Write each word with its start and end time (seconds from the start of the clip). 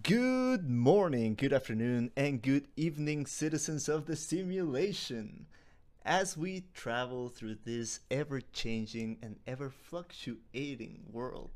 Good 0.00 0.70
morning, 0.70 1.34
good 1.34 1.52
afternoon, 1.52 2.12
and 2.16 2.40
good 2.40 2.68
evening, 2.76 3.26
citizens 3.26 3.90
of 3.90 4.06
the 4.06 4.16
simulation. 4.16 5.46
As 6.02 6.34
we 6.34 6.64
travel 6.72 7.28
through 7.28 7.56
this 7.64 8.00
ever 8.10 8.40
changing 8.40 9.18
and 9.22 9.36
ever 9.46 9.68
fluctuating 9.68 11.02
world, 11.12 11.50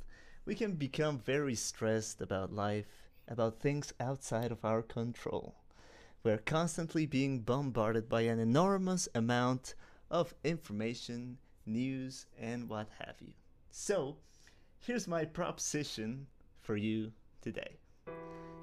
we 0.44 0.54
can 0.54 0.72
become 0.72 1.18
very 1.18 1.54
stressed 1.54 2.20
about 2.20 2.52
life, 2.52 3.08
about 3.26 3.60
things 3.60 3.94
outside 4.00 4.52
of 4.52 4.66
our 4.66 4.82
control. 4.82 5.54
We're 6.22 6.36
constantly 6.36 7.06
being 7.06 7.40
bombarded 7.40 8.06
by 8.06 8.22
an 8.22 8.38
enormous 8.38 9.08
amount 9.14 9.74
of 10.10 10.34
information, 10.44 11.38
news, 11.64 12.26
and 12.38 12.68
what 12.68 12.88
have 12.98 13.16
you. 13.20 13.32
So, 13.70 14.18
here's 14.78 15.08
my 15.08 15.24
proposition 15.24 16.26
for 16.60 16.76
you 16.76 17.12
today. 17.40 17.78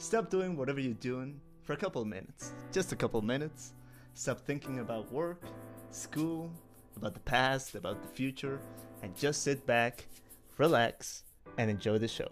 Stop 0.04 0.30
doing 0.30 0.58
whatever 0.58 0.82
you're 0.82 0.94
doing 0.96 1.40
for 1.64 1.72
a 1.72 1.78
couple 1.78 2.04
minutes, 2.04 2.52
just 2.74 2.92
a 2.92 2.96
couple 2.96 3.22
minutes. 3.22 3.72
Stop 4.16 4.42
thinking 4.42 4.80
about 4.80 5.10
work, 5.14 5.42
school, 5.92 6.52
about 6.98 7.14
the 7.14 7.22
past, 7.22 7.74
about 7.76 8.02
the 8.02 8.10
future, 8.10 8.60
and 9.02 9.16
just 9.16 9.44
sit 9.44 9.66
back, 9.66 10.06
relax, 10.58 11.24
and 11.58 11.72
enjoy 11.72 11.98
the 12.00 12.08
show. 12.08 12.28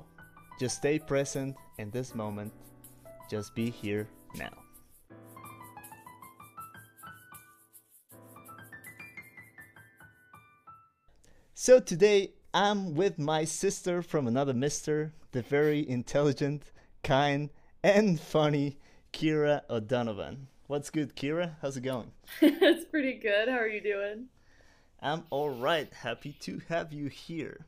Just 0.60 0.76
stay 0.76 1.00
present 1.00 1.56
in 1.78 1.90
this 1.92 2.14
moment. 2.14 2.52
Just 3.30 3.56
be 3.56 3.70
here 3.70 4.06
now. 4.36 4.52
So 11.54 11.80
today 11.80 12.34
I'm 12.54 12.96
with 12.96 13.18
my 13.18 13.46
sister 13.46 14.02
from 14.02 14.28
another 14.28 14.54
mister, 14.54 15.14
the 15.32 15.42
very 15.42 15.88
intelligent, 15.88 16.64
kind, 17.02 17.50
and 17.84 18.20
funny 18.20 18.78
Kira 19.12 19.62
O'Donovan. 19.70 20.48
What's 20.68 20.90
good, 20.90 21.16
Kira? 21.16 21.56
How's 21.62 21.78
it 21.78 21.82
going? 21.82 22.12
it's 22.42 22.86
pretty 22.86 23.14
good. 23.14 23.50
How 23.50 23.58
are 23.58 23.68
you 23.68 23.82
doing? 23.82 24.28
I'm 25.02 25.24
all 25.32 25.50
right. 25.50 25.92
Happy 25.92 26.34
to 26.42 26.62
have 26.70 26.94
you 26.94 27.08
here. 27.08 27.66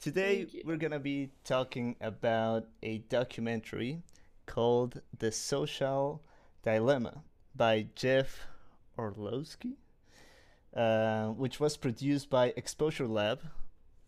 Today, 0.00 0.46
we're 0.64 0.78
going 0.78 0.92
to 0.92 0.98
be 0.98 1.28
talking 1.44 1.96
about 2.00 2.68
a 2.82 2.98
documentary 3.10 4.02
called 4.46 5.02
The 5.18 5.30
Social 5.30 6.22
Dilemma 6.64 7.22
by 7.54 7.86
Jeff 7.94 8.46
Orlowski, 8.98 9.76
uh, 10.74 11.28
which 11.28 11.60
was 11.60 11.76
produced 11.76 12.30
by 12.30 12.54
Exposure 12.56 13.06
Lab, 13.06 13.40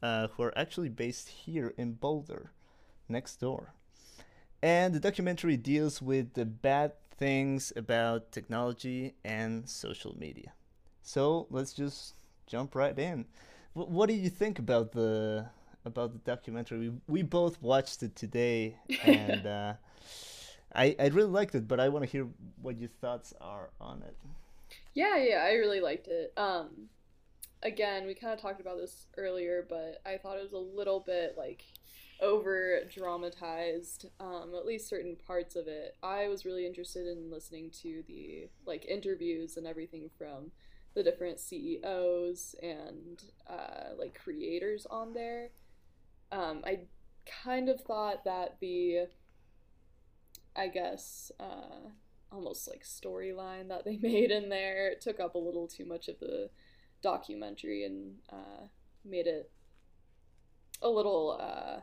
uh, 0.03 0.29
who 0.29 0.45
are 0.45 0.57
actually 0.57 0.89
based 0.89 1.29
here 1.29 1.75
in 1.77 1.93
Boulder, 1.93 2.53
next 3.07 3.37
door. 3.37 3.75
And 4.63 4.95
the 4.95 5.01
documentary 5.01 5.57
deals 5.57 6.01
with 6.01 6.35
the 6.35 6.45
bad 6.45 6.93
things 7.17 7.73
about 7.77 8.33
technology 8.33 9.15
and 9.25 9.69
social 9.69 10.17
media. 10.19 10.53
So 11.03 11.47
let's 11.51 11.73
just 11.73 12.15
jump 12.47 12.75
right 12.75 12.97
in. 12.99 13.27
W- 13.75 13.93
what 13.93 14.09
do 14.09 14.15
you 14.15 14.31
think 14.31 14.59
about 14.59 14.93
the 14.93 15.47
about 15.85 16.13
the 16.13 16.19
documentary? 16.19 16.79
We, 16.79 16.93
we 17.09 17.23
both 17.23 17.61
watched 17.61 18.03
it 18.03 18.15
today, 18.15 18.77
and 19.05 19.47
uh, 19.47 19.75
I 20.75 20.95
I 20.99 21.07
really 21.09 21.31
liked 21.31 21.55
it. 21.55 21.67
But 21.67 21.81
I 21.81 21.89
want 21.89 22.05
to 22.05 22.11
hear 22.11 22.29
what 22.61 22.79
your 22.79 22.91
thoughts 23.01 23.35
are 23.41 23.71
on 23.81 24.03
it. 24.03 24.17
Yeah, 24.95 25.17
yeah, 25.17 25.45
I 25.45 25.55
really 25.55 25.81
liked 25.81 26.09
it. 26.09 26.33
Um, 26.37 26.89
again, 27.63 28.07
we 28.07 28.15
kind 28.15 28.33
of 28.33 28.41
talked 28.41 28.61
about 28.61 28.77
this 28.79 29.07
earlier, 29.17 29.67
but 29.69 30.01
I 30.07 30.19
thought 30.19 30.39
it 30.39 30.43
was 30.43 30.53
a 30.53 30.59
little 30.59 31.01
bit 31.01 31.35
like 31.37 31.65
over 32.23 32.81
dramatized 32.89 34.07
um, 34.21 34.53
at 34.57 34.65
least 34.65 34.89
certain 34.89 35.17
parts 35.27 35.57
of 35.57 35.67
it. 35.67 35.97
I 36.03 36.29
was 36.29 36.45
really 36.45 36.67
interested 36.67 37.07
in 37.07 37.31
listening 37.31 37.71
to 37.83 38.03
the 38.07 38.49
like 38.65 38.87
interviews 38.87 39.57
and 39.57 39.67
everything 39.67 40.09
from 40.17 40.53
the 40.95 41.03
different 41.03 41.41
ceos 41.41 42.55
and 42.63 43.23
uh, 43.49 43.95
like 43.99 44.19
creators 44.23 44.87
on 44.87 45.13
there. 45.13 45.51
Um, 46.31 46.63
i 46.65 46.81
kind 47.45 47.69
of 47.69 47.81
thought 47.81 48.25
that 48.25 48.57
the 48.61 49.07
i 50.57 50.67
guess 50.67 51.31
uh, 51.39 51.91
almost 52.31 52.69
like 52.69 52.83
storyline 52.85 53.69
that 53.69 53.85
they 53.85 53.97
made 54.03 54.31
in 54.31 54.49
there 54.49 54.95
took 55.01 55.21
up 55.21 55.35
a 55.35 55.39
little 55.39 55.69
too 55.69 55.85
much 55.85 56.09
of 56.09 56.19
the 56.21 56.51
documentary 57.03 57.85
and 57.85 58.15
uh, 58.33 58.67
made 59.05 59.27
it 59.27 59.51
a 60.81 60.89
little 60.89 61.39
uh, 61.41 61.81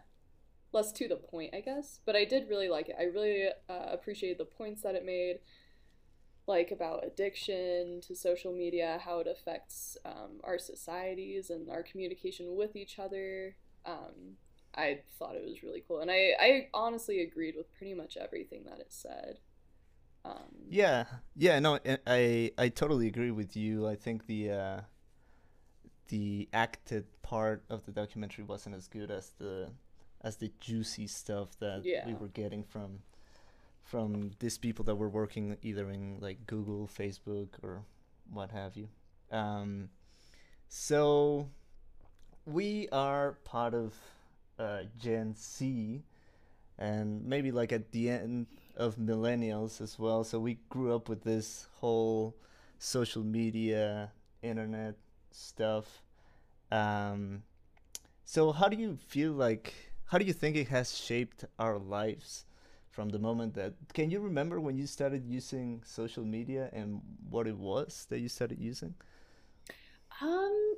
less 0.71 0.91
to 0.93 1.07
the 1.07 1.15
point, 1.15 1.53
I 1.53 1.61
guess. 1.61 1.99
But 2.05 2.15
I 2.15 2.25
did 2.25 2.49
really 2.49 2.69
like 2.69 2.89
it. 2.89 2.95
I 2.99 3.03
really 3.03 3.47
uh, 3.69 3.91
appreciated 3.91 4.37
the 4.37 4.45
points 4.45 4.81
that 4.83 4.95
it 4.95 5.05
made, 5.05 5.39
like 6.47 6.71
about 6.71 7.05
addiction 7.05 8.01
to 8.01 8.15
social 8.15 8.53
media, 8.53 8.99
how 9.03 9.19
it 9.19 9.27
affects 9.27 9.97
um, 10.05 10.41
our 10.43 10.57
societies 10.59 11.49
and 11.49 11.69
our 11.69 11.83
communication 11.83 12.55
with 12.55 12.75
each 12.75 12.99
other. 12.99 13.55
Um, 13.85 14.37
I 14.75 14.99
thought 15.17 15.35
it 15.35 15.45
was 15.45 15.63
really 15.63 15.83
cool, 15.87 15.99
and 15.99 16.11
I 16.11 16.33
I 16.39 16.67
honestly 16.73 17.21
agreed 17.21 17.55
with 17.55 17.73
pretty 17.75 17.93
much 17.93 18.17
everything 18.17 18.65
that 18.65 18.79
it 18.79 18.91
said. 18.93 19.39
Um, 20.25 20.67
yeah, 20.69 21.05
yeah, 21.35 21.59
no, 21.59 21.79
I 22.05 22.51
I 22.57 22.69
totally 22.69 23.07
agree 23.07 23.31
with 23.31 23.55
you. 23.55 23.87
I 23.87 23.95
think 23.95 24.27
the 24.27 24.51
uh, 24.51 24.81
the 26.09 26.49
acted 26.53 27.05
part 27.21 27.63
of 27.69 27.85
the 27.85 27.91
documentary 27.91 28.43
wasn't 28.43 28.75
as 28.75 28.87
good 28.87 29.09
as 29.09 29.31
the 29.39 29.69
as 30.21 30.37
the 30.37 30.51
juicy 30.59 31.07
stuff 31.07 31.57
that 31.59 31.81
yeah. 31.83 32.05
we 32.05 32.13
were 32.13 32.27
getting 32.27 32.63
from 32.63 32.99
from 33.83 34.31
these 34.39 34.57
people 34.57 34.85
that 34.85 34.95
were 34.95 35.09
working 35.09 35.57
either 35.63 35.89
in 35.89 36.17
like 36.19 36.45
Google, 36.45 36.87
Facebook, 36.87 37.47
or 37.63 37.81
what 38.31 38.51
have 38.51 38.77
you. 38.77 38.87
Um, 39.31 39.89
so 40.67 41.49
we 42.45 42.87
are 42.91 43.37
part 43.43 43.73
of 43.73 43.95
uh, 44.59 44.81
Gen 44.99 45.33
Z, 45.35 46.03
and 46.77 47.25
maybe 47.25 47.51
like 47.51 47.71
at 47.71 47.91
the 47.91 48.09
end 48.09 48.45
of 48.77 48.97
millennials 48.97 49.81
as 49.81 49.97
well. 49.97 50.23
So 50.23 50.39
we 50.39 50.59
grew 50.69 50.93
up 50.93 51.09
with 51.09 51.23
this 51.23 51.67
whole 51.77 52.35
social 52.77 53.23
media, 53.23 54.11
internet 54.43 54.95
stuff. 55.31 56.03
Um, 56.71 57.41
so 58.23 58.51
how 58.51 58.67
do 58.67 58.77
you 58.77 58.97
feel 59.07 59.31
like? 59.31 59.88
How 60.09 60.17
do 60.17 60.25
you 60.25 60.33
think 60.33 60.55
it 60.55 60.67
has 60.69 60.97
shaped 60.97 61.45
our 61.59 61.77
lives 61.77 62.45
from 62.89 63.09
the 63.09 63.19
moment 63.19 63.53
that 63.53 63.73
can 63.93 64.09
you 64.09 64.19
remember 64.19 64.59
when 64.59 64.77
you 64.77 64.87
started 64.87 65.23
using 65.25 65.81
social 65.85 66.25
media 66.25 66.69
and 66.73 67.01
what 67.29 67.47
it 67.47 67.55
was 67.57 68.07
that 68.09 68.19
you 68.19 68.27
started 68.27 68.59
using? 68.59 68.95
Um 70.21 70.75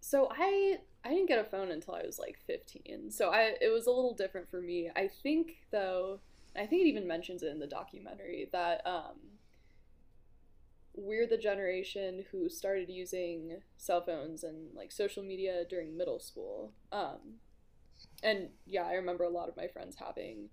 so 0.00 0.28
i 0.32 0.78
i 1.04 1.10
didn't 1.10 1.28
get 1.28 1.38
a 1.38 1.44
phone 1.44 1.70
until 1.70 1.94
i 1.94 2.02
was 2.02 2.18
like 2.18 2.36
15 2.46 3.10
so 3.10 3.30
i 3.30 3.54
it 3.60 3.72
was 3.72 3.86
a 3.86 3.90
little 3.90 4.14
different 4.14 4.50
for 4.50 4.60
me. 4.60 4.90
I 4.96 5.08
think 5.22 5.64
though 5.70 6.20
i 6.56 6.66
think 6.66 6.82
it 6.82 6.88
even 6.88 7.06
mentions 7.06 7.42
it 7.42 7.48
in 7.48 7.60
the 7.60 7.66
documentary 7.66 8.48
that 8.52 8.84
um 8.86 9.16
we're 10.94 11.26
the 11.26 11.38
generation 11.38 12.24
who 12.30 12.48
started 12.48 12.90
using 12.90 13.58
cell 13.76 14.02
phones 14.02 14.42
and 14.42 14.74
like 14.74 14.92
social 14.92 15.22
media 15.22 15.64
during 15.68 15.96
middle 15.96 16.20
school. 16.20 16.72
Um 16.90 17.38
and 18.22 18.48
yeah, 18.66 18.84
I 18.84 18.94
remember 18.94 19.24
a 19.24 19.30
lot 19.30 19.48
of 19.48 19.56
my 19.56 19.66
friends 19.66 19.96
having 19.98 20.48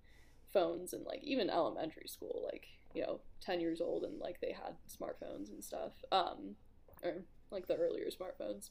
phones 0.52 0.92
and 0.92 1.04
like 1.04 1.22
even 1.22 1.50
elementary 1.50 2.08
school, 2.08 2.42
like 2.50 2.66
you 2.94 3.02
know, 3.02 3.20
ten 3.40 3.60
years 3.60 3.80
old, 3.80 4.04
and 4.04 4.18
like 4.18 4.40
they 4.40 4.52
had 4.52 4.74
smartphones 4.88 5.50
and 5.50 5.62
stuff, 5.62 5.92
um, 6.12 6.56
or 7.02 7.22
like 7.50 7.66
the 7.66 7.76
earlier 7.76 8.06
smartphones. 8.06 8.70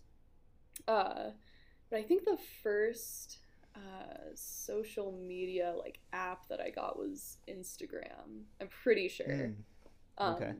Uh, 0.87 1.31
but 1.89 1.99
I 1.99 2.03
think 2.03 2.25
the 2.25 2.37
first 2.63 3.39
uh, 3.75 4.31
social 4.35 5.11
media 5.11 5.73
like 5.77 5.99
app 6.13 6.47
that 6.49 6.59
I 6.59 6.69
got 6.69 6.97
was 6.97 7.37
Instagram. 7.47 8.43
I'm 8.59 8.67
pretty 8.67 9.07
sure. 9.07 9.27
Mm. 9.27 9.55
Okay. 10.21 10.49
Um, 10.49 10.55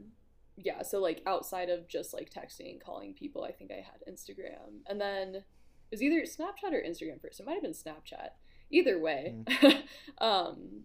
yeah, 0.62 0.81
so 0.84 1.00
like 1.00 1.22
outside 1.25 1.69
of 1.69 1.88
just 1.88 2.14
like 2.14 2.30
texting 2.30 2.72
and 2.72 2.84
calling 2.84 3.14
people, 3.14 3.44
I 3.44 3.52
think 3.52 3.72
I 3.72 3.75
had 3.75 4.14
Instagram, 4.14 4.84
and 4.88 5.00
then 5.00 5.44
it 5.92 5.96
was 5.96 6.02
either 6.04 6.22
Snapchat 6.22 6.74
or 6.74 6.82
Instagram 6.82 7.22
first. 7.22 7.40
It 7.40 7.46
might 7.46 7.54
have 7.54 7.64
been 7.64 7.72
Snapchat. 7.72 8.30
Either 8.72 9.00
way, 9.00 9.36
mm. 9.46 9.74
um, 10.20 10.84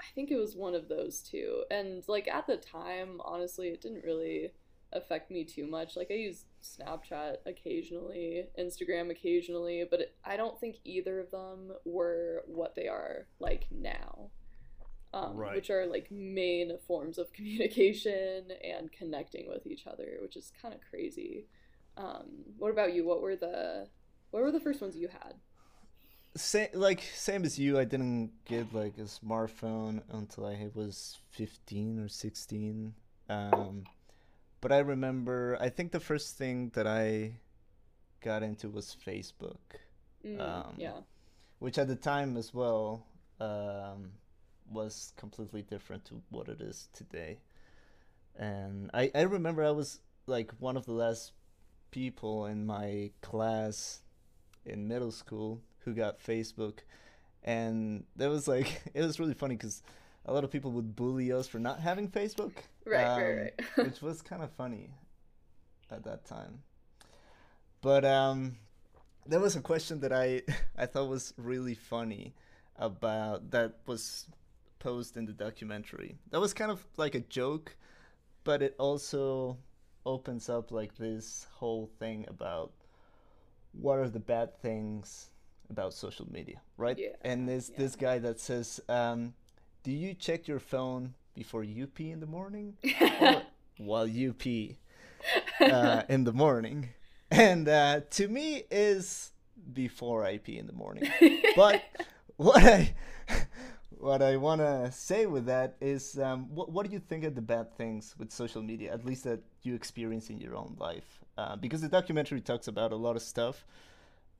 I 0.00 0.04
think 0.14 0.30
it 0.30 0.36
was 0.36 0.54
one 0.54 0.74
of 0.74 0.88
those 0.88 1.20
two. 1.20 1.64
And 1.70 2.04
like 2.06 2.28
at 2.28 2.46
the 2.46 2.56
time, 2.56 3.20
honestly, 3.24 3.68
it 3.68 3.80
didn't 3.80 4.04
really 4.04 4.52
affect 4.92 5.30
me 5.30 5.44
too 5.44 5.66
much. 5.66 5.96
Like 5.96 6.08
I 6.10 6.14
use 6.14 6.44
Snapchat 6.62 7.38
occasionally, 7.46 8.44
Instagram 8.58 9.10
occasionally, 9.10 9.84
but 9.90 10.00
it, 10.00 10.16
I 10.24 10.36
don't 10.36 10.58
think 10.60 10.76
either 10.84 11.18
of 11.18 11.30
them 11.30 11.72
were 11.84 12.42
what 12.46 12.74
they 12.74 12.88
are 12.88 13.26
like 13.40 13.66
now. 13.70 14.30
Um, 15.14 15.36
right. 15.36 15.56
Which 15.56 15.70
are 15.70 15.86
like 15.86 16.10
main 16.10 16.78
forms 16.86 17.18
of 17.18 17.32
communication 17.34 18.44
and 18.64 18.90
connecting 18.92 19.48
with 19.48 19.66
each 19.66 19.86
other, 19.86 20.18
which 20.22 20.36
is 20.36 20.52
kind 20.60 20.74
of 20.74 20.80
crazy. 20.88 21.46
Um, 21.96 22.28
what 22.56 22.70
about 22.70 22.94
you? 22.94 23.04
What 23.04 23.20
were 23.20 23.36
the 23.36 23.88
what 24.32 24.42
were 24.42 24.50
the 24.50 24.60
first 24.60 24.80
ones 24.82 24.96
you 24.96 25.08
had? 25.08 25.34
same 26.34 26.68
like 26.72 27.02
same 27.14 27.44
as 27.44 27.58
you. 27.58 27.78
I 27.78 27.84
didn't 27.84 28.32
get 28.46 28.72
like 28.74 28.96
a 28.98 29.02
smartphone 29.02 30.02
until 30.10 30.46
I 30.46 30.68
was 30.74 31.18
fifteen 31.30 31.98
or 32.00 32.08
sixteen. 32.08 32.94
Um, 33.28 33.84
but 34.60 34.72
I 34.72 34.78
remember. 34.78 35.56
I 35.60 35.68
think 35.68 35.92
the 35.92 36.00
first 36.00 36.36
thing 36.38 36.70
that 36.74 36.86
I 36.86 37.34
got 38.22 38.42
into 38.42 38.68
was 38.70 38.96
Facebook. 39.06 39.60
Mm, 40.24 40.40
Um, 40.40 40.74
yeah. 40.78 41.00
which 41.58 41.78
at 41.78 41.88
the 41.88 41.96
time 41.96 42.36
as 42.36 42.54
well 42.54 43.06
um, 43.40 44.12
was 44.70 45.12
completely 45.16 45.62
different 45.62 46.04
to 46.06 46.22
what 46.30 46.48
it 46.48 46.60
is 46.60 46.88
today. 46.92 47.40
And 48.36 48.90
I, 48.94 49.10
I 49.14 49.22
remember 49.22 49.64
I 49.64 49.72
was 49.72 50.00
like 50.26 50.52
one 50.60 50.76
of 50.76 50.86
the 50.86 50.92
last 50.92 51.32
people 51.90 52.46
in 52.46 52.64
my 52.64 53.10
class 53.20 54.01
in 54.64 54.88
middle 54.88 55.12
school 55.12 55.60
who 55.80 55.94
got 55.94 56.22
Facebook. 56.22 56.80
And 57.44 58.04
that 58.16 58.30
was 58.30 58.46
like, 58.46 58.82
it 58.94 59.02
was 59.02 59.18
really 59.18 59.34
funny 59.34 59.56
because 59.56 59.82
a 60.24 60.32
lot 60.32 60.44
of 60.44 60.50
people 60.50 60.70
would 60.72 60.94
bully 60.94 61.32
us 61.32 61.48
for 61.48 61.58
not 61.58 61.80
having 61.80 62.08
Facebook. 62.08 62.52
Right, 62.86 63.04
um, 63.04 63.20
right, 63.20 63.36
right. 63.36 63.60
which 63.86 64.02
was 64.02 64.22
kind 64.22 64.42
of 64.42 64.50
funny 64.52 64.90
at 65.90 66.04
that 66.04 66.24
time. 66.24 66.62
But 67.80 68.04
um, 68.04 68.56
there 69.26 69.40
was 69.40 69.56
a 69.56 69.60
question 69.60 70.00
that 70.00 70.12
I 70.12 70.42
I 70.76 70.86
thought 70.86 71.08
was 71.08 71.34
really 71.36 71.74
funny 71.74 72.34
about 72.76 73.50
that 73.50 73.78
was 73.86 74.26
posed 74.78 75.16
in 75.16 75.26
the 75.26 75.32
documentary. 75.32 76.16
That 76.30 76.40
was 76.40 76.54
kind 76.54 76.70
of 76.70 76.84
like 76.96 77.14
a 77.14 77.20
joke, 77.20 77.76
but 78.44 78.62
it 78.62 78.74
also 78.78 79.58
opens 80.04 80.48
up 80.48 80.72
like 80.72 80.96
this 80.96 81.46
whole 81.52 81.88
thing 81.98 82.24
about 82.28 82.72
what 83.72 83.98
are 83.98 84.08
the 84.08 84.20
bad 84.20 84.58
things 84.60 85.30
about 85.70 85.94
social 85.94 86.30
media, 86.30 86.60
right? 86.76 86.98
Yeah, 86.98 87.16
and 87.22 87.48
there's 87.48 87.70
yeah. 87.70 87.78
this 87.78 87.96
guy 87.96 88.18
that 88.18 88.40
says, 88.40 88.80
um, 88.88 89.34
"Do 89.82 89.90
you 89.92 90.14
check 90.14 90.46
your 90.46 90.60
phone 90.60 91.14
before 91.34 91.64
you 91.64 91.86
pee 91.86 92.10
in 92.10 92.20
the 92.20 92.26
morning, 92.26 92.76
or 93.20 93.42
while 93.78 94.06
you 94.06 94.32
pee 94.32 94.78
uh, 95.60 96.02
in 96.08 96.24
the 96.24 96.32
morning?" 96.32 96.90
And 97.30 97.66
uh, 97.68 98.00
to 98.10 98.28
me, 98.28 98.64
is 98.70 99.32
before 99.72 100.24
I 100.24 100.38
pee 100.38 100.58
in 100.58 100.66
the 100.66 100.72
morning. 100.72 101.10
But 101.56 101.82
what 102.36 102.62
I 102.62 102.94
what 103.98 104.22
I 104.22 104.36
want 104.36 104.60
to 104.60 104.90
say 104.92 105.26
with 105.26 105.46
that 105.46 105.76
is, 105.80 106.18
um, 106.18 106.54
what 106.54 106.70
what 106.70 106.86
do 106.86 106.92
you 106.92 106.98
think 107.00 107.24
of 107.24 107.34
the 107.34 107.42
bad 107.42 107.74
things 107.76 108.14
with 108.18 108.30
social 108.32 108.62
media, 108.62 108.92
at 108.92 109.04
least 109.04 109.24
that 109.24 109.40
you 109.62 109.74
experience 109.74 110.30
in 110.30 110.38
your 110.40 110.56
own 110.56 110.76
life? 110.78 111.20
Uh, 111.38 111.56
because 111.56 111.80
the 111.80 111.88
documentary 111.88 112.40
talks 112.40 112.68
about 112.68 112.92
a 112.92 112.96
lot 112.96 113.16
of 113.16 113.22
stuff. 113.22 113.64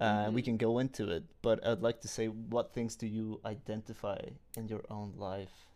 Uh, 0.00 0.30
We 0.34 0.42
Mhm. 0.42 0.42
can 0.42 0.56
go 0.58 0.78
into 0.80 1.10
it, 1.10 1.24
but 1.42 1.64
I'd 1.66 1.82
like 1.82 2.00
to 2.02 2.08
say, 2.08 2.26
what 2.28 2.72
things 2.74 2.96
do 2.96 3.06
you 3.06 3.40
identify 3.44 4.20
in 4.56 4.68
your 4.68 4.84
own 4.90 5.14
life 5.16 5.68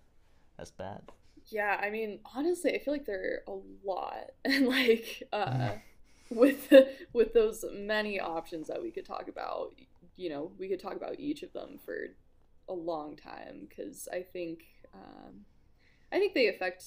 as 0.58 0.70
bad? 0.72 1.12
Yeah, 1.48 1.78
I 1.80 1.90
mean, 1.90 2.20
honestly, 2.34 2.74
I 2.74 2.78
feel 2.78 2.92
like 2.94 3.04
there 3.06 3.42
are 3.46 3.54
a 3.54 3.60
lot, 3.84 4.30
and 4.44 4.66
like 4.66 5.22
Mm-hmm. 5.46 5.66
uh, 5.66 5.76
with 6.30 6.72
with 7.12 7.32
those 7.34 7.64
many 7.72 8.18
options 8.20 8.66
that 8.68 8.82
we 8.82 8.90
could 8.90 9.04
talk 9.06 9.28
about, 9.28 9.74
you 10.16 10.28
know, 10.30 10.52
we 10.58 10.68
could 10.68 10.80
talk 10.80 10.96
about 10.96 11.20
each 11.20 11.42
of 11.42 11.52
them 11.52 11.78
for 11.84 12.08
a 12.68 12.74
long 12.74 13.16
time 13.16 13.66
because 13.68 14.08
I 14.12 14.22
think 14.22 14.64
um, 14.94 15.44
I 16.12 16.18
think 16.18 16.34
they 16.34 16.48
affect 16.48 16.84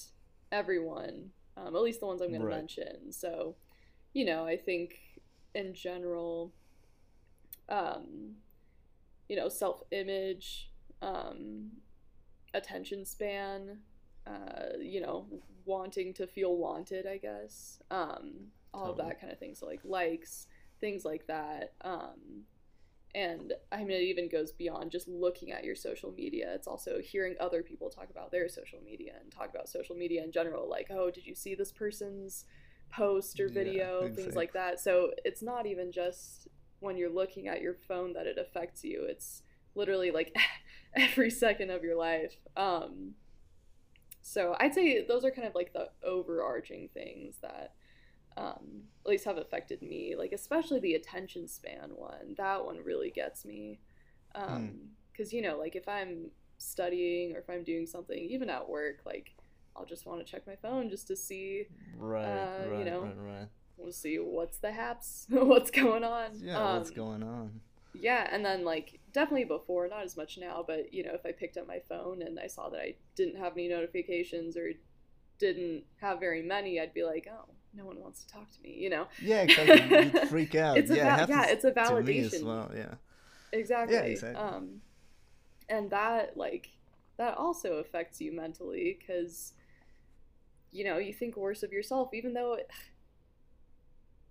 everyone, 0.52 1.30
um, 1.56 1.76
at 1.76 1.82
least 1.82 2.00
the 2.00 2.06
ones 2.06 2.20
I'm 2.22 2.30
going 2.30 2.40
Right. 2.40 2.50
to 2.50 2.56
mention. 2.56 3.12
So, 3.12 3.56
you 4.12 4.24
know, 4.24 4.46
I 4.46 4.56
think 4.56 4.98
in 5.54 5.74
general, 5.74 6.52
um, 7.68 8.36
you 9.28 9.36
know, 9.36 9.48
self 9.48 9.82
image, 9.90 10.70
um, 11.02 11.70
attention 12.54 13.04
span, 13.04 13.78
uh, 14.26 14.76
you 14.80 15.00
know, 15.00 15.26
wanting 15.64 16.12
to 16.14 16.26
feel 16.26 16.56
wanted, 16.56 17.06
I 17.06 17.18
guess. 17.18 17.80
Um, 17.90 18.48
all 18.72 18.90
of 18.90 18.96
that 18.98 19.20
kind 19.20 19.32
of 19.32 19.38
thing. 19.38 19.54
So 19.54 19.66
like 19.66 19.80
likes, 19.84 20.46
things 20.80 21.04
like 21.04 21.26
that. 21.26 21.74
And 23.14 23.54
I 23.72 23.78
mean, 23.78 23.90
it 23.90 24.02
even 24.04 24.28
goes 24.28 24.52
beyond 24.52 24.92
just 24.92 25.08
looking 25.08 25.50
at 25.52 25.64
your 25.64 25.74
social 25.74 26.12
media. 26.12 26.52
It's 26.54 26.68
also 26.68 27.00
hearing 27.00 27.34
other 27.40 27.62
people 27.62 27.90
talk 27.90 28.08
about 28.10 28.30
their 28.30 28.48
social 28.48 28.80
media 28.84 29.14
and 29.20 29.32
talk 29.32 29.50
about 29.50 29.68
social 29.68 29.96
media 29.96 30.22
in 30.22 30.30
general. 30.32 30.68
Like, 30.68 30.88
oh, 30.90 31.10
did 31.10 31.26
you 31.26 31.34
see 31.34 31.54
this 31.54 31.72
person's 31.72 32.44
post 32.90 33.40
or 33.40 33.48
Yeah, 33.48 33.54
video? 33.54 34.08
Things 34.08 34.36
like 34.36 34.52
that. 34.52 34.80
So 34.80 35.10
it's 35.24 35.42
not 35.42 35.66
even 35.66 35.90
just 35.92 36.48
when 36.80 36.96
you're 36.96 37.10
looking 37.10 37.48
at 37.48 37.60
your 37.60 37.74
phone 37.74 38.12
that 38.14 38.26
it 38.26 38.38
affects 38.38 38.84
you. 38.84 39.04
It's 39.08 39.42
literally 39.74 40.10
like 40.12 40.36
every 40.94 41.30
second 41.30 41.70
of 41.70 41.82
your 41.82 41.96
life. 41.96 42.34
Um, 42.56 43.14
so 44.22 44.54
I'd 44.60 44.74
say 44.74 45.04
those 45.06 45.24
are 45.24 45.30
kind 45.30 45.46
of 45.48 45.54
like 45.54 45.72
the 45.72 45.90
overarching 46.04 46.88
things 46.92 47.36
that 47.42 47.74
um, 48.36 48.84
at 49.04 49.10
least 49.10 49.24
have 49.24 49.38
affected 49.38 49.82
me. 49.82 50.14
Like 50.16 50.32
especially 50.32 50.80
the 50.80 50.94
attention 50.94 51.48
span 51.48 51.90
one. 51.94 52.34
That 52.36 52.64
one 52.64 52.78
really 52.84 53.10
gets 53.10 53.44
me. 53.44 53.80
Um, 54.34 54.90
because 55.12 55.32
you 55.32 55.42
know, 55.42 55.58
like 55.58 55.76
if 55.76 55.88
I'm 55.88 56.30
studying 56.58 57.34
or 57.34 57.40
if 57.40 57.50
I'm 57.50 57.64
doing 57.64 57.86
something, 57.86 58.18
even 58.18 58.48
at 58.50 58.68
work, 58.68 58.98
like 59.04 59.34
I'll 59.76 59.84
just 59.86 60.06
want 60.06 60.24
to 60.24 60.30
check 60.30 60.46
my 60.46 60.56
phone 60.56 60.88
just 60.90 61.06
to 61.08 61.16
see, 61.16 61.66
Right, 61.96 62.24
Uh, 62.24 62.64
you 62.64 62.70
right, 62.72 62.84
know, 62.84 63.00
right, 63.02 63.16
right. 63.16 63.48
to 63.84 63.92
see 63.92 64.16
what's 64.18 64.58
the 64.58 64.72
haps, 64.72 65.26
what's 65.30 65.70
going 65.70 66.04
on. 66.04 66.32
Yeah, 66.40 66.74
what's 66.74 66.90
Um, 66.90 66.96
going 66.96 67.22
on? 67.22 67.60
yeah, 67.92 68.28
and 68.32 68.44
then 68.44 68.64
like 68.64 69.00
definitely 69.12 69.44
before, 69.44 69.88
not 69.88 70.04
as 70.04 70.16
much 70.16 70.38
now, 70.38 70.64
but 70.66 70.92
you 70.92 71.02
know, 71.04 71.12
if 71.14 71.26
I 71.26 71.32
picked 71.32 71.56
up 71.56 71.66
my 71.66 71.80
phone 71.88 72.22
and 72.22 72.38
I 72.38 72.46
saw 72.46 72.68
that 72.70 72.80
I 72.80 72.94
didn't 73.16 73.36
have 73.38 73.52
any 73.54 73.68
notifications 73.68 74.56
or 74.56 74.70
didn't 75.38 75.84
have 76.00 76.20
very 76.20 76.42
many, 76.42 76.80
I'd 76.80 76.94
be 76.94 77.04
like, 77.04 77.26
oh, 77.30 77.46
no 77.74 77.84
one 77.84 78.00
wants 78.00 78.24
to 78.24 78.32
talk 78.32 78.50
to 78.50 78.62
me, 78.62 78.74
you 78.76 78.90
know? 78.90 79.06
Yeah, 79.20 79.42
exactly. 79.42 79.98
You'd 79.98 80.18
freak 80.28 80.54
out. 80.54 80.76
It's 80.76 80.90
a 80.90 80.96
yeah, 80.96 81.22
it 81.22 81.28
yeah, 81.28 81.46
it's 81.48 81.64
a 81.64 81.72
to 81.72 82.02
me 82.02 82.20
as 82.20 82.32
validation. 82.32 82.44
well. 82.44 82.70
Yeah. 82.74 82.94
Exactly. 83.52 83.96
exactly. 83.96 84.42
Um, 84.42 84.80
and 85.68 85.90
that 85.90 86.36
like 86.36 86.70
that 87.16 87.36
also 87.36 87.74
affects 87.74 88.20
you 88.20 88.32
mentally 88.32 88.98
because 88.98 89.52
you 90.72 90.84
know 90.84 90.98
you 90.98 91.12
think 91.12 91.36
worse 91.36 91.62
of 91.62 91.72
yourself, 91.72 92.10
even 92.12 92.32
though 92.32 92.54
it, 92.54 92.70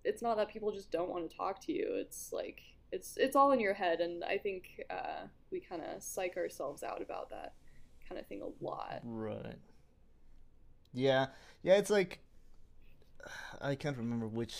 it's 0.03 0.21
not 0.21 0.37
that 0.37 0.49
people 0.49 0.71
just 0.71 0.91
don't 0.91 1.09
want 1.09 1.29
to 1.29 1.35
talk 1.35 1.63
to 1.65 1.71
you. 1.71 1.87
It's 1.95 2.31
like 2.33 2.61
it's 2.91 3.17
it's 3.17 3.35
all 3.35 3.51
in 3.51 3.59
your 3.59 3.73
head, 3.73 4.01
and 4.01 4.23
I 4.23 4.37
think 4.37 4.83
uh, 4.89 5.27
we 5.51 5.59
kind 5.59 5.81
of 5.81 6.01
psych 6.03 6.35
ourselves 6.37 6.83
out 6.83 7.01
about 7.01 7.29
that 7.29 7.53
kind 8.07 8.19
of 8.19 8.27
thing 8.27 8.41
a 8.41 8.63
lot. 8.63 9.01
Right. 9.03 9.57
Yeah, 10.93 11.27
yeah. 11.61 11.75
It's 11.75 11.89
like 11.89 12.19
I 13.61 13.75
can't 13.75 13.97
remember 13.97 14.27
which 14.27 14.55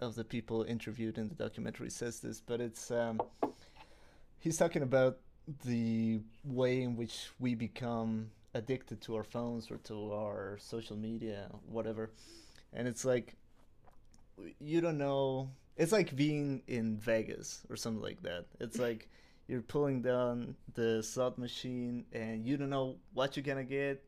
of 0.00 0.14
the 0.14 0.24
people 0.24 0.62
interviewed 0.62 1.18
in 1.18 1.28
the 1.28 1.34
documentary 1.34 1.90
says 1.90 2.20
this, 2.20 2.40
but 2.40 2.60
it's 2.60 2.90
um, 2.90 3.20
he's 4.38 4.56
talking 4.56 4.82
about 4.82 5.18
the 5.64 6.20
way 6.44 6.82
in 6.82 6.96
which 6.96 7.30
we 7.38 7.54
become 7.54 8.30
addicted 8.54 9.00
to 9.02 9.16
our 9.16 9.24
phones 9.24 9.70
or 9.70 9.76
to 9.78 10.12
our 10.12 10.58
social 10.60 10.96
media, 10.96 11.48
whatever, 11.66 12.10
and 12.72 12.88
it's 12.88 13.04
like 13.04 13.34
you 14.58 14.80
don't 14.80 14.98
know. 14.98 15.50
It's 15.76 15.92
like 15.92 16.14
being 16.14 16.62
in 16.66 16.96
Vegas 16.98 17.62
or 17.70 17.76
something 17.76 18.02
like 18.02 18.22
that. 18.22 18.46
It's 18.58 18.78
like 18.86 19.08
you're 19.48 19.62
pulling 19.62 20.02
down 20.02 20.54
the 20.74 21.02
slot 21.02 21.38
machine 21.38 22.04
and 22.12 22.46
you 22.46 22.56
don't 22.56 22.70
know 22.70 22.96
what 23.14 23.36
you're 23.36 23.42
gonna 23.42 23.64
get 23.64 24.04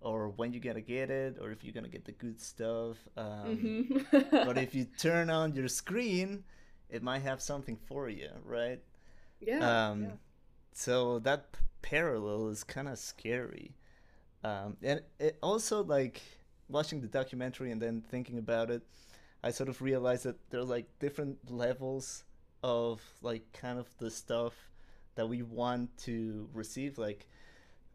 or 0.00 0.28
when 0.30 0.52
you're 0.52 0.62
gonna 0.62 0.80
get 0.80 1.10
it 1.10 1.38
or 1.40 1.50
if 1.50 1.64
you're 1.64 1.72
gonna 1.74 1.88
get 1.88 2.04
the 2.04 2.12
good 2.12 2.40
stuff 2.40 2.96
um, 3.16 3.56
Mhm. 4.12 4.30
but 4.30 4.58
if 4.58 4.74
you 4.74 4.84
turn 4.98 5.30
on 5.30 5.54
your 5.54 5.68
screen 5.68 6.44
it 6.90 7.02
might 7.02 7.22
have 7.22 7.40
something 7.40 7.76
for 7.76 8.08
you 8.08 8.30
right 8.44 8.80
yeah, 9.40 9.88
um, 9.90 10.02
yeah. 10.04 10.10
so 10.72 11.18
that 11.20 11.52
p- 11.52 11.58
parallel 11.82 12.48
is 12.48 12.64
kind 12.64 12.88
of 12.88 12.98
scary 12.98 13.74
um, 14.44 14.76
and 14.82 15.00
it 15.18 15.38
also 15.42 15.82
like 15.82 16.20
watching 16.68 17.00
the 17.00 17.08
documentary 17.08 17.70
and 17.70 17.80
then 17.80 18.00
thinking 18.00 18.38
about 18.38 18.70
it 18.70 18.82
i 19.42 19.50
sort 19.50 19.68
of 19.68 19.80
realized 19.82 20.24
that 20.24 20.36
there 20.50 20.60
are 20.60 20.64
like 20.64 20.86
different 20.98 21.38
levels 21.50 22.24
of 22.62 23.00
like 23.22 23.44
kind 23.52 23.78
of 23.78 23.86
the 23.98 24.10
stuff 24.10 24.52
that 25.14 25.28
we 25.28 25.42
want 25.42 25.96
to 25.98 26.48
receive 26.52 26.98
like 26.98 27.26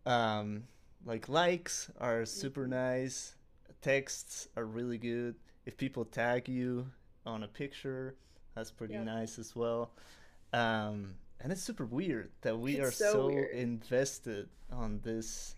um 0.05 0.63
like 1.05 1.29
likes 1.29 1.89
are 2.00 2.25
super 2.25 2.67
Mhm. 2.67 2.67
nice 2.67 3.36
texts 3.81 4.48
are 4.55 4.65
really 4.65 4.98
good 4.98 5.36
if 5.65 5.77
people 5.77 6.05
tag 6.05 6.48
you 6.48 6.88
on 7.25 7.43
a 7.43 7.48
picture 7.48 8.15
that's 8.55 8.72
pretty 8.72 8.98
Yeah. 8.98 9.05
nice 9.05 9.39
as 9.39 9.55
well 9.55 9.91
um 10.53 11.15
and 11.41 11.51
it's 11.51 11.62
super 11.63 11.86
weird 11.86 12.31
that 12.41 12.58
we 12.60 12.79
It's 12.79 12.89
are 12.89 12.91
so 12.91 13.48
so, 13.51 13.51
invested 13.51 14.50
on 14.72 15.00
this 15.03 15.55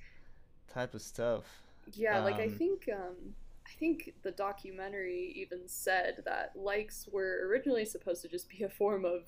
type 0.73 0.93
of 0.93 1.01
stuff 1.01 1.63
Yeah, 1.93 2.19
like 2.19 2.39
I 2.39 2.49
Um, 2.49 2.57
think 2.57 2.83
um 2.93 3.35
I 3.67 3.71
think 3.79 4.13
the 4.23 4.31
documentary 4.31 5.33
even 5.35 5.67
said 5.67 6.21
that 6.25 6.51
likes 6.55 7.07
were 7.11 7.47
originally 7.47 7.85
supposed 7.85 8.21
to 8.23 8.27
just 8.29 8.49
be 8.49 8.63
a 8.63 8.69
form 8.69 9.05
of 9.05 9.23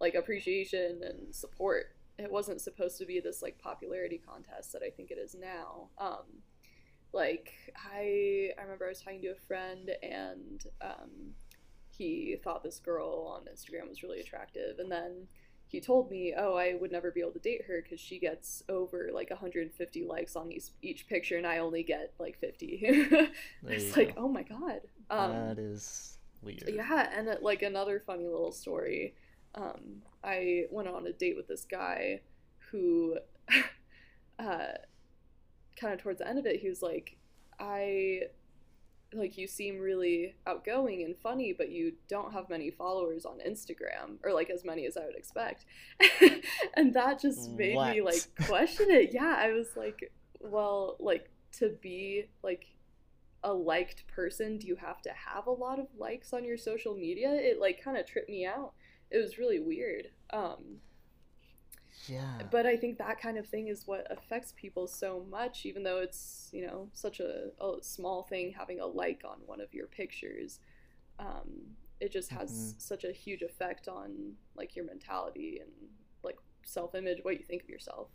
like 0.00 0.14
appreciation 0.14 1.02
and 1.02 1.34
support. 1.34 1.95
It 2.18 2.30
wasn't 2.30 2.60
supposed 2.60 2.98
to 2.98 3.06
be 3.06 3.20
this 3.20 3.42
like 3.42 3.58
popularity 3.58 4.20
contest 4.24 4.72
that 4.72 4.82
I 4.82 4.90
think 4.90 5.10
it 5.10 5.18
is 5.18 5.34
now. 5.34 5.88
Um, 5.98 6.42
like 7.12 7.52
I 7.76 8.50
I 8.58 8.62
remember 8.62 8.86
I 8.86 8.90
was 8.90 9.00
talking 9.00 9.22
to 9.22 9.28
a 9.28 9.46
friend 9.46 9.90
and 10.02 10.64
um, 10.80 11.34
he 11.90 12.36
thought 12.42 12.62
this 12.62 12.78
girl 12.78 13.34
on 13.36 13.52
Instagram 13.52 13.88
was 13.88 14.02
really 14.02 14.20
attractive 14.20 14.78
and 14.78 14.90
then 14.90 15.28
he 15.68 15.80
told 15.80 16.10
me, 16.10 16.32
"Oh, 16.36 16.54
I 16.54 16.74
would 16.80 16.92
never 16.92 17.10
be 17.10 17.20
able 17.20 17.32
to 17.32 17.38
date 17.40 17.64
her 17.66 17.82
because 17.82 17.98
she 17.98 18.18
gets 18.18 18.62
over 18.68 19.10
like 19.12 19.30
150 19.30 20.04
likes 20.04 20.36
on 20.36 20.52
each 20.52 20.66
each 20.80 21.08
picture, 21.08 21.36
and 21.36 21.46
I 21.46 21.58
only 21.58 21.82
get 21.82 22.14
like 22.18 22.38
50." 22.38 22.78
it's 23.66 23.96
like, 23.96 24.14
go. 24.14 24.22
oh 24.22 24.28
my 24.28 24.42
god, 24.42 24.82
um, 25.10 25.32
that 25.32 25.58
is 25.58 26.18
weird. 26.40 26.62
Yeah, 26.68 27.10
and 27.12 27.28
it, 27.28 27.42
like 27.42 27.62
another 27.62 28.02
funny 28.06 28.24
little 28.24 28.52
story. 28.52 29.14
Um, 29.56 30.02
I 30.22 30.64
went 30.70 30.88
on 30.88 31.06
a 31.06 31.12
date 31.12 31.36
with 31.36 31.48
this 31.48 31.64
guy 31.64 32.20
who, 32.70 33.16
uh, 34.38 34.66
kind 35.80 35.94
of 35.94 36.00
towards 36.00 36.18
the 36.18 36.28
end 36.28 36.38
of 36.38 36.46
it, 36.46 36.60
he 36.60 36.68
was 36.68 36.82
like, 36.82 37.16
"I 37.58 38.22
like 39.12 39.38
you 39.38 39.46
seem 39.46 39.78
really 39.78 40.34
outgoing 40.46 41.02
and 41.04 41.16
funny 41.16 41.54
but 41.56 41.70
you 41.70 41.92
don't 42.08 42.32
have 42.32 42.50
many 42.50 42.70
followers 42.70 43.24
on 43.24 43.38
instagram 43.46 44.16
or 44.24 44.32
like 44.32 44.50
as 44.50 44.64
many 44.64 44.84
as 44.84 44.96
i 44.96 45.04
would 45.06 45.14
expect. 45.14 45.64
And 46.74 46.92
that 46.94 47.20
just 47.20 47.52
made 47.52 47.76
what? 47.76 47.94
me 47.94 48.02
like 48.02 48.28
question 48.46 48.90
it. 48.90 49.10
Yeah 49.12 49.34
i 49.38 49.52
was 49.52 49.68
like 49.76 50.12
well 50.40 50.96
like 50.98 51.30
to 51.58 51.70
be 51.80 52.24
like 52.42 52.66
a 53.42 53.52
liked 53.52 54.06
person 54.08 54.58
do 54.58 54.66
you 54.66 54.76
have 54.76 55.00
to 55.02 55.10
have 55.10 55.46
a 55.46 55.50
lot 55.50 55.78
of 55.78 55.86
likes 55.96 56.32
on 56.32 56.44
your 56.44 56.56
social 56.56 56.96
media? 56.96 57.30
It 57.32 57.60
like 57.60 57.82
kind 57.82 57.96
of 57.96 58.04
tripped 58.04 58.28
me 58.28 58.44
out 58.44 58.72
it 59.10 59.18
was 59.18 59.38
really 59.38 59.60
weird 59.60 60.08
um 60.32 60.80
yeah. 62.08 62.42
But 62.50 62.66
I 62.66 62.76
think 62.76 62.98
that 62.98 63.20
kind 63.20 63.36
of 63.38 63.46
thing 63.46 63.68
is 63.68 63.86
what 63.86 64.06
affects 64.10 64.52
people 64.56 64.86
so 64.86 65.24
much, 65.30 65.66
even 65.66 65.82
though 65.82 65.98
it's, 65.98 66.48
you 66.52 66.66
know, 66.66 66.88
such 66.92 67.20
a, 67.20 67.50
a 67.60 67.82
small 67.82 68.22
thing 68.22 68.54
having 68.56 68.80
a 68.80 68.86
like 68.86 69.22
on 69.24 69.38
one 69.46 69.60
of 69.60 69.74
your 69.74 69.86
pictures. 69.86 70.60
Um, 71.18 71.74
it 72.00 72.12
just 72.12 72.30
has 72.30 72.50
mm-hmm. 72.50 72.78
such 72.78 73.04
a 73.04 73.12
huge 73.12 73.42
effect 73.42 73.88
on 73.88 74.34
like 74.54 74.76
your 74.76 74.84
mentality 74.84 75.60
and 75.60 75.70
like 76.22 76.36
self 76.64 76.94
image, 76.94 77.18
what 77.22 77.38
you 77.38 77.44
think 77.44 77.62
of 77.62 77.68
yourself. 77.68 78.08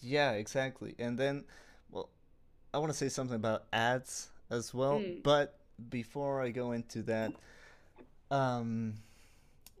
Yeah, 0.00 0.32
exactly. 0.32 0.94
And 0.98 1.18
then, 1.18 1.44
well, 1.90 2.08
I 2.72 2.78
want 2.78 2.92
to 2.92 2.96
say 2.98 3.08
something 3.08 3.36
about 3.36 3.64
ads 3.72 4.30
as 4.50 4.72
well. 4.72 5.00
Mm. 5.00 5.22
But 5.22 5.58
before 5.90 6.40
I 6.40 6.50
go 6.50 6.72
into 6.72 7.02
that, 7.02 7.32
um, 8.30 8.94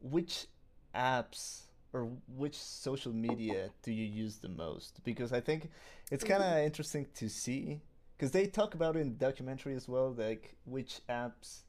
which 0.02 0.46
apps 0.94 1.62
or 1.92 2.08
which 2.36 2.56
social 2.56 3.12
media 3.12 3.70
do 3.82 3.92
you 3.92 4.04
use 4.04 4.36
the 4.36 4.48
most? 4.48 5.02
Because 5.04 5.32
I 5.32 5.40
think 5.40 5.70
it's 6.10 6.24
kind 6.24 6.42
of 6.42 6.48
mm-hmm. 6.50 6.66
interesting 6.66 7.06
to 7.16 7.28
see 7.28 7.80
because 8.16 8.30
they 8.32 8.46
talk 8.46 8.74
about 8.74 8.96
it 8.96 9.00
in 9.00 9.08
the 9.10 9.24
documentary 9.24 9.74
as 9.74 9.88
well, 9.88 10.14
like 10.16 10.54
which 10.64 11.00
apps 11.08 11.62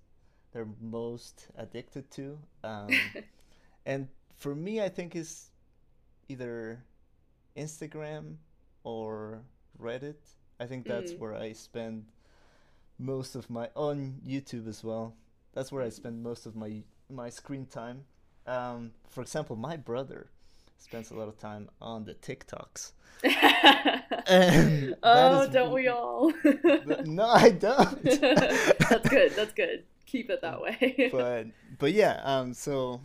they're 0.51 0.67
most 0.81 1.47
addicted 1.57 2.09
to. 2.11 2.37
Um, 2.63 2.89
and 3.85 4.07
for 4.35 4.53
me, 4.53 4.81
I 4.81 4.89
think 4.89 5.15
it's 5.15 5.49
either 6.29 6.83
Instagram 7.57 8.35
or 8.83 9.41
Reddit. 9.81 10.15
I 10.59 10.65
think 10.65 10.85
that's 10.85 11.13
mm. 11.13 11.19
where 11.19 11.33
I 11.35 11.53
spend 11.53 12.05
most 12.99 13.35
of 13.35 13.49
my 13.49 13.69
on 13.75 14.21
YouTube 14.25 14.67
as 14.67 14.83
well. 14.83 15.15
That's 15.53 15.71
where 15.71 15.83
I 15.83 15.89
spend 15.89 16.23
most 16.23 16.45
of 16.45 16.55
my 16.55 16.83
my 17.09 17.29
screen 17.29 17.65
time 17.65 18.05
um, 18.47 18.91
for 19.09 19.21
example, 19.21 19.55
my 19.55 19.77
brother 19.77 20.27
spends 20.77 21.11
a 21.11 21.15
lot 21.15 21.27
of 21.27 21.37
time 21.39 21.69
on 21.81 22.05
the 22.05 22.13
TikToks. 22.13 22.91
oh, 25.03 25.47
don't 25.51 25.73
we 25.73 25.87
all? 25.87 26.31
no, 27.05 27.25
I 27.25 27.51
don't. 27.51 28.03
That's 28.03 29.09
good. 29.09 29.31
That's 29.35 29.53
good. 29.53 29.83
Keep 30.05 30.29
it 30.29 30.41
that 30.41 30.61
way. 30.61 31.09
but 31.11 31.47
but 31.79 31.93
yeah, 31.93 32.21
um, 32.23 32.53
so 32.53 33.01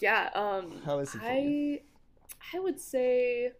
yeah, 0.00 0.30
um, 0.34 0.82
how 0.84 0.98
is 0.98 1.14
it? 1.14 1.20
I 1.24 1.80
I 2.52 2.60
would 2.60 2.78
say 2.78 3.52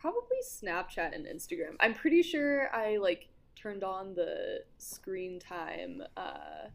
probably 0.00 0.38
Snapchat 0.44 1.14
and 1.14 1.26
Instagram. 1.26 1.76
I'm 1.78 1.94
pretty 1.94 2.22
sure 2.22 2.74
I 2.74 2.96
like 2.96 3.28
turned 3.54 3.84
on 3.84 4.14
the 4.14 4.62
screen 4.78 5.38
time 5.38 6.02
uh 6.16 6.68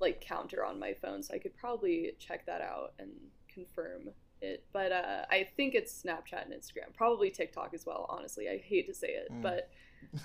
like 0.00 0.20
counter 0.20 0.64
on 0.64 0.78
my 0.78 0.94
phone, 0.94 1.22
so 1.22 1.34
I 1.34 1.38
could 1.38 1.56
probably 1.56 2.12
check 2.18 2.46
that 2.46 2.60
out 2.60 2.92
and 2.98 3.10
confirm 3.52 4.10
it. 4.40 4.64
But 4.72 4.92
uh, 4.92 5.24
I 5.30 5.48
think 5.56 5.74
it's 5.74 6.02
Snapchat 6.02 6.44
and 6.44 6.52
Instagram, 6.52 6.94
probably 6.94 7.30
TikTok 7.30 7.74
as 7.74 7.86
well. 7.86 8.06
Honestly, 8.08 8.48
I 8.48 8.58
hate 8.58 8.86
to 8.86 8.94
say 8.94 9.08
it, 9.08 9.32
mm. 9.32 9.42
but 9.42 9.70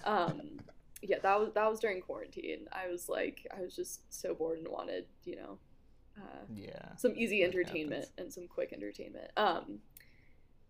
um, 0.06 0.60
yeah, 1.02 1.18
that 1.22 1.40
was 1.40 1.50
that 1.56 1.70
was 1.70 1.80
during 1.80 2.02
quarantine. 2.02 2.68
I 2.72 2.90
was 2.90 3.10
like, 3.10 3.48
I 3.56 3.62
was 3.62 3.76
just 3.76 4.02
so 4.14 4.34
bored 4.34 4.60
and 4.60 4.68
wanted, 4.68 5.06
you 5.26 5.36
know, 5.36 5.58
uh, 6.18 6.46
yeah, 6.54 6.96
some 6.98 7.14
easy 7.16 7.44
entertainment 7.44 8.08
and 8.18 8.32
some 8.32 8.48
quick 8.48 8.74
entertainment. 8.74 9.32
Um, 9.36 9.80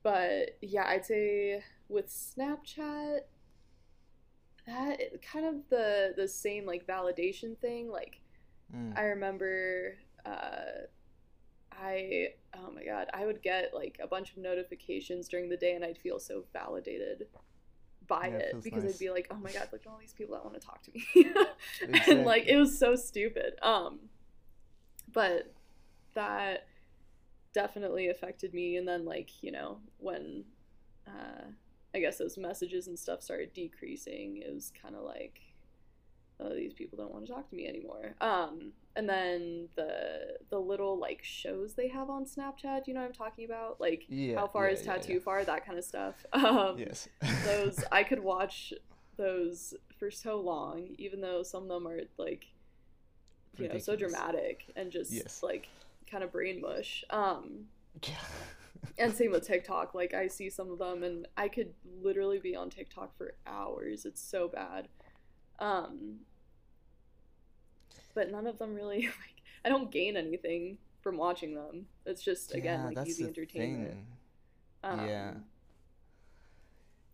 but 0.01 0.57
yeah, 0.61 0.85
I'd 0.87 1.05
say 1.05 1.63
with 1.87 2.07
Snapchat, 2.07 3.19
that 4.65 5.21
kind 5.21 5.45
of 5.45 5.55
the 5.69 6.13
the 6.15 6.27
same 6.27 6.65
like 6.65 6.87
validation 6.87 7.57
thing, 7.57 7.89
like 7.89 8.19
Mm. 8.75 8.97
I 8.97 9.03
remember 9.03 9.95
uh, 10.25 10.87
I 11.71 12.29
oh 12.55 12.71
my 12.71 12.83
god, 12.83 13.07
I 13.13 13.25
would 13.25 13.41
get 13.41 13.73
like 13.73 13.99
a 14.01 14.07
bunch 14.07 14.31
of 14.31 14.37
notifications 14.37 15.27
during 15.27 15.49
the 15.49 15.57
day 15.57 15.73
and 15.73 15.83
I'd 15.83 15.97
feel 15.97 16.19
so 16.19 16.43
validated 16.53 17.27
by 18.07 18.27
yeah, 18.27 18.37
it, 18.37 18.55
it 18.55 18.63
because 18.63 18.83
nice. 18.83 18.93
I'd 18.93 18.99
be 18.99 19.09
like, 19.09 19.27
"Oh 19.31 19.35
my 19.35 19.51
god, 19.51 19.69
look 19.71 19.81
at 19.85 19.91
all 19.91 19.97
these 19.99 20.13
people 20.13 20.35
that 20.35 20.43
want 20.43 20.59
to 20.59 20.65
talk 20.65 20.81
to 20.83 20.91
me." 20.91 21.05
exactly. 21.81 22.15
And 22.15 22.25
like 22.25 22.45
it 22.47 22.57
was 22.57 22.77
so 22.77 22.95
stupid. 22.95 23.55
Um 23.61 23.99
but 25.11 25.53
that 26.15 26.67
definitely 27.53 28.09
affected 28.09 28.53
me 28.53 28.77
and 28.77 28.87
then 28.87 29.05
like, 29.05 29.43
you 29.43 29.51
know, 29.51 29.79
when 29.97 30.43
uh 31.07 31.45
I 31.95 31.99
guess 31.99 32.17
those 32.17 32.37
messages 32.37 32.87
and 32.87 32.97
stuff 32.97 33.21
started 33.21 33.53
decreasing, 33.53 34.37
it 34.37 34.53
was 34.53 34.71
kind 34.81 34.95
of 34.95 35.03
like 35.03 35.39
oh, 36.39 36.53
these 36.53 36.73
people 36.73 36.97
don't 36.97 37.11
want 37.11 37.25
to 37.25 37.31
talk 37.31 37.49
to 37.49 37.55
me 37.55 37.67
anymore. 37.67 38.15
Um, 38.21 38.73
and 38.95 39.09
then 39.09 39.69
the 39.75 40.37
the 40.49 40.59
little 40.59 40.99
like 40.99 41.23
shows 41.23 41.73
they 41.73 41.87
have 41.87 42.09
on 42.09 42.25
Snapchat, 42.25 42.87
you 42.87 42.93
know 42.93 43.01
what 43.01 43.07
I'm 43.07 43.13
talking 43.13 43.45
about? 43.45 43.79
Like 43.79 44.05
yeah, 44.07 44.35
how 44.35 44.47
far 44.47 44.67
yeah, 44.67 44.73
is 44.73 44.81
tattoo 44.81 45.13
yeah, 45.13 45.19
far, 45.19 45.43
that 45.43 45.65
kind 45.65 45.77
of 45.77 45.85
stuff. 45.85 46.25
Um, 46.33 46.77
yes. 46.77 47.07
those 47.45 47.83
I 47.91 48.03
could 48.03 48.19
watch 48.21 48.73
those 49.17 49.73
for 49.97 50.11
so 50.11 50.39
long, 50.39 50.89
even 50.97 51.21
though 51.21 51.41
some 51.41 51.63
of 51.63 51.69
them 51.69 51.87
are 51.87 52.01
like 52.17 52.45
you 53.57 53.65
Ridiculous. 53.65 53.87
know 53.87 53.93
so 53.93 53.97
dramatic 53.97 54.71
and 54.75 54.91
just 54.91 55.11
yes. 55.11 55.41
like 55.41 55.69
kind 56.09 56.23
of 56.23 56.31
brain 56.31 56.61
mush. 56.61 57.03
Um, 57.09 57.65
yeah. 58.03 58.15
and 58.97 59.13
same 59.13 59.31
with 59.31 59.47
TikTok. 59.47 59.93
Like 59.93 60.13
I 60.13 60.27
see 60.27 60.49
some 60.49 60.71
of 60.71 60.79
them, 60.79 61.03
and 61.03 61.27
I 61.37 61.47
could 61.47 61.73
literally 62.01 62.39
be 62.39 62.55
on 62.55 62.69
TikTok 62.69 63.17
for 63.17 63.35
hours. 63.47 64.05
It's 64.05 64.21
so 64.21 64.47
bad. 64.47 64.87
Um, 65.59 66.19
but 68.13 68.31
none 68.31 68.47
of 68.47 68.57
them 68.59 68.73
really 68.73 69.01
like 69.05 69.41
I 69.65 69.69
don't 69.69 69.91
gain 69.91 70.17
anything 70.17 70.77
from 71.01 71.17
watching 71.17 71.55
them. 71.55 71.85
It's 72.05 72.23
just 72.23 72.53
again 72.53 72.79
yeah, 72.79 72.99
like 72.99 73.07
easy 73.07 73.25
entertainment. 73.25 73.97
Um, 74.83 75.07
yeah. 75.07 75.33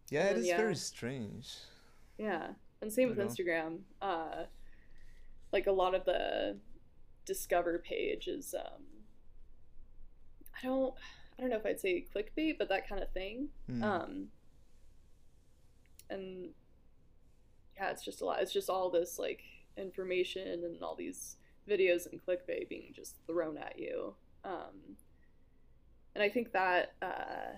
Yeah, 0.10 0.26
it 0.26 0.38
is 0.38 0.48
yeah. 0.48 0.58
very 0.58 0.76
strange. 0.76 1.56
Yeah. 2.18 2.48
And 2.82 2.92
same 2.92 3.10
with 3.10 3.18
know. 3.18 3.26
Instagram. 3.26 3.80
Uh 4.02 4.46
like 5.52 5.68
a 5.68 5.72
lot 5.72 5.96
of 5.96 6.06
the 6.06 6.58
discover 7.26 7.80
page 7.80 8.28
is 8.28 8.56
um 8.58 8.84
I 10.62 10.66
don't 10.66 10.94
I 11.38 11.42
don't 11.42 11.50
know 11.52 11.58
if 11.58 11.66
I'd 11.66 11.80
say 11.80 12.06
clickbait, 12.16 12.58
but 12.58 12.70
that 12.70 12.88
kind 12.88 13.02
of 13.02 13.12
thing. 13.12 13.50
Mm. 13.72 13.84
Um 13.84 14.28
and 16.10 16.50
yeah, 17.80 17.92
it's 17.92 18.04
just 18.04 18.22
a 18.22 18.26
lot. 18.26 18.42
It's 18.42 18.54
just 18.54 18.70
all 18.70 18.90
this 18.90 19.18
like 19.18 19.42
information 19.78 20.64
and 20.64 20.82
all 20.84 20.96
these 20.96 21.38
videos 21.70 22.08
and 22.12 22.20
clickbait 22.26 22.70
being 22.70 22.92
just 22.94 23.16
thrown 23.28 23.58
at 23.58 23.78
you. 23.78 24.14
Um, 24.44 24.98
and 26.16 26.24
I 26.24 26.30
think 26.30 26.52
that, 26.54 26.94
uh, 27.02 27.56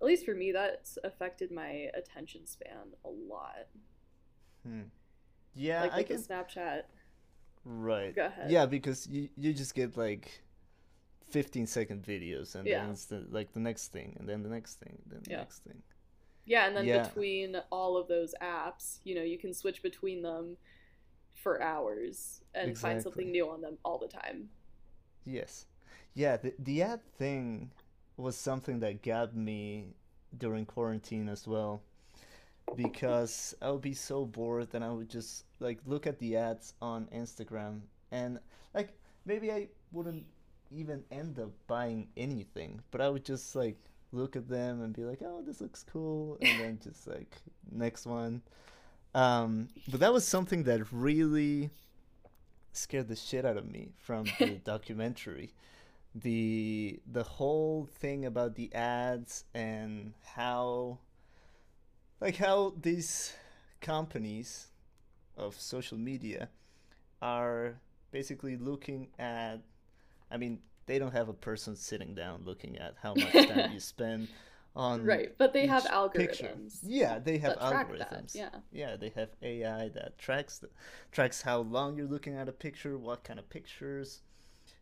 at 0.00 0.06
least 0.06 0.24
for 0.24 0.34
me, 0.34 0.52
that's 0.52 0.98
affected 1.04 1.52
my 1.52 1.90
attention 1.94 2.46
span 2.46 2.94
a 3.04 3.08
lot. 3.08 3.66
Hmm. 4.66 4.82
Yeah, 5.54 5.82
like 5.82 5.92
I 5.92 6.02
can... 6.02 6.16
Snapchat. 6.16 6.82
Right. 7.64 8.14
Go 8.14 8.26
ahead. 8.26 8.50
Yeah, 8.50 8.66
because 8.66 9.06
you 9.06 9.28
you 9.36 9.52
just 9.52 9.74
get 9.74 9.96
like 9.96 10.42
15 11.30 11.66
second 11.66 12.02
videos 12.02 12.56
and 12.56 12.66
yeah. 12.66 12.80
then 12.80 12.90
it's 12.90 13.06
the, 13.06 13.24
like 13.30 13.52
the 13.52 13.60
next 13.60 13.92
thing 13.92 14.16
and 14.18 14.28
then 14.28 14.42
the 14.42 14.48
next 14.48 14.74
thing 14.80 14.98
then 15.06 15.20
the 15.22 15.30
yeah. 15.30 15.36
next 15.38 15.60
thing 15.60 15.82
yeah, 16.44 16.66
and 16.66 16.76
then 16.76 16.86
yeah. 16.86 17.06
between 17.06 17.56
all 17.70 17.96
of 17.96 18.08
those 18.08 18.34
apps, 18.42 18.98
you 19.04 19.14
know, 19.14 19.22
you 19.22 19.38
can 19.38 19.54
switch 19.54 19.82
between 19.82 20.22
them 20.22 20.56
for 21.34 21.62
hours 21.62 22.42
and 22.54 22.70
exactly. 22.70 22.90
find 22.90 23.02
something 23.02 23.30
new 23.30 23.48
on 23.48 23.60
them 23.60 23.78
all 23.84 23.98
the 23.98 24.08
time. 24.08 24.48
Yes. 25.24 25.66
Yeah, 26.14 26.36
the 26.36 26.54
the 26.58 26.82
ad 26.82 27.00
thing 27.18 27.70
was 28.16 28.36
something 28.36 28.80
that 28.80 29.02
got 29.02 29.34
me 29.34 29.94
during 30.36 30.66
quarantine 30.66 31.28
as 31.28 31.46
well 31.46 31.82
because 32.76 33.54
I 33.60 33.70
would 33.70 33.82
be 33.82 33.94
so 33.94 34.24
bored 34.24 34.68
and 34.74 34.84
I 34.84 34.90
would 34.90 35.08
just 35.08 35.44
like 35.60 35.78
look 35.86 36.06
at 36.06 36.18
the 36.18 36.36
ads 36.36 36.74
on 36.80 37.08
Instagram 37.14 37.80
and 38.10 38.38
like 38.74 38.94
maybe 39.24 39.50
I 39.50 39.68
wouldn't 39.92 40.24
even 40.70 41.04
end 41.10 41.38
up 41.38 41.50
buying 41.66 42.08
anything, 42.16 42.80
but 42.90 43.00
I 43.00 43.08
would 43.08 43.24
just 43.24 43.54
like 43.54 43.76
look 44.12 44.36
at 44.36 44.48
them 44.48 44.82
and 44.82 44.94
be 44.94 45.04
like, 45.04 45.20
"Oh, 45.22 45.42
this 45.44 45.60
looks 45.60 45.84
cool," 45.90 46.38
and 46.40 46.60
then 46.60 46.78
just 46.84 47.06
like 47.06 47.36
next 47.70 48.06
one. 48.06 48.42
Um, 49.14 49.68
but 49.88 50.00
that 50.00 50.12
was 50.12 50.26
something 50.26 50.62
that 50.64 50.92
really 50.92 51.70
scared 52.72 53.08
the 53.08 53.16
shit 53.16 53.44
out 53.44 53.56
of 53.56 53.70
me 53.70 53.90
from 53.98 54.26
the 54.38 54.60
documentary. 54.64 55.52
The 56.14 57.00
the 57.10 57.22
whole 57.22 57.86
thing 57.86 58.24
about 58.24 58.54
the 58.54 58.74
ads 58.74 59.44
and 59.54 60.12
how 60.22 60.98
like 62.20 62.36
how 62.36 62.74
these 62.80 63.32
companies 63.80 64.68
of 65.36 65.58
social 65.58 65.98
media 65.98 66.48
are 67.22 67.76
basically 68.10 68.56
looking 68.56 69.08
at 69.18 69.60
I 70.30 70.38
mean, 70.38 70.60
they 70.86 70.98
don't 70.98 71.12
have 71.12 71.28
a 71.28 71.32
person 71.34 71.76
sitting 71.76 72.14
down 72.14 72.42
looking 72.44 72.78
at 72.78 72.94
how 73.02 73.14
much 73.14 73.32
time 73.32 73.72
you 73.72 73.80
spend 73.94 74.28
on 74.74 75.04
right, 75.04 75.32
but 75.36 75.52
they 75.52 75.66
have 75.66 75.84
algorithms. 75.84 76.12
picture. 76.14 76.54
Yeah, 76.82 77.18
they 77.18 77.36
have 77.38 77.58
that 77.58 77.68
track 77.70 77.98
that, 77.98 78.10
algorithms. 78.10 78.34
yeah. 78.34 78.48
Yeah, 78.72 78.96
they 78.96 79.10
have 79.10 79.28
AI 79.42 79.88
that 79.90 80.16
tracks 80.18 80.58
the, 80.58 80.70
tracks 81.12 81.42
how 81.42 81.58
long 81.60 81.96
you're 81.96 82.06
looking 82.06 82.34
at 82.36 82.48
a 82.48 82.52
picture, 82.52 82.96
what 82.96 83.22
kind 83.22 83.38
of 83.38 83.48
pictures, 83.50 84.22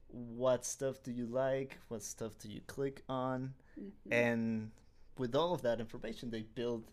what 0.09 0.65
stuff 0.65 1.03
do 1.03 1.11
you 1.11 1.27
like, 1.27 1.79
what 1.89 2.03
stuff 2.03 2.39
do 2.39 2.49
you 2.49 2.61
click 2.69 3.03
on, 3.09 3.55
Mhm. 3.81 3.91
and 4.13 4.71
with 5.19 5.35
all 5.35 5.53
of 5.55 5.63
that 5.63 5.81
information, 5.81 6.31
they 6.31 6.43
build 6.43 6.85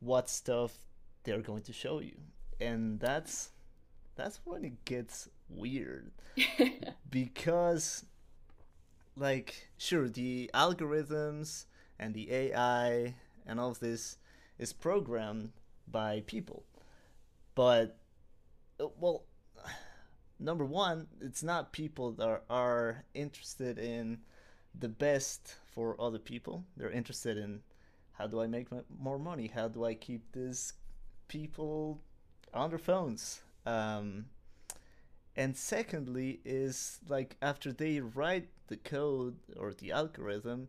what 0.00 0.28
stuff 0.30 0.78
they're 1.24 1.42
going 1.42 1.62
to 1.64 1.72
show 1.74 2.00
you, 2.00 2.16
and 2.58 2.98
that's 3.00 3.50
that's 4.16 4.40
when 4.44 4.64
it 4.64 4.84
gets 4.86 5.28
weird 5.48 6.10
because 7.10 8.04
like 9.16 9.68
sure 9.76 10.08
the 10.08 10.50
algorithms 10.54 11.66
and 11.98 12.14
the 12.14 12.32
AI 12.32 13.14
and 13.46 13.60
all 13.60 13.70
of 13.70 13.80
this 13.80 14.18
is 14.58 14.72
programmed 14.72 15.52
by 15.88 16.22
people. 16.26 16.64
But 17.54 17.98
uh, 18.80 18.88
well 18.98 19.24
number 20.38 20.64
one 20.64 21.06
it's 21.20 21.42
not 21.42 21.72
people 21.72 22.12
that 22.12 22.42
are, 22.48 23.04
interested 23.14 23.78
in 23.78 24.18
the 24.78 24.88
best 24.88 25.56
for 25.72 26.00
other 26.00 26.18
people. 26.18 26.64
They're 26.76 26.90
interested 26.90 27.36
in 27.36 27.60
how 28.12 28.26
do 28.26 28.40
i 28.40 28.46
make 28.46 28.68
more 28.98 29.18
money? 29.18 29.50
How 29.52 29.68
do 29.68 29.84
i 29.84 29.94
keep 29.94 30.32
these 30.32 30.74
people 31.28 32.00
on 32.52 32.70
their 32.70 32.78
phones? 32.78 33.40
Um, 33.66 34.26
and 35.36 35.56
secondly 35.56 36.40
is 36.44 36.98
like 37.08 37.36
after 37.40 37.72
they 37.72 38.00
write 38.00 38.48
the 38.68 38.76
code 38.76 39.36
or 39.56 39.72
the 39.72 39.92
algorithm 39.92 40.68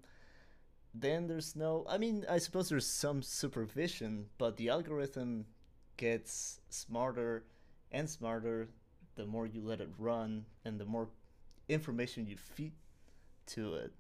then 0.94 1.28
there's 1.28 1.56
no 1.56 1.86
i 1.88 1.98
mean 1.98 2.26
i 2.30 2.38
suppose 2.38 2.70
there's 2.70 2.88
some 2.88 3.22
supervision 3.22 4.26
but 4.38 4.58
the 4.58 4.70
algorithm 4.70 5.46
gets 5.98 6.60
smarter 6.70 7.44
and 7.92 8.10
smarter 8.10 8.70
the 9.16 9.26
more 9.26 9.46
you 9.46 9.62
let 9.62 9.82
it 9.82 9.90
run 9.98 10.46
and 10.66 10.80
the 10.80 10.86
more 10.86 11.08
information 11.70 12.28
you 12.28 12.38
feed 12.38 12.74
to 13.48 13.76
it. 13.76 13.94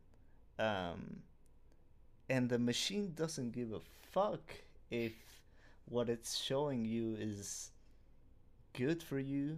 Um, 0.59 1.21
and 2.29 2.49
the 2.49 2.59
machine 2.59 3.13
doesn't 3.15 3.51
give 3.51 3.71
a 3.71 3.79
fuck 4.11 4.53
if 4.89 5.13
what 5.85 6.09
it's 6.09 6.37
showing 6.37 6.85
you 6.85 7.15
is 7.19 7.71
good 8.73 9.03
for 9.03 9.19
you 9.19 9.57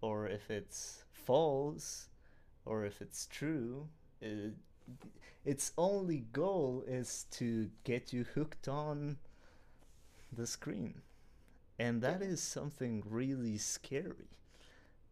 or 0.00 0.26
if 0.26 0.50
it's 0.50 1.04
false 1.12 2.08
or 2.64 2.84
if 2.84 3.00
it's 3.00 3.26
true 3.26 3.88
it, 4.20 4.54
its 5.44 5.72
only 5.78 6.24
goal 6.32 6.84
is 6.86 7.26
to 7.30 7.70
get 7.84 8.12
you 8.12 8.24
hooked 8.34 8.68
on 8.68 9.16
the 10.32 10.46
screen 10.46 11.02
and 11.78 12.02
that 12.02 12.22
is 12.22 12.42
something 12.42 13.02
really 13.08 13.58
scary 13.58 14.30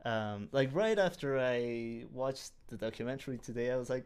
um, 0.05 0.49
like 0.53 0.71
right 0.75 0.99
after 0.99 1.39
i 1.39 2.05
watched 2.13 2.53
the 2.69 2.77
documentary 2.77 3.39
today 3.39 3.71
i 3.71 3.77
was 3.77 3.89
like 3.89 4.05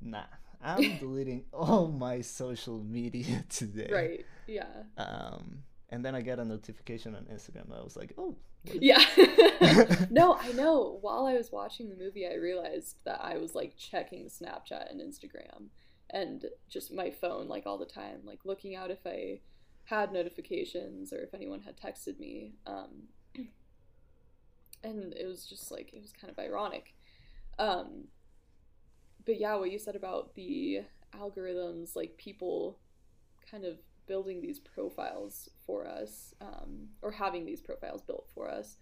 nah 0.00 0.22
i'm 0.62 0.98
deleting 1.00 1.44
all 1.52 1.88
my 1.88 2.20
social 2.20 2.82
media 2.82 3.44
today 3.48 3.90
right. 3.92 4.26
Yeah. 4.46 4.64
um, 4.96 5.58
and 5.90 6.04
then 6.04 6.14
i 6.14 6.20
got 6.22 6.38
a 6.38 6.44
notification 6.44 7.14
on 7.14 7.24
instagram 7.24 7.76
i 7.78 7.82
was 7.82 7.96
like 7.96 8.12
oh 8.18 8.34
Yeah. 8.64 9.02
no, 10.10 10.34
I 10.34 10.52
know. 10.52 10.98
While 11.00 11.26
I 11.26 11.34
was 11.34 11.52
watching 11.52 11.88
the 11.88 11.96
movie, 11.96 12.26
I 12.26 12.34
realized 12.34 12.96
that 13.04 13.20
I 13.22 13.36
was 13.36 13.54
like 13.54 13.76
checking 13.76 14.26
Snapchat 14.26 14.90
and 14.90 15.00
Instagram 15.00 15.68
and 16.10 16.46
just 16.68 16.92
my 16.92 17.10
phone 17.10 17.48
like 17.48 17.66
all 17.66 17.78
the 17.78 17.84
time, 17.84 18.20
like 18.24 18.40
looking 18.44 18.74
out 18.74 18.90
if 18.90 19.06
I 19.06 19.40
had 19.84 20.12
notifications 20.12 21.12
or 21.12 21.18
if 21.18 21.34
anyone 21.34 21.62
had 21.62 21.76
texted 21.76 22.18
me. 22.18 22.54
Um, 22.66 23.08
and 24.84 25.12
it 25.14 25.26
was 25.26 25.46
just 25.46 25.70
like, 25.70 25.92
it 25.92 26.00
was 26.00 26.12
kind 26.12 26.30
of 26.30 26.38
ironic. 26.38 26.94
Um, 27.58 28.04
but 29.24 29.38
yeah, 29.38 29.56
what 29.56 29.70
you 29.70 29.78
said 29.78 29.96
about 29.96 30.34
the 30.34 30.82
algorithms, 31.14 31.96
like 31.96 32.16
people 32.16 32.78
kind 33.50 33.64
of 33.64 33.78
building 34.08 34.40
these 34.40 34.58
profiles 34.58 35.50
for 35.66 35.86
us 35.86 36.34
um, 36.40 36.88
or 37.02 37.12
having 37.12 37.44
these 37.46 37.60
profiles 37.60 38.02
built 38.02 38.28
for 38.34 38.50
us 38.50 38.78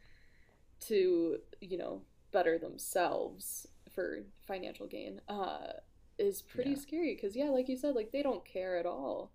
to 0.81 1.39
you 1.61 1.79
know 1.79 2.03
better 2.33 2.59
themselves 2.59 3.67
for 3.91 4.21
financial 4.47 4.87
gain 4.87 5.21
uh, 5.29 5.73
is 6.19 6.43
pretty 6.43 6.75
Yeah. 6.75 6.77
scary 6.77 7.15
because 7.15 7.37
yeah 7.37 7.49
like 7.51 7.69
you 7.69 7.77
said 7.77 7.95
like 7.95 8.13
they 8.13 8.23
don't 8.23 8.45
care 8.45 8.79
at 8.79 8.87
all 8.87 9.33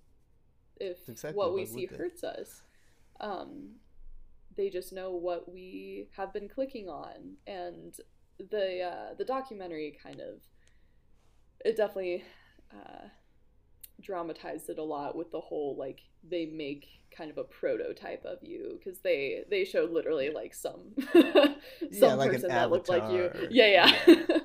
if 0.80 0.98
exactly 1.08 1.36
what 1.36 1.54
we 1.54 1.66
see 1.66 1.86
they? 1.86 1.98
hurts 1.98 2.24
us 2.24 2.64
um, 3.20 3.76
they 4.56 4.70
just 4.70 4.94
know 4.94 5.12
what 5.12 5.52
we 5.52 6.08
have 6.18 6.34
been 6.34 6.50
clicking 6.50 6.90
on 6.90 7.36
and 7.48 7.98
the 8.40 8.82
uh, 8.82 9.14
the 9.18 9.26
documentary 9.26 9.98
kind 10.02 10.20
of 10.22 10.42
it 11.64 11.78
definitely 11.78 12.24
uh, 12.74 13.08
dramatized 14.02 14.70
it 14.70 14.78
a 14.80 14.84
lot 14.84 15.16
with 15.16 15.32
the 15.32 15.40
whole 15.40 15.76
like 15.78 16.02
they 16.28 16.46
make 16.46 16.88
kind 17.16 17.30
of 17.30 17.38
a 17.38 17.44
prototype 17.44 18.24
of 18.26 18.38
you 18.42 18.80
because 18.80 19.00
they 19.00 19.44
they 19.50 19.66
showed 19.66 19.92
literally 19.92 20.30
like 20.30 20.54
some 20.54 20.94
some 21.92 22.18
like 22.18 22.32
person 22.32 22.50
that 22.50 22.70
looked 22.72 22.90
like 22.90 23.12
you. 23.12 23.30
yeah 23.50 23.68
yeah, 23.68 23.96
Yeah. 24.08 24.38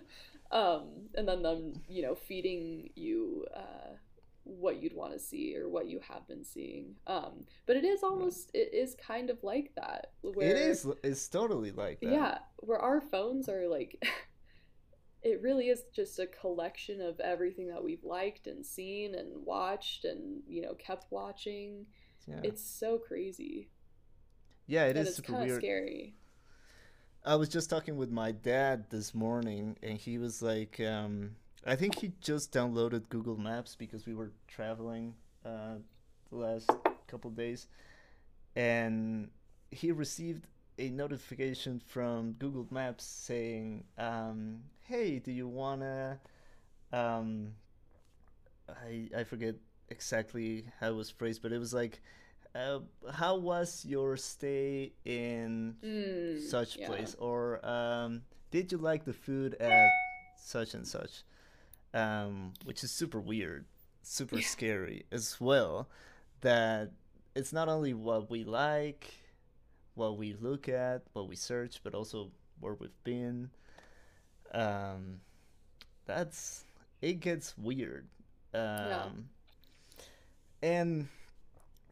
um 0.51 0.85
and 1.15 1.27
then 1.29 1.43
them 1.43 1.81
you 1.89 2.03
know 2.03 2.15
feeding 2.15 2.91
you 2.95 3.47
uh 3.55 3.95
what 4.45 4.81
you'd 4.81 4.95
want 4.95 5.13
to 5.13 5.19
see 5.19 5.57
or 5.57 5.69
what 5.69 5.89
you 5.89 5.99
have 6.09 6.27
been 6.29 6.45
seeing. 6.45 6.95
Um 7.09 7.47
but 7.67 7.77
it 7.77 7.85
is 7.85 8.03
almost 8.05 8.51
it 8.55 8.73
is 8.73 8.95
kind 8.95 9.29
of 9.29 9.43
like 9.43 9.73
that 9.77 10.13
where 10.23 10.49
it 10.49 10.57
is 10.57 10.87
it's 11.03 11.27
totally 11.29 11.73
like 11.73 12.01
that. 12.01 12.13
Yeah, 12.13 12.39
where 12.59 12.79
our 12.79 13.01
phones 13.01 13.49
are 13.49 13.67
like 13.69 14.01
it 15.23 15.41
really 15.43 15.69
is 15.69 15.83
just 15.95 16.19
a 16.19 16.27
collection 16.27 17.01
of 17.01 17.19
everything 17.21 17.69
that 17.69 17.83
we've 17.83 18.05
liked 18.05 18.47
and 18.47 18.65
seen 18.65 19.15
and 19.15 19.45
watched 19.45 20.05
and 20.05 20.43
you 20.49 20.63
know 20.63 20.75
kept 20.75 21.07
watching. 21.11 21.87
yeah, 22.27 22.41
It's 22.43 22.63
so 22.63 22.99
crazy. 22.99 23.69
yeah 24.67 24.85
it 24.87 24.97
and 24.97 25.01
is 25.01 25.09
it's 25.09 25.17
super 25.17 25.33
kind 25.33 25.43
of 25.43 25.49
weird 25.49 25.61
scary. 25.63 26.15
I 27.25 27.35
was 27.35 27.49
just 27.49 27.69
talking 27.69 27.97
with 27.97 28.11
my 28.11 28.31
dad 28.31 28.89
this 28.89 29.13
morning, 29.13 29.77
and 29.83 29.99
he 29.99 30.17
was 30.17 30.43
like, 30.43 30.79
um, 30.79 31.35
I 31.67 31.75
think 31.75 31.97
he 31.99 32.13
just 32.21 32.53
downloaded 32.53 33.09
Google 33.09 33.37
Maps 33.37 33.75
because 33.75 34.07
we 34.07 34.15
were 34.15 34.31
traveling 34.47 35.15
uh, 35.45 35.75
the 36.31 36.37
last 36.37 36.71
couple 37.09 37.31
days, 37.31 37.67
and 38.55 39.29
he 39.73 39.91
received 39.91 40.47
a 40.79 40.89
notification 40.91 41.81
from 41.85 42.33
Google 42.35 42.67
Maps 42.71 43.05
saying, 43.05 43.83
um, 43.99 44.61
"Hey, 44.87 45.19
do 45.19 45.33
you 45.33 45.49
wanna?" 45.49 46.21
Um, 46.93 47.55
I 48.69 49.09
I 49.17 49.25
forget 49.25 49.57
exactly 49.89 50.67
how 50.81 50.89
it 50.91 50.95
was 50.95 51.11
phrased, 51.11 51.43
but 51.43 51.53
it 51.53 51.59
was 51.59 51.75
like, 51.75 52.01
uh, 52.55 52.81
"How 53.13 53.37
was 53.37 53.85
your 53.85 54.17
stay 54.17 54.93
in?" 55.05 55.77
Mm, 55.83 56.41
such 56.41 56.79
yeah. 56.79 56.87
place 56.87 57.15
or 57.19 57.65
um, 57.67 58.23
did 58.51 58.71
you 58.73 58.79
like 58.79 59.05
the 59.05 59.13
food 59.13 59.55
at 59.55 59.89
such 60.37 60.75
and 60.75 60.87
such 60.87 61.23
um, 61.95 62.53
which 62.65 62.85
is 62.85 62.91
super 62.91 63.21
weird 63.21 63.65
super 64.03 64.41
scary 64.41 65.05
as 65.11 65.41
well 65.41 65.89
that 66.43 66.93
it's 67.35 67.53
not 67.53 67.69
only 67.69 67.93
what 67.93 68.31
we 68.31 68.45
like 68.45 69.15
what 69.95 70.17
we 70.17 70.35
look 70.35 70.69
at 70.69 71.03
what 71.13 71.29
we 71.29 71.35
search 71.35 71.81
but 71.83 71.95
also 71.95 72.31
where 72.61 72.75
we've 72.75 73.03
been 73.05 73.51
um, 74.53 75.21
that's 76.07 76.65
it 77.03 77.21
gets 77.21 77.57
weird. 77.59 78.07
Um, 78.55 78.61
Yeah. 78.63 79.09
And 80.63 81.09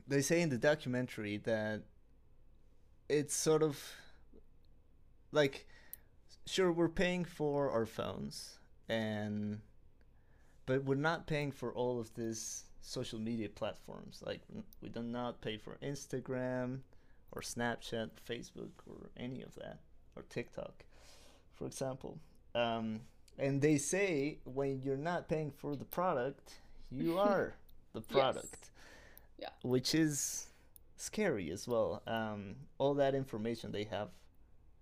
they 0.08 0.22
say 0.22 0.40
in 0.40 0.48
the 0.48 0.58
documentary 0.58 1.36
that 1.38 1.82
it's 3.08 3.34
sort 3.34 3.62
of 3.62 3.78
like 5.32 5.66
sure 6.46 6.72
we're 6.72 6.88
paying 6.88 7.24
for 7.24 7.70
our 7.70 7.86
phones 7.86 8.58
and 8.88 9.60
but 10.66 10.84
we're 10.84 10.94
not 10.94 11.26
paying 11.26 11.52
for 11.52 11.72
all 11.74 12.00
of 12.00 12.14
these 12.14 12.64
social 12.80 13.18
media 13.18 13.48
platforms 13.48 14.22
like 14.26 14.40
we 14.80 14.88
do 14.88 15.02
not 15.02 15.40
pay 15.40 15.56
for 15.56 15.76
instagram 15.82 16.80
or 17.32 17.40
snapchat 17.40 18.10
facebook 18.28 18.70
or 18.88 19.10
any 19.16 19.42
of 19.42 19.54
that 19.54 19.78
or 20.16 20.22
tiktok 20.28 20.84
for 21.54 21.66
example 21.66 22.18
um, 22.54 23.00
and 23.38 23.60
they 23.60 23.76
say 23.78 24.38
when 24.44 24.80
you're 24.82 24.96
not 24.96 25.28
paying 25.28 25.50
for 25.50 25.76
the 25.76 25.84
product 25.84 26.54
you 26.90 27.18
are 27.30 27.54
the 27.92 28.00
product. 28.00 28.70
Yeah. 29.38 29.48
which 29.62 29.94
is 29.94 30.46
scary 30.96 31.50
as 31.50 31.66
well. 31.66 32.02
Um, 32.06 32.54
all 32.78 32.94
that 32.94 33.14
information 33.14 33.72
they 33.72 33.84
have 33.84 34.08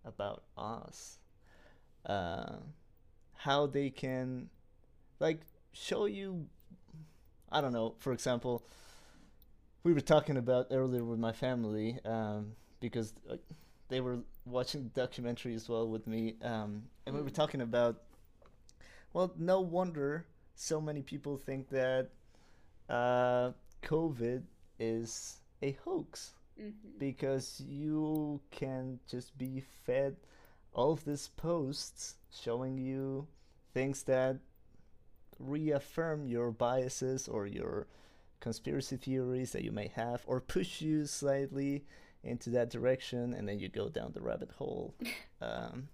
about 0.04 0.42
us 0.58 1.18
uh, 2.06 2.56
how 3.34 3.66
they 3.66 3.90
can 3.90 4.48
like 5.20 5.40
show 5.72 6.04
you 6.06 6.46
i 7.50 7.60
don't 7.60 7.72
know 7.72 7.94
for 7.98 8.12
example 8.12 8.64
we 9.84 9.92
were 9.92 10.00
talking 10.00 10.36
about 10.36 10.66
earlier 10.70 11.04
with 11.04 11.18
my 11.18 11.32
family 11.32 11.98
um, 12.04 12.52
because 12.80 13.14
uh, 13.30 13.36
they 13.88 14.00
were 14.00 14.18
watching 14.44 14.82
the 14.84 15.00
documentary 15.00 15.54
as 15.54 15.68
well 15.68 15.88
with 15.88 16.06
me 16.06 16.34
um, 16.42 16.82
and 17.06 17.14
we 17.14 17.22
were 17.22 17.30
talking 17.30 17.60
about 17.60 18.02
well 19.12 19.32
no 19.38 19.60
wonder 19.60 20.26
so 20.54 20.80
many 20.80 21.02
people 21.02 21.36
think 21.36 21.68
that 21.70 22.10
uh, 22.88 23.50
covid 23.82 24.42
is 24.78 25.38
a 25.62 25.72
hoax. 25.84 26.34
Hmm 26.58 26.70
because 26.98 27.60
you 27.66 28.40
can 28.50 29.00
just 29.10 29.36
be 29.36 29.60
fed 29.84 30.14
all 30.72 30.92
of 30.92 31.04
these 31.04 31.28
posts 31.36 32.14
showing 32.30 32.78
you 32.78 33.26
things 33.74 34.04
that 34.04 34.36
reaffirm 35.38 36.26
your 36.26 36.50
biases 36.50 37.26
or 37.26 37.46
your 37.46 37.86
conspiracy 38.40 38.96
theories 38.96 39.52
that 39.52 39.64
you 39.64 39.72
may 39.72 39.88
have 39.88 40.22
or 40.26 40.40
push 40.40 40.80
you 40.80 41.06
slightly 41.06 41.84
into 42.22 42.50
that 42.50 42.70
direction 42.70 43.34
and 43.34 43.48
then 43.48 43.58
you 43.58 43.68
go 43.68 43.88
down 43.88 44.12
the 44.12 44.20
rabbit 44.20 44.50
hole 44.52 44.94
um, 45.40 45.88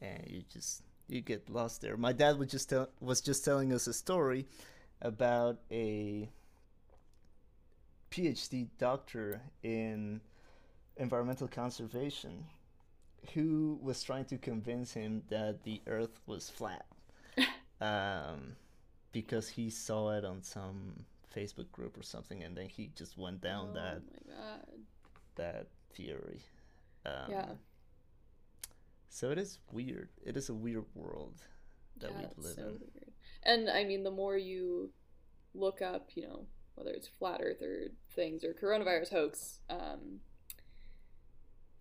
and 0.00 0.22
you 0.26 0.42
just 0.52 0.82
you 1.08 1.20
get 1.20 1.48
lost 1.48 1.80
there 1.80 1.96
my 1.96 2.12
dad 2.12 2.38
was 2.38 2.48
just 2.50 2.68
tell, 2.68 2.88
was 3.00 3.20
just 3.20 3.44
telling 3.44 3.72
us 3.72 3.86
a 3.86 3.92
story 3.92 4.46
about 5.02 5.58
a 5.70 6.28
PhD 8.10 8.68
doctor 8.78 9.40
in 9.62 10.20
environmental 10.96 11.48
conservation 11.48 12.44
who 13.34 13.78
was 13.82 14.02
trying 14.02 14.24
to 14.26 14.38
convince 14.38 14.92
him 14.92 15.22
that 15.28 15.62
the 15.64 15.82
earth 15.86 16.18
was 16.26 16.48
flat 16.48 16.86
um, 17.80 18.56
because 19.12 19.48
he 19.48 19.68
saw 19.68 20.12
it 20.12 20.24
on 20.24 20.42
some 20.42 21.04
Facebook 21.34 21.70
group 21.72 21.98
or 21.98 22.02
something 22.02 22.42
and 22.42 22.56
then 22.56 22.68
he 22.68 22.90
just 22.96 23.18
went 23.18 23.40
down 23.40 23.68
oh 23.72 23.74
that 23.74 24.00
my 24.28 24.34
god. 24.34 24.66
that 25.34 25.66
theory 25.94 26.40
um, 27.04 27.30
Yeah. 27.30 27.46
So 29.16 29.30
it 29.30 29.38
is 29.38 29.58
weird 29.72 30.08
it 30.24 30.36
is 30.36 30.48
a 30.48 30.54
weird 30.54 30.84
world 30.94 31.42
that 32.00 32.10
yeah, 32.10 32.26
we 32.36 32.44
live 32.44 32.54
so 32.54 32.62
in 32.62 32.68
weird. 32.68 33.12
And 33.42 33.70
I 33.70 33.84
mean, 33.84 34.02
the 34.02 34.10
more 34.10 34.36
you 34.36 34.90
look 35.54 35.80
up, 35.80 36.10
you 36.14 36.22
know, 36.22 36.46
whether 36.74 36.90
it's 36.90 37.08
flat 37.08 37.40
Earth 37.42 37.62
or 37.62 37.88
things 38.14 38.44
or 38.44 38.52
coronavirus 38.52 39.10
hoax, 39.10 39.60
um, 39.70 40.20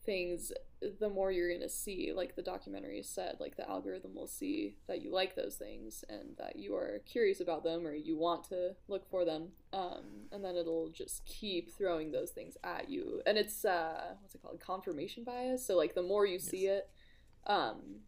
things, 0.06 0.52
the 1.00 1.10
more 1.10 1.32
you're 1.32 1.52
gonna 1.52 1.68
see. 1.68 2.14
Like 2.16 2.36
the 2.36 2.44
documentary 2.44 3.02
said, 3.02 3.38
like 3.40 3.58
the 3.58 3.68
algorithm 3.68 4.14
will 4.14 4.28
see 4.28 4.78
that 4.88 5.02
you 5.02 5.12
like 5.12 5.36
those 5.36 5.56
things 5.56 6.06
and 6.08 6.38
that 6.38 6.58
you 6.58 6.76
are 6.76 7.02
curious 7.06 7.40
about 7.40 7.64
them 7.64 7.86
or 7.86 7.94
you 7.94 8.16
want 8.16 8.44
to 8.50 8.76
look 8.88 9.10
for 9.10 9.26
them, 9.26 9.50
um, 9.74 10.28
and 10.32 10.46
then 10.46 10.56
it'll 10.56 10.90
just 10.90 11.26
keep 11.26 11.76
throwing 11.76 12.12
those 12.12 12.30
things 12.30 12.56
at 12.64 12.90
you. 12.90 13.22
And 13.26 13.38
it's 13.38 13.66
uh, 13.66 14.14
what's 14.22 14.36
it 14.36 14.42
called? 14.44 14.60
Confirmation 14.60 15.24
bias. 15.24 15.66
So 15.66 15.76
like 15.76 15.96
the 15.96 16.04
more 16.04 16.28
you 16.28 16.38
see 16.38 16.68
it, 16.68 16.90
um, 17.46 18.02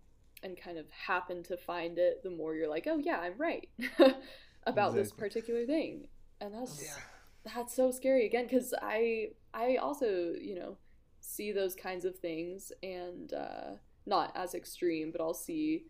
and 0.43 0.60
kind 0.60 0.78
of 0.78 0.89
happen 0.91 1.43
to 1.43 1.58
find 1.58 1.97
it, 1.97 2.23
the 2.23 2.30
more 2.30 2.56
you're 2.56 2.69
like, 2.69 2.88
oh 2.88 2.97
yeah, 2.97 3.19
I'm 3.19 3.38
right 3.38 3.67
about 4.63 4.93
this 4.93 5.12
particular 5.12 5.65
thing, 5.65 6.08
and 6.41 6.54
that's 6.54 6.82
yeah. 6.84 7.54
that's 7.54 7.73
so 7.76 7.91
scary 7.91 8.26
again 8.26 8.45
because 8.45 8.73
I 8.82 9.30
I 9.54 9.78
also 9.78 10.34
you 10.39 10.56
know 10.56 10.78
see 11.21 11.52
those 11.52 11.76
kinds 11.76 12.06
of 12.06 12.17
things 12.19 12.71
and 12.84 13.34
uh, 13.34 13.76
not 14.06 14.32
as 14.36 14.54
extreme, 14.56 15.12
but 15.12 15.21
I'll 15.21 15.34
see 15.34 15.86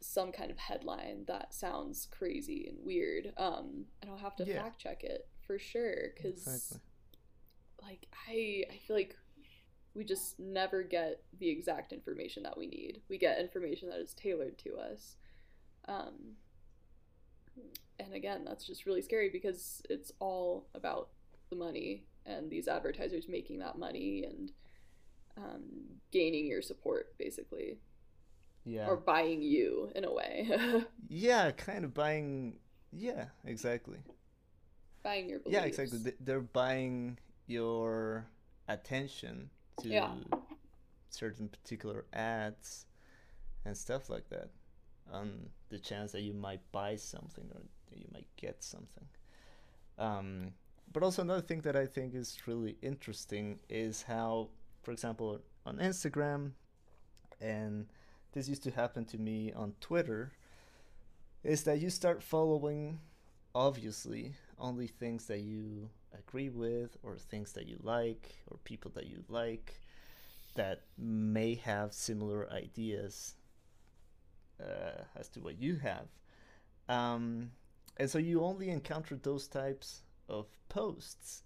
some 0.00 0.30
kind 0.30 0.50
of 0.50 0.58
headline 0.58 1.24
that 1.26 1.54
sounds 1.54 2.06
crazy 2.10 2.66
and 2.68 2.78
weird, 2.84 3.32
um, 3.36 3.86
and 4.02 4.10
I'll 4.10 4.18
have 4.18 4.36
to 4.36 4.44
Yeah. 4.44 4.62
fact 4.62 4.78
check 4.80 5.04
it 5.04 5.28
for 5.46 5.58
sure 5.58 6.12
because 6.14 6.46
exactly. 6.46 6.80
like 7.82 8.06
I 8.28 8.64
I 8.72 8.78
feel 8.78 8.96
like 8.96 9.16
we 9.96 10.04
just 10.04 10.38
never 10.38 10.82
get 10.82 11.22
the 11.38 11.48
exact 11.48 11.92
information 11.92 12.42
that 12.42 12.56
we 12.58 12.66
need. 12.66 13.00
We 13.08 13.16
get 13.18 13.38
information 13.40 13.88
that 13.88 13.98
is 13.98 14.12
tailored 14.12 14.58
to 14.58 14.76
us. 14.76 15.16
Um, 15.88 16.34
and 17.98 18.12
again, 18.12 18.44
that's 18.44 18.66
just 18.66 18.84
really 18.84 19.00
scary 19.00 19.30
because 19.30 19.82
it's 19.88 20.12
all 20.20 20.66
about 20.74 21.08
the 21.48 21.56
money 21.56 22.04
and 22.26 22.50
these 22.50 22.68
advertisers 22.68 23.26
making 23.28 23.60
that 23.60 23.78
money 23.78 24.24
and 24.28 24.52
um, 25.38 25.62
gaining 26.12 26.46
your 26.46 26.60
support, 26.62 27.16
basically, 27.18 27.78
yeah 28.64 28.86
or 28.88 28.96
buying 28.96 29.40
you 29.42 29.90
in 29.94 30.04
a 30.04 30.12
way, 30.12 30.48
yeah 31.08 31.52
kind 31.52 31.84
of 31.84 31.94
buying 31.94 32.58
yeah 32.92 33.26
exactly 33.44 33.98
buying 35.04 35.28
your 35.28 35.38
beliefs. 35.38 35.54
Yeah, 35.60 35.66
exactly. 35.66 35.98
They- 35.98 36.16
They're 36.20 36.40
buying 36.40 37.16
your 37.46 38.26
attention 38.66 39.50
to 39.78 39.88
Yeah. 39.88 40.14
certain 41.10 41.48
particular 41.48 42.04
ads 42.12 42.86
and 43.64 43.76
stuff 43.76 44.08
like 44.10 44.28
that 44.28 44.50
on 45.10 45.50
the 45.68 45.78
chance 45.78 46.12
that 46.12 46.22
you 46.22 46.32
might 46.32 46.60
buy 46.72 46.96
something 46.96 47.50
or 47.54 47.62
you 47.94 48.06
might 48.12 48.28
get 48.36 48.62
something. 48.62 49.06
Um, 49.98 50.52
but 50.92 51.02
also 51.02 51.22
another 51.22 51.42
thing 51.42 51.60
that 51.62 51.76
I 51.76 51.86
think 51.86 52.14
is 52.14 52.46
really 52.46 52.76
interesting 52.82 53.60
is 53.68 54.02
how, 54.02 54.48
for 54.82 54.92
example, 54.92 55.40
on 55.64 55.78
Instagram, 55.78 56.52
and 57.40 57.86
this 58.32 58.48
used 58.48 58.62
to 58.64 58.70
happen 58.70 59.04
to 59.06 59.18
me 59.18 59.52
on 59.52 59.74
Twitter, 59.80 60.32
is 61.42 61.64
that 61.64 61.80
you 61.80 61.90
start 61.90 62.22
following 62.22 63.00
obviously 63.54 64.34
only 64.58 64.86
things 64.86 65.26
that 65.26 65.40
you 65.40 65.88
agree 66.26 66.48
with 66.50 66.96
or 67.02 67.16
things 67.16 67.52
that 67.52 67.66
you 67.66 67.78
like 67.82 68.36
or 68.50 68.58
people 68.64 68.90
that 68.94 69.06
you 69.06 69.24
like 69.28 69.80
that 70.54 70.82
may 70.98 71.54
have 71.54 71.92
similar 71.92 72.48
ideas 72.52 73.34
uh, 74.60 75.02
as 75.16 75.28
to 75.28 75.40
what 75.40 75.60
you 75.60 75.76
have 75.76 76.06
um, 76.88 77.50
and 77.96 78.10
so 78.10 78.18
you 78.18 78.42
only 78.42 78.70
encounter 78.70 79.16
those 79.16 79.46
types 79.48 80.02
of 80.28 80.46
posts 80.68 81.42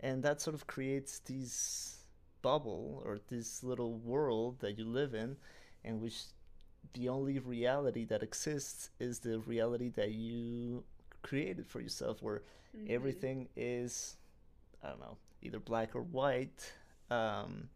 and 0.00 0.22
that 0.22 0.40
sort 0.40 0.54
of 0.54 0.66
creates 0.66 1.18
this 1.20 1.98
bubble 2.42 3.02
or 3.04 3.18
this 3.28 3.62
little 3.62 3.94
world 3.94 4.58
that 4.60 4.78
you 4.78 4.84
live 4.84 5.14
in 5.14 5.36
in 5.84 6.00
which 6.00 6.22
the 6.94 7.08
only 7.08 7.38
reality 7.38 8.04
that 8.04 8.22
exists 8.22 8.90
is 8.98 9.20
the 9.20 9.38
reality 9.40 9.88
that 9.88 10.12
you 10.12 10.84
created 11.22 11.66
for 11.66 11.80
yourself 11.80 12.22
where 12.22 12.42
Mhm. 12.76 12.90
everything 12.90 13.48
is 13.56 14.16
i 14.82 14.88
don't 14.88 15.00
know 15.00 15.16
either 15.42 15.58
black 15.58 15.94
or 15.94 16.02
white 16.02 16.72
um, 17.12 17.68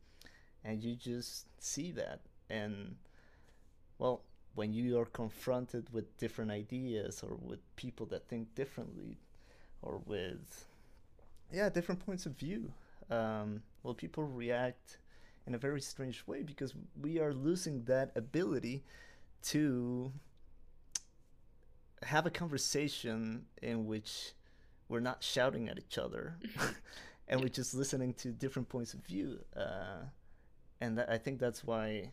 and 0.64 0.82
you 0.82 0.96
just 0.96 1.46
see 1.62 1.92
that. 1.92 2.20
And 2.50 2.96
well 3.98 4.22
when 4.54 4.72
you 4.72 4.98
are 4.98 5.04
confronted 5.04 5.92
with 5.92 6.16
different 6.16 6.50
ideas 6.50 7.22
or 7.22 7.36
with 7.42 7.60
people 7.76 8.06
that 8.06 8.26
think 8.26 8.54
differently 8.54 9.18
or 9.82 10.00
with 10.06 10.66
yeah 11.52 11.68
different 11.68 12.04
points 12.04 12.24
of 12.24 12.32
view 12.32 12.72
um, 13.10 13.62
well 13.82 13.92
people 13.92 14.24
react 14.24 14.98
in 15.46 15.54
a 15.54 15.58
very 15.58 15.80
strange 15.80 16.26
way 16.26 16.42
because 16.42 16.74
we 17.00 17.18
are 17.18 17.34
losing 17.34 17.84
that 17.84 18.10
ability 18.16 18.82
to 19.42 20.10
have 22.02 22.24
a 22.24 22.30
conversation 22.30 23.44
in 23.62 23.86
which 23.86 24.32
we're 24.88 25.00
not 25.00 25.22
shouting 25.22 25.68
at 25.68 25.78
each 25.78 25.98
other 25.98 26.36
and 27.28 27.40
we're 27.40 27.48
just 27.48 27.74
listening 27.74 28.14
to 28.14 28.28
different 28.28 28.68
points 28.68 28.94
of 28.94 29.00
view 29.00 29.38
uh, 29.56 30.04
and 30.80 30.98
that, 30.98 31.10
i 31.10 31.18
think 31.18 31.38
that's 31.38 31.64
why 31.64 32.10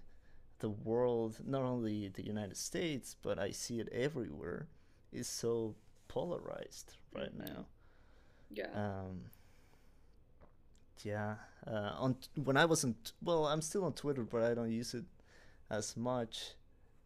the 0.64 0.70
world, 0.70 1.40
not 1.46 1.64
only 1.64 2.08
the 2.08 2.26
United 2.26 2.56
States, 2.56 3.18
but 3.22 3.38
I 3.38 3.52
see 3.52 3.82
it 3.82 3.90
everywhere, 3.92 4.68
is 5.12 5.28
so 5.28 5.76
polarized 6.08 6.96
right 7.14 7.38
mm-hmm. 7.38 7.54
now. 7.54 7.66
Yeah. 8.50 8.70
Um, 8.74 9.26
yeah. 11.04 11.36
Uh, 11.68 11.92
on 11.98 12.16
when 12.42 12.56
I 12.56 12.64
wasn't 12.64 13.12
well, 13.22 13.46
I'm 13.46 13.62
still 13.62 13.84
on 13.84 13.92
Twitter, 13.92 14.24
but 14.24 14.42
I 14.42 14.54
don't 14.54 14.72
use 14.72 14.94
it 14.94 15.04
as 15.70 15.98
much. 15.98 16.54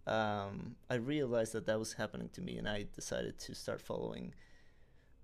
Um, 0.06 0.76
I 0.88 0.96
realized 0.96 1.54
that 1.54 1.66
that 1.66 1.80
was 1.80 1.94
happening 1.94 2.30
to 2.34 2.42
me, 2.42 2.60
and 2.60 2.70
I 2.70 2.86
decided 2.94 3.40
to 3.40 3.56
start 3.56 3.82
following. 3.82 4.36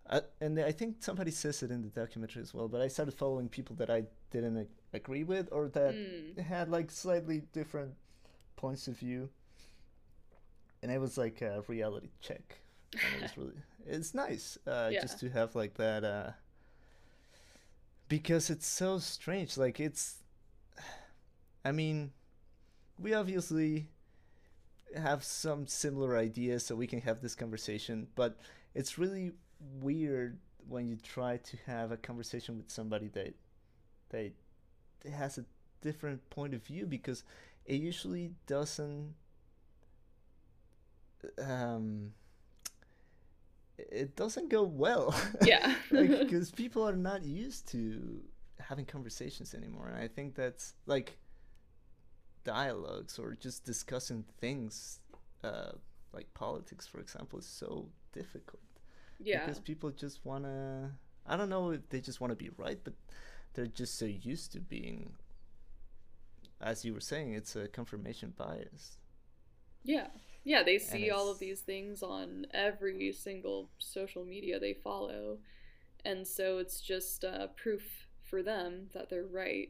Uh, 0.10 0.22
and 0.42 0.60
I 0.60 0.72
think 0.72 0.98
somebody 1.00 1.32
says 1.32 1.64
it 1.64 1.72
in 1.72 1.82
the 1.82 1.88
documentary 1.88 2.42
as 2.42 2.54
well, 2.54 2.68
but 2.68 2.82
I 2.82 2.88
started 2.88 3.14
following 3.14 3.48
people 3.48 3.76
that 3.78 3.90
I 3.90 4.04
didn't 4.32 4.58
ag- 4.58 4.68
agree 4.94 5.24
with 5.24 5.48
or 5.52 5.70
that 5.70 5.96
mm. 5.96 6.38
had 6.40 6.70
like 6.70 6.92
slightly 6.92 7.44
different 7.54 7.94
points 8.58 8.88
of 8.88 8.98
view. 8.98 9.30
And 10.82 10.92
it 10.92 11.00
was 11.00 11.18
like 11.18 11.42
a 11.42 11.64
reality 11.68 12.10
check. 12.20 12.60
And 12.94 13.02
it 13.16 13.22
was 13.22 13.38
really, 13.38 13.62
it's 13.88 14.14
nice 14.14 14.58
uh, 14.68 14.90
yeah. 14.92 15.02
just 15.02 15.20
to 15.22 15.30
have 15.30 15.56
like 15.56 15.76
that. 15.76 16.04
Uh, 16.04 16.32
because 18.10 18.50
it's 18.50 18.68
so 18.68 19.00
strange. 19.00 19.58
Like 19.58 19.80
it's, 19.80 20.18
I 21.64 21.72
mean, 21.72 22.12
we 23.00 23.14
obviously 23.14 23.88
have 24.96 25.24
some 25.24 25.66
similar 25.66 26.18
ideas, 26.18 26.66
so 26.66 26.76
we 26.76 26.88
can 26.88 27.02
have 27.02 27.22
this 27.22 27.36
conversation. 27.36 28.08
But 28.16 28.38
it's 28.76 28.98
really 28.98 29.32
weird 29.80 30.40
when 30.68 30.88
you 30.88 30.96
try 30.96 31.38
to 31.38 31.58
have 31.66 31.92
a 31.92 31.98
conversation 31.98 32.58
with 32.58 32.70
somebody 32.72 33.08
that 33.10 33.34
that 34.10 34.32
has 35.12 35.38
a 35.38 35.46
different 35.82 36.30
point 36.30 36.54
of 36.54 36.64
view 36.64 36.86
because 36.86 37.24
it 37.66 37.76
usually 37.82 38.32
doesn't 38.48 39.14
um 41.42 42.14
it 43.78 44.16
doesn't 44.16 44.50
go 44.50 44.64
well. 44.64 45.16
Yeah. 45.44 45.76
because 45.90 46.52
like, 46.52 46.56
people 46.56 46.88
are 46.88 46.96
not 46.96 47.24
used 47.24 47.68
to 47.70 48.22
having 48.60 48.86
conversations 48.86 49.54
anymore. 49.54 49.88
And 49.88 49.98
I 49.98 50.08
think 50.08 50.36
that's 50.36 50.74
like 50.86 51.18
dialogues 52.44 53.18
or 53.20 53.36
just 53.36 53.66
discussing 53.66 54.26
things, 54.40 55.00
uh, 55.44 55.72
like 56.14 56.34
politics, 56.34 56.86
for 56.88 57.00
example, 57.00 57.40
is 57.40 57.46
so 57.46 57.90
difficult. 58.14 58.62
Yeah. 59.20 59.46
Because 59.46 59.60
people 59.60 59.92
just 59.92 60.26
want 60.26 60.44
to, 60.46 60.90
I 61.28 61.38
don't 61.38 61.50
know 61.50 61.72
if 61.72 61.90
they 61.90 62.02
just 62.02 62.22
want 62.22 62.32
to 62.32 62.36
be 62.36 62.50
right, 62.58 62.80
but 62.84 62.94
they're 63.54 63.68
just 63.68 63.98
so 63.98 64.06
used 64.06 64.52
to 64.54 64.60
being, 64.60 65.14
as 66.62 66.84
you 66.84 66.94
were 66.94 67.00
saying, 67.00 67.34
it's 67.34 67.56
a 67.56 67.68
confirmation 67.68 68.34
bias. 68.38 68.98
Yeah. 69.84 70.08
Yeah, 70.46 70.64
they 70.64 70.78
see 70.78 71.10
all 71.10 71.32
of 71.32 71.40
these 71.40 71.62
things 71.62 72.04
on 72.04 72.48
every 72.54 73.14
single 73.14 73.70
social 73.78 74.26
media 74.26 74.60
they 74.60 74.74
follow. 74.74 75.38
And 76.04 76.28
so 76.28 76.58
it's 76.58 76.82
just 76.82 77.24
uh, 77.24 77.48
proof 77.56 78.08
for 78.22 78.44
them 78.44 78.90
that 78.94 79.10
they're 79.10 79.26
right. 79.26 79.70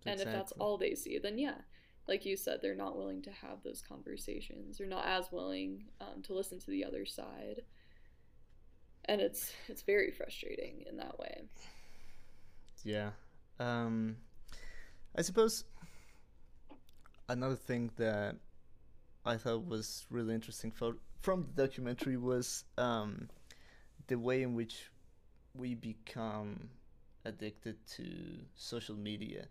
Exactly. 0.00 0.12
And 0.12 0.20
if 0.20 0.26
that's 0.26 0.52
all 0.52 0.76
they 0.76 0.94
see, 0.94 1.18
then 1.18 1.38
yeah, 1.38 1.62
like 2.06 2.26
you 2.26 2.36
said, 2.36 2.60
they're 2.60 2.74
not 2.74 2.96
willing 2.96 3.22
to 3.22 3.30
have 3.30 3.62
those 3.62 3.82
conversations. 3.86 4.76
They're 4.76 4.86
not 4.86 5.06
as 5.06 5.32
willing 5.32 5.84
um, 5.98 6.20
to 6.24 6.34
listen 6.34 6.58
to 6.60 6.70
the 6.70 6.84
other 6.84 7.06
side. 7.06 7.62
And 9.06 9.20
it's 9.20 9.52
it's 9.68 9.82
very 9.82 10.10
frustrating 10.10 10.84
in 10.88 10.96
that 10.96 11.18
way. 11.18 11.42
Yeah. 12.84 13.10
Um, 13.58 14.16
I 15.16 15.22
suppose 15.22 15.64
another 17.28 17.56
thing 17.56 17.90
that 17.96 18.36
I 19.24 19.36
thought 19.36 19.66
was 19.66 20.06
really 20.10 20.34
interesting 20.34 20.70
for, 20.70 20.96
from 21.20 21.46
the 21.54 21.66
documentary 21.66 22.16
was 22.16 22.64
um, 22.76 23.28
the 24.06 24.18
way 24.18 24.42
in 24.42 24.54
which 24.54 24.90
we 25.54 25.74
become 25.74 26.68
addicted 27.24 27.76
to 27.86 28.04
social 28.54 28.96
media. 28.96 29.46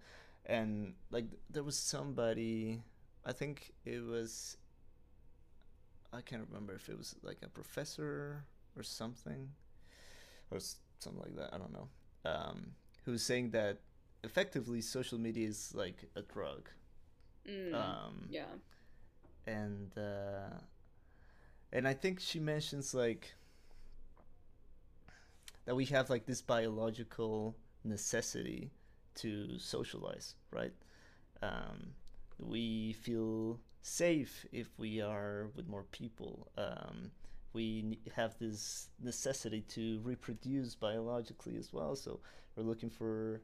And 0.45 0.93
like 1.09 1.25
there 1.49 1.63
was 1.63 1.77
somebody, 1.77 2.83
I 3.25 3.31
think 3.31 3.71
it 3.85 4.03
was, 4.03 4.57
I 6.11 6.21
can't 6.21 6.45
remember 6.47 6.73
if 6.73 6.89
it 6.89 6.97
was 6.97 7.15
like 7.23 7.37
a 7.43 7.49
professor 7.49 8.43
or 8.77 8.83
something, 8.83 9.49
or 10.51 10.59
something 10.99 11.21
like 11.21 11.35
that. 11.35 11.53
I 11.53 11.57
don't 11.57 11.73
know. 11.73 11.89
Um, 12.25 12.71
who 13.05 13.11
was 13.11 13.23
saying 13.23 13.51
that 13.51 13.79
effectively 14.23 14.81
social 14.81 15.19
media 15.19 15.47
is 15.47 15.73
like 15.75 16.05
a 16.15 16.21
drug. 16.21 16.69
Mm, 17.47 17.73
um, 17.73 18.27
yeah 18.29 18.45
and 19.45 19.91
uh, 19.97 20.57
and 21.71 21.87
I 21.87 21.93
think 21.93 22.19
she 22.19 22.39
mentions 22.39 22.93
like 22.93 23.33
that 25.65 25.75
we 25.75 25.85
have 25.85 26.09
like 26.09 26.25
this 26.25 26.41
biological 26.41 27.55
necessity 27.83 28.71
to 29.15 29.57
socialize, 29.59 30.35
right? 30.51 30.73
Um, 31.41 31.93
we 32.39 32.93
feel 32.93 33.59
safe 33.81 34.45
if 34.51 34.67
we 34.77 35.01
are 35.01 35.49
with 35.55 35.67
more 35.67 35.83
people. 35.91 36.47
Um, 36.57 37.11
we 37.53 37.99
have 38.15 38.37
this 38.39 38.89
necessity 39.01 39.61
to 39.69 39.99
reproduce 40.03 40.75
biologically 40.75 41.57
as 41.57 41.71
well, 41.71 41.95
so 41.95 42.19
we're 42.55 42.63
looking 42.63 42.89
for 42.89 43.41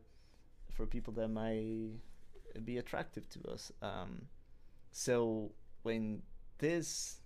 for 0.71 0.85
people 0.85 1.13
that 1.13 1.27
might 1.27 1.91
be 2.63 2.77
attractive 2.77 3.27
to 3.29 3.51
us. 3.51 3.71
Um, 3.81 4.21
so 4.91 5.51
when 5.83 6.21
this 6.57 7.19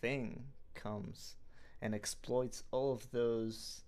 thing 0.00 0.44
comes 0.74 1.36
and 1.80 1.94
exploits 1.94 2.62
all 2.70 2.92
of 2.92 3.10
those 3.10 3.82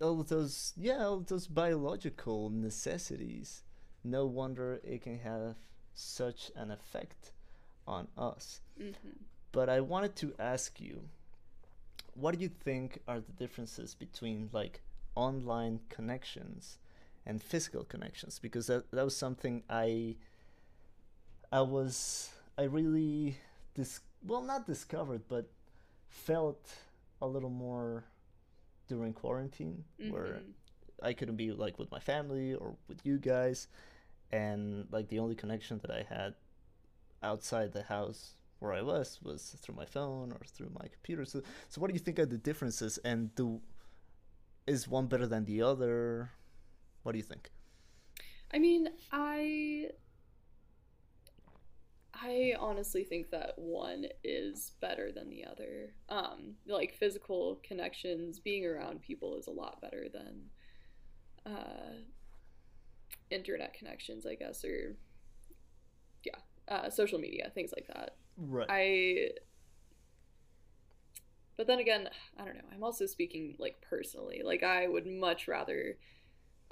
all 0.00 0.20
of 0.20 0.28
those 0.28 0.72
yeah 0.76 1.04
all 1.04 1.18
of 1.18 1.26
those 1.26 1.46
biological 1.46 2.50
necessities 2.50 3.62
no 4.02 4.26
wonder 4.26 4.80
it 4.82 5.02
can 5.02 5.18
have 5.18 5.56
such 5.94 6.50
an 6.56 6.70
effect 6.70 7.32
on 7.86 8.08
us 8.16 8.60
mm-hmm. 8.80 9.08
But 9.56 9.70
i 9.70 9.80
wanted 9.80 10.14
to 10.14 10.34
ask 10.38 10.78
you 10.80 11.00
what 12.12 12.34
do 12.34 12.42
you 12.42 12.50
think 12.66 13.00
are 13.08 13.20
the 13.20 13.32
differences 13.32 13.94
between 13.94 14.50
like 14.52 14.82
online 15.14 15.80
connections 15.88 16.78
and 17.24 17.42
physical 17.42 17.82
connections 17.84 18.38
because 18.38 18.66
that, 18.66 18.90
that 18.90 19.04
was 19.04 19.16
something 19.16 19.62
i 19.70 20.14
I 21.52 21.60
was 21.60 22.30
I 22.58 22.64
really 22.64 23.38
dis 23.74 24.00
well 24.26 24.42
not 24.42 24.66
discovered 24.66 25.22
but 25.28 25.48
felt 26.08 26.68
a 27.22 27.26
little 27.26 27.50
more 27.50 28.04
during 28.88 29.12
quarantine 29.12 29.84
mm-hmm. 30.00 30.12
where 30.12 30.40
I 31.02 31.12
couldn't 31.12 31.36
be 31.36 31.52
like 31.52 31.78
with 31.78 31.90
my 31.90 32.00
family 32.00 32.54
or 32.54 32.74
with 32.88 33.04
you 33.04 33.18
guys 33.18 33.68
and 34.32 34.86
like 34.90 35.08
the 35.08 35.18
only 35.18 35.34
connection 35.34 35.78
that 35.78 35.90
I 35.90 36.02
had 36.08 36.34
outside 37.22 37.72
the 37.72 37.84
house 37.84 38.34
where 38.58 38.72
I 38.72 38.82
was 38.82 39.18
was 39.22 39.56
through 39.60 39.74
my 39.74 39.84
phone 39.84 40.32
or 40.32 40.40
through 40.46 40.70
my 40.78 40.88
computer. 40.88 41.24
So 41.24 41.42
so 41.68 41.80
what 41.80 41.88
do 41.88 41.94
you 41.94 42.00
think 42.00 42.18
are 42.18 42.26
the 42.26 42.38
differences 42.38 42.98
and 42.98 43.34
do 43.34 43.60
is 44.66 44.88
one 44.88 45.06
better 45.06 45.26
than 45.26 45.44
the 45.44 45.62
other? 45.62 46.30
What 47.02 47.12
do 47.12 47.18
you 47.18 47.24
think? 47.24 47.50
I 48.52 48.58
mean, 48.58 48.88
I 49.12 49.90
I 52.14 52.54
honestly 52.58 53.04
think 53.04 53.30
that 53.30 53.52
one 53.56 54.06
is 54.24 54.72
better 54.80 55.12
than 55.12 55.28
the 55.28 55.44
other. 55.44 55.94
Um, 56.08 56.54
like 56.66 56.94
physical 56.94 57.60
connections, 57.62 58.40
being 58.40 58.64
around 58.64 59.02
people 59.02 59.36
is 59.36 59.46
a 59.46 59.50
lot 59.50 59.80
better 59.82 60.06
than 60.12 61.52
uh, 61.54 61.92
internet 63.30 63.74
connections, 63.74 64.26
I 64.26 64.34
guess, 64.34 64.64
or 64.64 64.96
yeah, 66.24 66.38
uh, 66.68 66.90
social 66.90 67.18
media, 67.18 67.50
things 67.54 67.72
like 67.76 67.86
that. 67.88 68.16
Right. 68.36 68.66
I. 68.68 69.30
But 71.56 71.66
then 71.66 71.78
again, 71.78 72.08
I 72.38 72.44
don't 72.44 72.56
know. 72.56 72.68
I'm 72.72 72.84
also 72.84 73.06
speaking 73.06 73.56
like 73.58 73.80
personally. 73.80 74.42
Like 74.44 74.62
I 74.62 74.88
would 74.88 75.06
much 75.06 75.48
rather 75.48 75.96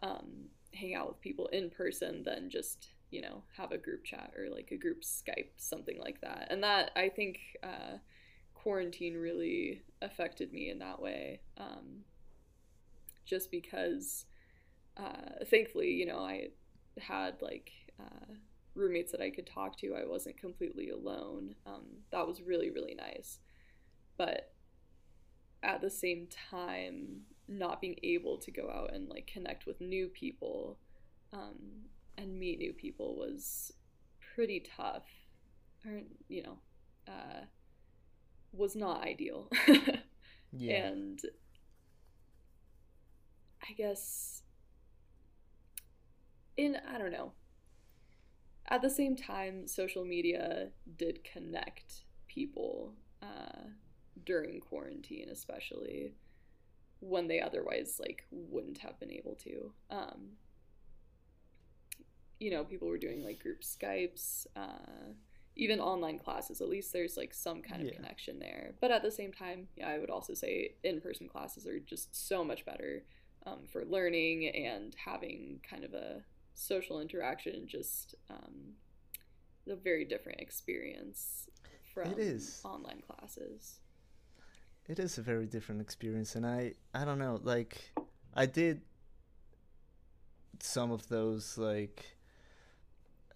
um, 0.03 0.49
hang 0.75 0.95
out 0.95 1.09
with 1.09 1.21
people 1.21 1.47
in 1.49 1.71
person 1.71 2.23
than 2.25 2.51
just 2.51 2.89
you 3.11 3.23
know 3.23 3.43
have 3.57 3.71
a 3.73 3.79
group 3.79 4.05
chat 4.05 4.33
or 4.37 4.51
like 4.51 4.71
a 4.73 4.77
group 4.77 5.03
skype 5.03 5.51
something 5.57 5.99
like 6.01 6.21
that 6.21 6.49
and 6.51 6.65
that 6.65 6.91
i 6.97 7.09
think 7.09 7.39
uh, 7.63 7.97
quarantine 8.55 9.17
really 9.17 9.83
affected 10.03 10.53
me 10.53 10.69
in 10.69 10.79
that 10.81 11.01
way 11.01 11.41
um, 11.59 12.03
just 13.25 13.51
because 13.51 14.27
uh, 14.97 15.45
thankfully 15.47 15.91
you 15.91 16.07
know 16.07 16.19
i 16.19 16.49
had 16.99 17.41
like 17.41 17.71
uh, 18.01 18.35
roommates 18.75 19.13
that 19.13 19.21
i 19.21 19.31
could 19.31 19.47
talk 19.47 19.77
to 19.79 19.95
i 19.95 20.05
wasn't 20.07 20.37
completely 20.37 20.91
alone. 20.91 21.55
Um, 21.67 21.85
that 22.11 22.27
was 22.27 22.43
really 22.43 22.71
really 22.71 22.95
nice. 22.95 23.39
But 24.17 24.53
at 25.63 25.81
the 25.81 25.91
same 25.91 26.29
time 26.51 27.23
not 27.49 27.81
being 27.81 27.97
able 28.03 28.39
to 28.39 28.51
go 28.51 28.71
out 28.71 28.93
and 28.95 29.09
like 29.09 29.27
connect 29.27 29.67
with 29.67 29.81
new 29.81 30.09
people 30.09 30.79
um, 31.33 31.57
and 32.17 32.39
meet 32.39 32.59
new 32.59 32.73
people 32.73 33.17
was 33.17 33.73
pretty 34.35 34.61
tough. 34.77 35.05
Or 35.87 36.01
you 36.29 36.43
know 36.43 36.59
uh, 37.09 37.45
was 38.53 38.75
not 38.77 39.03
ideal. 39.05 39.51
Yeah. 40.57 40.87
and 40.87 41.21
i 43.69 43.73
guess 43.73 44.43
in 46.57 46.77
i 46.95 46.99
don't 46.99 47.11
know 47.13 47.33
at 48.69 48.83
the 48.83 48.91
same 48.91 49.17
time 49.17 49.67
social 49.67 50.05
media 50.05 50.69
did 50.97 51.23
connect 51.25 52.05
people 52.29 52.95
uh, 53.23 53.69
during 54.25 54.61
quarantine 54.61 55.29
especially 55.31 56.15
when 57.01 57.29
they 57.29 57.41
otherwise 57.41 58.01
like 58.01 58.25
wouldn't 58.31 58.79
have 58.79 58.99
been 58.99 59.11
able 59.11 59.35
to 59.35 59.73
um, 59.91 60.31
you 62.45 62.51
know, 62.51 62.65
people 62.65 62.89
were 62.89 62.99
doing 62.99 63.25
like 63.25 63.43
group 63.43 63.63
Skypes, 63.63 64.47
uh, 64.57 65.13
even 65.57 65.81
online 65.81 66.19
classes. 66.19 66.61
At 66.61 66.69
least 66.69 66.93
there's 66.93 67.17
like 67.17 67.33
some 67.33 67.63
kind 67.63 67.81
of 67.81 67.89
yeah. 67.89 67.95
connection 67.95 68.39
there. 68.39 68.75
But 68.81 68.91
at 68.91 69.03
the 69.03 69.11
same 69.11 69.33
time, 69.33 69.69
yeah, 69.77 69.89
I 69.89 69.99
would 69.99 70.11
also 70.11 70.35
say 70.35 70.75
in 70.83 71.01
person 71.01 71.29
classes 71.29 71.67
are 71.67 71.79
just 71.79 72.29
so 72.29 72.45
much 72.45 72.67
better 72.67 73.05
um, 73.47 73.61
for 73.71 73.85
learning 73.85 74.49
and 74.49 74.95
having 75.03 75.61
kind 75.69 75.85
of 75.85 75.95
a 75.95 76.23
social 76.55 77.01
interaction, 77.01 77.67
just 77.67 78.15
um, 78.31 78.75
a 79.69 79.77
very 79.77 80.05
different 80.05 80.41
experience 80.41 81.49
from 81.93 82.13
it 82.13 82.19
is. 82.19 82.61
online 82.65 83.03
classes. 83.07 83.79
It 84.87 84.99
is 84.99 85.19
a 85.19 85.23
very 85.23 85.47
different 85.47 85.81
experience, 85.81 86.35
and 86.35 86.47
I 86.47 86.75
I 86.93 87.05
don't 87.05 87.19
know, 87.19 87.41
like 87.43 87.93
I 88.35 88.47
did 88.47 88.83
some 90.61 90.91
of 90.91 91.09
those 91.09 91.59
like 91.59 92.17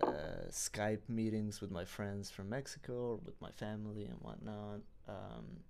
uh, 0.02 0.48
Skype 0.50 1.08
meetings 1.08 1.60
with 1.60 1.70
my 1.70 1.84
friends 1.84 2.30
from 2.30 2.48
Mexico 2.50 2.92
or 2.92 3.16
with 3.24 3.40
my 3.40 3.50
family 3.50 4.04
and 4.04 4.16
whatnot. 4.20 4.80
Um, 5.08 5.60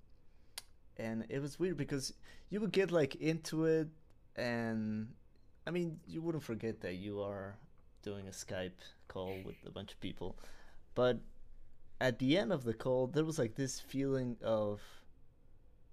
and 0.97 1.25
it 1.29 1.41
was 1.41 1.59
weird 1.59 1.77
because 1.77 2.13
you 2.51 2.61
would 2.61 2.73
get 2.73 2.91
like 2.91 3.15
into 3.17 3.65
it, 3.67 3.89
and 4.37 5.09
I 5.69 5.71
mean, 5.71 6.01
you 6.07 6.23
wouldn't 6.23 6.43
forget 6.43 6.81
that 6.81 6.95
you 6.95 7.21
are 7.21 7.59
doing 8.03 8.27
a 8.27 8.31
Skype 8.31 8.81
call 9.07 9.37
with 9.45 9.57
a 9.67 9.71
bunch 9.71 9.93
of 9.93 10.01
people, 10.01 10.39
but 10.95 11.19
at 12.01 12.19
the 12.19 12.39
end 12.39 12.55
of 12.55 12.65
the 12.65 12.73
call, 12.73 13.07
there 13.07 13.25
was 13.25 13.39
like 13.39 13.55
this 13.55 13.79
feeling 13.79 14.39
of, 14.43 14.81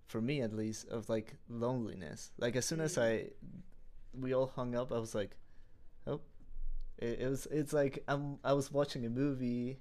for 0.07 0.21
me 0.21 0.41
at 0.41 0.53
least, 0.53 0.87
of 0.87 1.09
like 1.09 1.35
loneliness. 1.49 2.31
Like 2.37 2.55
as 2.55 2.65
soon 2.65 2.79
as 2.79 2.97
I, 2.97 3.31
we 4.17 4.33
all 4.33 4.47
hung 4.47 4.75
up, 4.75 4.93
I 4.93 4.97
was 4.97 5.13
like, 5.13 5.35
oh, 6.07 6.21
it, 6.97 7.19
it 7.19 7.27
was 7.29 7.45
it's 7.51 7.73
like 7.73 8.01
I'm 8.07 8.39
I 8.45 8.53
was 8.53 8.71
watching 8.71 9.05
a 9.05 9.09
movie 9.09 9.79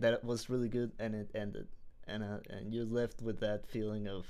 that 0.00 0.24
was 0.24 0.50
really 0.50 0.68
good 0.68 0.90
and 0.98 1.14
it 1.14 1.30
ended, 1.32 1.68
and 2.08 2.24
uh, 2.24 2.38
and 2.50 2.74
you're 2.74 2.84
left 2.84 3.22
with 3.22 3.38
that 3.38 3.68
feeling 3.68 4.08
of 4.08 4.26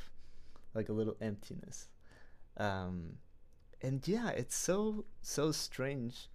like 0.75 0.91
a 0.91 0.93
little 0.93 1.17
emptiness. 1.23 1.89
Um, 2.59 3.17
and 3.83 4.07
yeah, 4.07 4.31
it's 4.31 4.57
so 4.57 5.05
so 5.23 5.53
strange, 5.53 6.29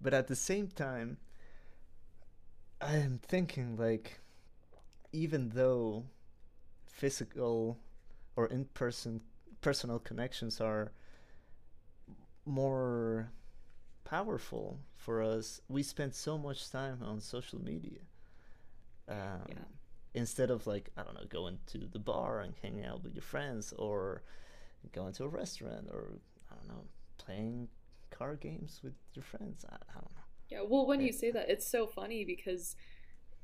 but 0.00 0.14
at 0.14 0.28
the 0.28 0.36
same 0.36 0.68
time, 0.68 1.18
I 2.80 2.96
am 2.96 3.18
thinking 3.22 3.76
like, 3.76 4.20
even 5.12 5.50
though 5.50 6.04
physical 6.86 7.78
or 8.36 8.46
in 8.46 8.66
person 8.66 9.20
personal 9.60 9.98
connections 9.98 10.60
are 10.60 10.92
more 12.44 13.30
powerful 14.04 14.78
for 14.96 15.22
us. 15.22 15.60
We 15.68 15.82
spend 15.82 16.14
so 16.14 16.36
much 16.38 16.70
time 16.70 16.98
on 17.02 17.20
social 17.20 17.60
media. 17.60 18.00
Um, 19.08 19.46
yeah. 19.48 19.54
Instead 20.14 20.50
of 20.50 20.66
like 20.66 20.90
I 20.96 21.02
don't 21.02 21.14
know, 21.14 21.26
going 21.28 21.58
to 21.68 21.78
the 21.78 21.98
bar 21.98 22.40
and 22.40 22.54
hanging 22.62 22.84
out 22.84 23.02
with 23.02 23.14
your 23.14 23.22
friends, 23.22 23.72
or 23.76 24.22
going 24.92 25.12
to 25.14 25.24
a 25.24 25.28
restaurant, 25.28 25.88
or 25.90 26.18
don't 26.66 26.76
know, 26.76 26.84
playing 27.18 27.68
card 28.10 28.40
games 28.40 28.80
with 28.82 28.94
your 29.14 29.24
friends. 29.24 29.64
I, 29.68 29.74
I 29.74 29.94
don't 29.94 30.14
know. 30.14 30.22
Yeah, 30.50 30.60
well, 30.68 30.86
when 30.86 31.00
you 31.00 31.12
say 31.12 31.30
that, 31.30 31.48
it's 31.48 31.66
so 31.66 31.86
funny 31.86 32.24
because 32.24 32.76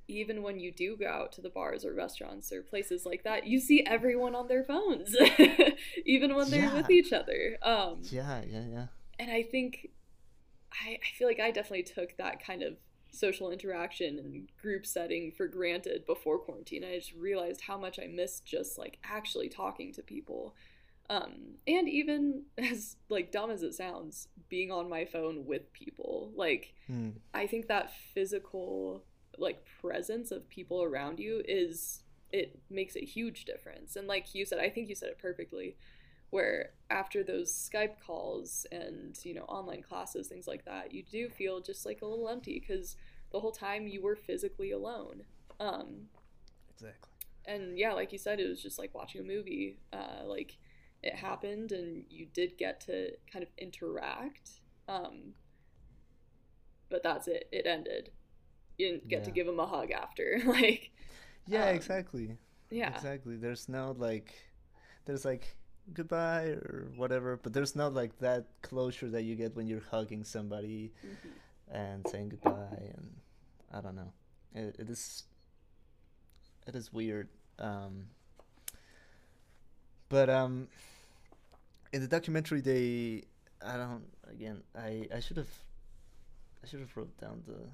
even 0.06 0.42
when 0.42 0.58
you 0.58 0.72
do 0.72 0.96
go 0.96 1.08
out 1.08 1.32
to 1.32 1.40
the 1.40 1.48
bars 1.48 1.84
or 1.84 1.94
restaurants 1.94 2.52
or 2.52 2.62
places 2.62 3.06
like 3.06 3.22
that, 3.24 3.46
you 3.46 3.60
see 3.60 3.84
everyone 3.86 4.34
on 4.34 4.48
their 4.48 4.64
phones, 4.64 5.14
even 6.04 6.34
when 6.34 6.50
they're 6.50 6.64
yeah. 6.64 6.74
with 6.74 6.90
each 6.90 7.12
other. 7.12 7.56
Um, 7.62 8.00
yeah, 8.02 8.42
yeah, 8.46 8.64
yeah. 8.70 8.86
And 9.18 9.30
I 9.30 9.42
think 9.42 9.90
I, 10.72 10.92
I 10.94 11.16
feel 11.18 11.28
like 11.28 11.40
I 11.40 11.50
definitely 11.50 11.84
took 11.84 12.16
that 12.16 12.44
kind 12.44 12.62
of 12.62 12.74
social 13.12 13.50
interaction 13.50 14.18
and 14.18 14.48
group 14.60 14.86
setting 14.86 15.32
for 15.32 15.48
granted 15.48 16.06
before 16.06 16.38
quarantine. 16.38 16.84
I 16.84 16.96
just 16.98 17.12
realized 17.14 17.62
how 17.62 17.78
much 17.78 17.98
I 17.98 18.06
missed 18.06 18.44
just 18.44 18.78
like 18.78 18.98
actually 19.04 19.48
talking 19.48 19.92
to 19.94 20.02
people. 20.02 20.54
Um, 21.10 21.56
and 21.66 21.88
even 21.88 22.44
as 22.58 22.96
like 23.10 23.30
dumb 23.30 23.50
as 23.50 23.62
it 23.62 23.74
sounds, 23.74 24.28
being 24.48 24.70
on 24.70 24.88
my 24.88 25.04
phone 25.04 25.44
with 25.44 25.72
people. 25.72 26.32
Like 26.34 26.72
mm. 26.90 27.12
I 27.34 27.46
think 27.46 27.68
that 27.68 27.92
physical 28.14 29.04
like 29.36 29.64
presence 29.80 30.30
of 30.30 30.48
people 30.48 30.82
around 30.82 31.18
you 31.18 31.42
is 31.46 32.02
it 32.32 32.58
makes 32.70 32.96
a 32.96 33.04
huge 33.04 33.44
difference. 33.44 33.96
And 33.96 34.06
like 34.06 34.34
you 34.34 34.46
said, 34.46 34.60
I 34.60 34.70
think 34.70 34.88
you 34.88 34.94
said 34.94 35.10
it 35.10 35.18
perfectly 35.18 35.76
where 36.30 36.70
after 36.88 37.22
those 37.22 37.52
Skype 37.52 38.00
calls 38.04 38.66
and 38.72 39.18
you 39.24 39.34
know 39.34 39.42
online 39.42 39.82
classes 39.82 40.28
things 40.28 40.46
like 40.46 40.64
that 40.64 40.92
you 40.94 41.02
do 41.02 41.28
feel 41.28 41.60
just 41.60 41.84
like 41.84 42.02
a 42.02 42.06
little 42.06 42.28
empty 42.28 42.58
because 42.60 42.96
the 43.32 43.40
whole 43.40 43.52
time 43.52 43.86
you 43.86 44.00
were 44.00 44.16
physically 44.16 44.70
alone 44.70 45.22
um 45.58 46.08
exactly 46.72 47.10
and 47.46 47.78
yeah 47.78 47.92
like 47.92 48.12
you 48.12 48.18
said 48.18 48.40
it 48.40 48.48
was 48.48 48.62
just 48.62 48.78
like 48.78 48.94
watching 48.94 49.20
a 49.20 49.24
movie 49.24 49.76
uh 49.92 50.24
like 50.24 50.56
it 51.02 51.14
happened 51.14 51.72
and 51.72 52.04
you 52.10 52.26
did 52.32 52.56
get 52.58 52.80
to 52.80 53.10
kind 53.32 53.42
of 53.42 53.48
interact 53.58 54.50
um 54.88 55.32
but 56.90 57.02
that's 57.02 57.28
it. 57.28 57.48
It 57.52 57.66
ended. 57.66 58.10
You 58.76 58.88
didn't 58.88 59.08
get 59.08 59.20
yeah. 59.20 59.24
to 59.24 59.30
give 59.30 59.48
him 59.48 59.60
a 59.60 59.66
hug 59.66 59.92
after 59.92 60.40
like 60.46 60.90
yeah 61.46 61.68
um, 61.68 61.74
exactly. 61.74 62.36
yeah. 62.70 62.94
Exactly. 62.94 63.36
There's 63.36 63.68
no 63.68 63.94
like 63.96 64.34
there's 65.06 65.24
like 65.24 65.56
goodbye 65.92 66.44
or 66.44 66.92
whatever 66.94 67.36
but 67.42 67.52
there's 67.52 67.74
not 67.74 67.92
like 67.94 68.16
that 68.18 68.46
closure 68.62 69.08
that 69.08 69.22
you 69.22 69.34
get 69.34 69.56
when 69.56 69.66
you're 69.66 69.82
hugging 69.90 70.22
somebody 70.22 70.92
mm-hmm. 71.04 71.74
and 71.76 72.06
saying 72.08 72.28
goodbye 72.28 72.90
and 72.94 73.16
i 73.72 73.80
don't 73.80 73.96
know. 73.96 74.12
It, 74.54 74.76
it 74.78 74.90
is 74.90 75.24
it 76.66 76.74
is 76.74 76.92
weird. 76.92 77.28
Um 77.58 78.06
but 80.10 80.28
um 80.28 80.68
in 81.94 82.02
the 82.02 82.08
documentary 82.08 82.60
they 82.60 83.22
i 83.64 83.76
don't 83.78 84.04
again 84.30 84.62
i 84.76 85.08
i 85.14 85.20
should 85.20 85.38
have 85.38 85.48
i 86.62 86.66
should 86.66 86.80
have 86.80 86.94
wrote 86.96 87.16
down 87.18 87.42
the 87.46 87.70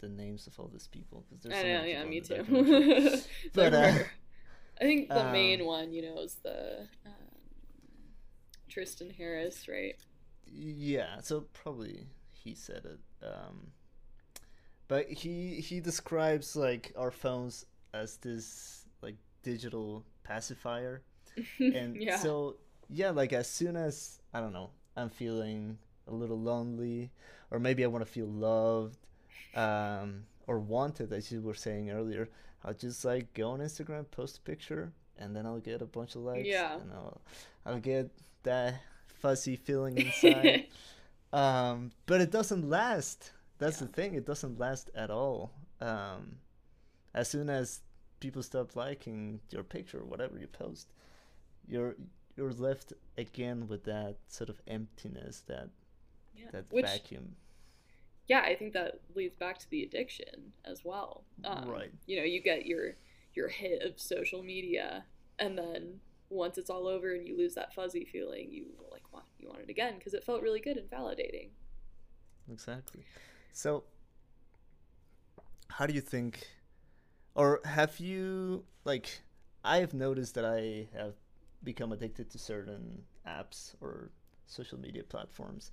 the 0.00 0.08
names 0.08 0.46
of 0.46 0.58
all 0.60 0.68
these 0.72 0.86
people 0.88 1.24
because 1.28 1.42
there's 1.42 1.54
so 1.54 1.66
I 1.66 1.72
know, 1.72 1.84
yeah, 1.84 2.04
me 2.04 2.20
too. 2.20 3.22
but 3.54 3.72
uh, 3.72 3.92
I 4.80 4.84
think 4.84 5.08
the 5.08 5.26
um, 5.26 5.32
main 5.32 5.64
one, 5.64 5.92
you 5.92 6.02
know, 6.02 6.18
is 6.20 6.36
the 6.42 6.88
um, 7.06 7.12
Tristan 8.68 9.10
Harris, 9.10 9.66
right? 9.68 9.96
Yeah, 10.46 11.20
so 11.20 11.46
probably 11.52 12.06
he 12.32 12.54
said 12.54 12.84
it. 12.84 13.26
Um, 13.26 13.68
but 14.88 15.08
he 15.08 15.60
he 15.60 15.80
describes 15.80 16.54
like 16.54 16.92
our 16.96 17.10
phones 17.10 17.64
as 17.94 18.16
this 18.18 18.86
like 19.02 19.16
digital 19.42 20.04
pacifier, 20.22 21.02
and 21.58 21.96
yeah. 21.96 22.16
so 22.18 22.56
yeah, 22.88 23.10
like 23.10 23.32
as 23.32 23.48
soon 23.48 23.76
as 23.76 24.20
I 24.32 24.40
don't 24.40 24.52
know, 24.52 24.70
I'm 24.96 25.10
feeling 25.10 25.78
a 26.06 26.14
little 26.14 26.38
lonely, 26.38 27.10
or 27.50 27.58
maybe 27.58 27.84
I 27.84 27.86
want 27.86 28.04
to 28.04 28.10
feel 28.10 28.26
loved, 28.26 28.98
um, 29.54 30.24
or 30.46 30.58
wanted, 30.58 31.12
as 31.12 31.30
you 31.32 31.40
were 31.40 31.54
saying 31.54 31.90
earlier. 31.90 32.28
I'll 32.64 32.74
just 32.74 33.04
like 33.04 33.32
go 33.34 33.50
on 33.50 33.60
Instagram, 33.60 34.10
post 34.10 34.38
a 34.38 34.40
picture, 34.40 34.92
and 35.18 35.36
then 35.36 35.46
I'll 35.46 35.60
get 35.60 35.82
a 35.82 35.86
bunch 35.86 36.14
of 36.14 36.22
likes. 36.22 36.46
Yeah. 36.46 36.74
And 36.74 36.92
I'll 36.92 37.20
I'll 37.66 37.80
get 37.80 38.10
that 38.42 38.80
fuzzy 39.06 39.56
feeling 39.56 39.98
inside. 39.98 40.66
um, 41.32 41.92
but 42.06 42.20
it 42.20 42.30
doesn't 42.30 42.68
last. 42.68 43.32
That's 43.58 43.80
yeah. 43.80 43.86
the 43.86 43.92
thing. 43.92 44.14
It 44.14 44.26
doesn't 44.26 44.58
last 44.58 44.90
at 44.94 45.10
all. 45.10 45.52
Um, 45.80 46.36
as 47.14 47.28
soon 47.28 47.50
as 47.50 47.80
people 48.20 48.42
stop 48.42 48.74
liking 48.76 49.40
your 49.50 49.62
picture 49.62 50.00
or 50.00 50.04
whatever 50.04 50.38
you 50.38 50.46
post, 50.46 50.88
you're 51.68 51.96
you're 52.36 52.52
left 52.52 52.92
again 53.16 53.68
with 53.68 53.84
that 53.84 54.16
sort 54.28 54.50
of 54.50 54.60
emptiness, 54.66 55.42
that 55.46 55.68
yeah. 56.36 56.46
that 56.52 56.64
Which, 56.70 56.84
vacuum 56.84 57.36
yeah, 58.26 58.40
I 58.40 58.54
think 58.54 58.72
that 58.72 59.00
leads 59.14 59.36
back 59.36 59.58
to 59.58 59.70
the 59.70 59.82
addiction 59.82 60.52
as 60.64 60.84
well. 60.84 61.24
Um, 61.44 61.68
right. 61.68 61.90
You 62.06 62.18
know, 62.18 62.24
you 62.24 62.40
get 62.40 62.66
your 62.66 62.94
your 63.34 63.48
hit 63.48 63.82
of 63.82 64.00
social 64.00 64.42
media, 64.42 65.04
and 65.38 65.58
then 65.58 66.00
once 66.30 66.56
it's 66.56 66.70
all 66.70 66.86
over 66.86 67.14
and 67.14 67.26
you 67.26 67.36
lose 67.36 67.54
that 67.54 67.74
fuzzy 67.74 68.04
feeling, 68.04 68.50
you 68.50 68.66
like 68.90 69.02
want 69.12 69.26
you 69.38 69.48
want 69.48 69.60
it 69.60 69.68
again 69.68 69.94
because 69.98 70.14
it 70.14 70.24
felt 70.24 70.42
really 70.42 70.60
good 70.60 70.76
and 70.76 70.90
validating. 70.90 71.50
exactly. 72.50 73.04
So, 73.52 73.84
how 75.68 75.86
do 75.86 75.92
you 75.92 76.00
think, 76.00 76.46
or 77.34 77.60
have 77.64 78.00
you 78.00 78.64
like? 78.84 79.22
I've 79.66 79.94
noticed 79.94 80.34
that 80.34 80.44
I 80.44 80.88
have 80.96 81.14
become 81.64 81.92
addicted 81.92 82.30
to 82.30 82.38
certain 82.38 83.02
apps 83.26 83.74
or 83.80 84.10
social 84.46 84.78
media 84.78 85.02
platforms, 85.02 85.70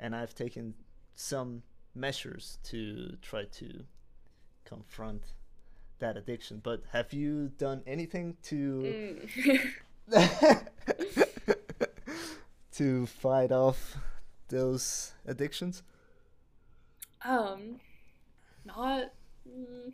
and 0.00 0.14
I've 0.14 0.34
taken 0.34 0.74
some 1.14 1.62
measures 1.94 2.58
to 2.64 3.16
try 3.22 3.44
to 3.44 3.84
confront 4.64 5.32
that 5.98 6.16
addiction. 6.16 6.60
But 6.62 6.82
have 6.92 7.12
you 7.12 7.50
done 7.56 7.82
anything 7.86 8.36
to 8.44 9.18
mm. 10.10 10.66
to 12.72 13.06
fight 13.06 13.52
off 13.52 13.96
those 14.48 15.12
addictions? 15.26 15.82
Um, 17.24 17.80
not. 18.64 19.12
Mm, 19.48 19.92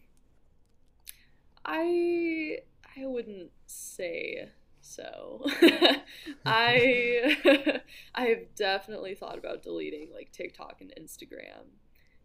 I 1.65 2.59
I 2.97 3.07
wouldn't 3.07 3.51
say 3.67 4.49
so. 4.85 5.45
I 6.47 7.81
I 8.15 8.27
have 8.27 8.55
definitely 8.55 9.15
thought 9.15 9.39
about 9.39 9.63
deleting 9.63 10.11
like 10.13 10.31
TikTok 10.33 10.81
and 10.81 10.93
Instagram 11.01 11.65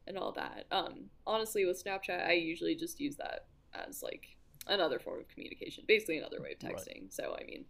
and 0.08 0.18
all 0.18 0.32
that. 0.34 0.66
Um, 0.72 1.06
honestly, 1.26 1.66
with 1.66 1.84
Snapchat, 1.84 2.28
I 2.28 2.34
usually 2.34 2.76
just 2.76 3.00
use 3.00 3.16
that 3.16 3.46
as 3.74 4.04
like 4.04 4.36
another 4.68 5.00
form 5.00 5.20
of 5.20 5.28
communication, 5.30 5.86
basically 5.88 6.18
another 6.18 6.42
way 6.42 6.52
of 6.52 6.60
texting. 6.60 7.02
Right. 7.02 7.14
So 7.14 7.38
I 7.40 7.46
mean, 7.46 7.66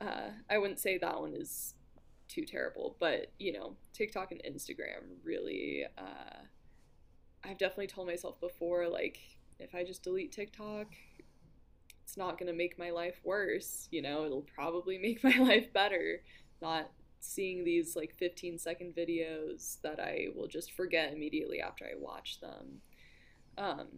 uh, 0.00 0.30
I 0.48 0.58
wouldn't 0.58 0.80
say 0.80 0.98
that 0.98 1.20
one 1.20 1.34
is 1.34 1.74
too 2.28 2.44
terrible, 2.44 2.96
but 2.98 3.32
you 3.38 3.52
know, 3.52 3.76
TikTok 3.92 4.32
and 4.32 4.42
Instagram 4.42 5.18
really. 5.22 5.84
Uh, 5.98 6.44
I've 7.46 7.58
definitely 7.58 7.88
told 7.88 8.06
myself 8.06 8.40
before, 8.40 8.88
like, 8.88 9.18
if 9.58 9.74
I 9.74 9.84
just 9.84 10.02
delete 10.02 10.32
TikTok, 10.32 10.86
it's 12.04 12.16
not 12.16 12.38
going 12.38 12.46
to 12.46 12.56
make 12.56 12.78
my 12.78 12.90
life 12.90 13.20
worse. 13.24 13.88
You 13.90 14.02
know, 14.02 14.24
it'll 14.24 14.46
probably 14.54 14.98
make 15.02 15.24
my 15.24 15.36
life 15.38 15.72
better. 15.72 16.22
Not 16.62 16.90
seeing 17.20 17.64
these 17.64 17.96
like 17.96 18.14
15 18.14 18.58
second 18.58 18.94
videos 18.94 19.80
that 19.82 19.98
I 19.98 20.26
will 20.36 20.46
just 20.46 20.72
forget 20.72 21.12
immediately 21.12 21.60
after 21.60 21.84
I 21.84 21.98
watch 21.98 22.40
them. 22.40 22.80
Um, 23.56 23.88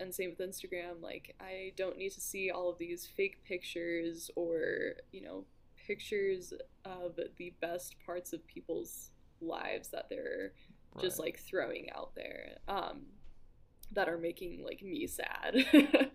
and 0.00 0.12
same 0.14 0.34
with 0.36 0.48
Instagram. 0.48 1.00
Like, 1.00 1.36
I 1.40 1.72
don't 1.76 1.96
need 1.96 2.10
to 2.12 2.20
see 2.20 2.50
all 2.50 2.70
of 2.70 2.78
these 2.78 3.06
fake 3.06 3.44
pictures 3.44 4.30
or, 4.34 4.94
you 5.12 5.22
know, 5.22 5.44
pictures 5.86 6.52
of 6.84 7.18
the 7.38 7.52
best 7.60 7.94
parts 8.04 8.32
of 8.32 8.46
people's 8.46 9.10
lives 9.40 9.88
that 9.88 10.08
they're 10.08 10.52
right. 10.94 11.04
just 11.04 11.18
like 11.18 11.38
throwing 11.38 11.88
out 11.94 12.14
there 12.14 12.56
um, 12.68 13.02
that 13.92 14.08
are 14.08 14.18
making 14.18 14.64
like 14.64 14.82
me 14.82 15.06
sad. 15.06 15.64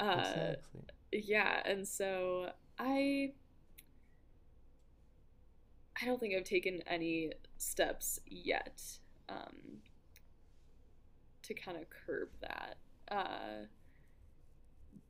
uh, 0.00 0.14
exactly. 0.18 0.80
Yeah, 1.12 1.62
and 1.64 1.86
so 1.86 2.50
I 2.78 3.32
I 6.00 6.06
don't 6.06 6.20
think 6.20 6.34
I've 6.34 6.44
taken 6.44 6.82
any 6.86 7.32
steps 7.56 8.20
yet 8.26 8.82
um, 9.28 9.78
to 11.42 11.54
kind 11.54 11.76
of 11.76 11.84
curb 11.90 12.28
that. 12.40 12.76
Uh, 13.10 13.66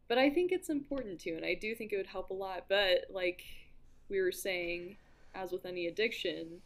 but 0.09 0.17
I 0.17 0.31
think 0.31 0.53
it's 0.53 0.71
important 0.71 1.21
to, 1.21 1.35
and 1.35 1.45
I 1.45 1.55
do 1.55 1.75
think 1.75 1.93
it 1.93 1.97
would 1.97 2.07
help 2.07 2.31
a 2.31 2.35
lot. 2.35 2.65
But 2.69 3.07
like 3.11 3.43
we 4.09 4.21
were 4.21 4.33
saying, 4.33 4.97
as 5.35 5.53
with 5.53 5.67
any 5.67 5.87
addiction, 5.87 6.63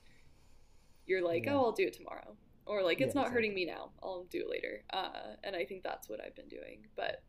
you're 1.07 1.23
like, 1.23 1.47
yeah. 1.47 1.55
oh, 1.55 1.65
I'll 1.65 1.73
do 1.73 1.87
it 1.87 1.95
tomorrow, 1.95 2.37
or 2.67 2.83
like 2.83 3.01
it's 3.01 3.15
yeah, 3.15 3.21
not 3.23 3.27
exactly. 3.27 3.35
hurting 3.35 3.55
me 3.55 3.65
now, 3.65 3.91
I'll 4.03 4.27
do 4.31 4.41
it 4.41 4.49
later. 4.49 4.85
Uh, 4.93 5.35
and 5.43 5.57
I 5.57 5.65
think 5.65 5.83
that's 5.83 6.09
what 6.09 6.21
I've 6.25 6.37
been 6.37 6.49
doing. 6.49 6.87
But 6.95 7.23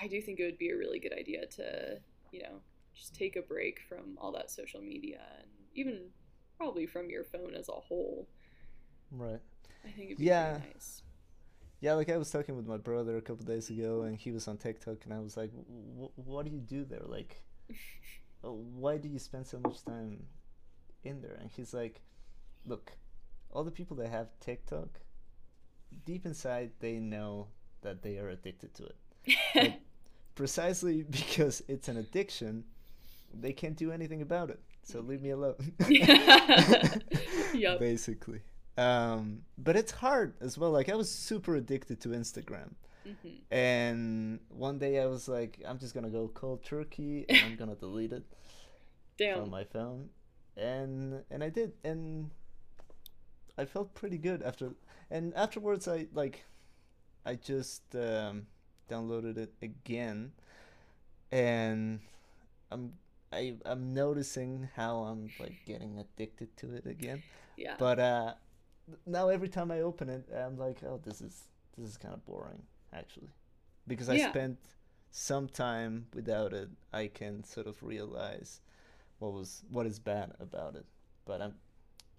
I 0.00 0.06
do 0.06 0.20
think 0.20 0.40
it 0.40 0.44
would 0.44 0.58
be 0.58 0.70
a 0.70 0.76
really 0.76 0.98
good 0.98 1.12
idea 1.12 1.46
to, 1.46 1.98
you 2.32 2.42
know, 2.42 2.60
just 2.94 3.14
take 3.14 3.36
a 3.36 3.42
break 3.42 3.80
from 3.88 4.18
all 4.20 4.32
that 4.32 4.50
social 4.50 4.80
media 4.80 5.20
and 5.38 5.48
even 5.74 6.00
probably 6.56 6.86
from 6.86 7.10
your 7.10 7.24
phone 7.24 7.54
as 7.54 7.68
a 7.68 7.72
whole. 7.72 8.28
Right. 9.10 9.40
I 9.84 9.90
think 9.90 10.06
it'd 10.10 10.18
be 10.18 10.24
yeah. 10.24 10.58
nice. 10.72 11.02
Yeah, 11.80 11.92
like 11.94 12.08
I 12.08 12.16
was 12.16 12.30
talking 12.30 12.56
with 12.56 12.66
my 12.66 12.78
brother 12.78 13.16
a 13.16 13.22
couple 13.22 13.44
days 13.44 13.68
ago, 13.68 14.02
and 14.02 14.16
he 14.16 14.32
was 14.32 14.48
on 14.48 14.56
TikTok, 14.56 15.04
and 15.04 15.12
I 15.12 15.20
was 15.20 15.36
like, 15.36 15.50
"What 16.16 16.46
do 16.46 16.50
you 16.50 16.60
do 16.60 16.86
there? 16.86 17.02
Like, 17.04 17.42
uh, 18.44 18.50
why 18.50 18.96
do 18.96 19.08
you 19.08 19.18
spend 19.18 19.46
so 19.46 19.58
much 19.58 19.84
time 19.84 20.24
in 21.04 21.20
there?" 21.20 21.36
And 21.38 21.50
he's 21.50 21.74
like, 21.74 22.00
"Look, 22.64 22.92
all 23.50 23.62
the 23.62 23.70
people 23.70 23.94
that 23.98 24.08
have 24.08 24.28
TikTok, 24.40 25.00
deep 26.06 26.24
inside, 26.24 26.70
they 26.80 26.98
know 26.98 27.48
that 27.82 28.02
they 28.02 28.18
are 28.18 28.30
addicted 28.30 28.74
to 28.74 28.86
it. 28.86 29.74
precisely 30.36 31.02
because 31.10 31.64
it's 31.66 31.88
an 31.88 31.96
addiction, 31.96 32.62
they 33.34 33.52
can't 33.52 33.76
do 33.76 33.90
anything 33.90 34.22
about 34.22 34.50
it. 34.50 34.60
So 34.84 35.00
leave 35.00 35.20
me 35.20 35.30
alone. 35.30 35.56
yep. 37.52 37.80
Basically. 37.80 38.42
Um, 38.78 39.42
but 39.58 39.74
it's 39.74 39.90
hard 39.90 40.34
as 40.40 40.56
well. 40.56 40.70
Like 40.70 40.88
I 40.88 40.94
was 40.94 41.10
super 41.10 41.56
addicted 41.56 42.00
to 42.02 42.10
Instagram. 42.10 42.74
Mm-hmm. 43.06 43.54
And 43.54 44.40
one 44.48 44.78
day 44.78 45.00
I 45.00 45.06
was 45.06 45.26
like, 45.28 45.60
I'm 45.66 45.78
just 45.78 45.92
gonna 45.94 46.10
go 46.10 46.30
cold 46.32 46.62
turkey 46.64 47.24
and 47.28 47.38
I'm 47.44 47.56
gonna 47.56 47.74
delete 47.74 48.12
it 48.12 48.24
Damn. 49.18 49.40
from 49.40 49.50
my 49.50 49.64
phone. 49.64 50.10
And 50.56 51.22
and 51.30 51.42
I 51.42 51.48
did, 51.50 51.72
and 51.84 52.30
I 53.58 53.64
felt 53.64 53.94
pretty 53.94 54.18
good 54.18 54.42
after. 54.42 54.70
And 55.10 55.34
afterwards, 55.34 55.86
I 55.88 56.06
like, 56.14 56.44
I 57.24 57.34
just 57.34 57.94
um, 57.94 58.46
downloaded 58.90 59.36
it 59.38 59.52
again, 59.62 60.32
and 61.30 62.00
I'm 62.70 62.92
I 63.32 63.54
I'm 63.64 63.92
noticing 63.94 64.68
how 64.76 64.98
I'm 64.98 65.30
like 65.38 65.56
getting 65.66 65.98
addicted 65.98 66.56
to 66.58 66.74
it 66.74 66.86
again. 66.86 67.22
Yeah. 67.56 67.74
But 67.78 67.98
uh, 67.98 68.34
now 69.06 69.28
every 69.28 69.48
time 69.48 69.70
I 69.70 69.80
open 69.80 70.08
it, 70.08 70.28
I'm 70.34 70.58
like, 70.58 70.82
oh, 70.84 71.00
this 71.04 71.20
is 71.20 71.48
this 71.76 71.88
is 71.88 71.96
kind 71.96 72.14
of 72.14 72.24
boring 72.24 72.62
actually, 72.92 73.30
because 73.86 74.08
I 74.08 74.14
yeah. 74.14 74.30
spent 74.30 74.58
some 75.10 75.48
time 75.48 76.06
without 76.14 76.52
it. 76.52 76.68
I 76.92 77.08
can 77.08 77.44
sort 77.44 77.66
of 77.66 77.82
realize 77.82 78.60
what 79.18 79.32
was 79.32 79.62
what 79.70 79.86
is 79.86 79.98
bad 79.98 80.32
about 80.40 80.76
it, 80.76 80.86
but 81.24 81.42
I'm 81.42 81.54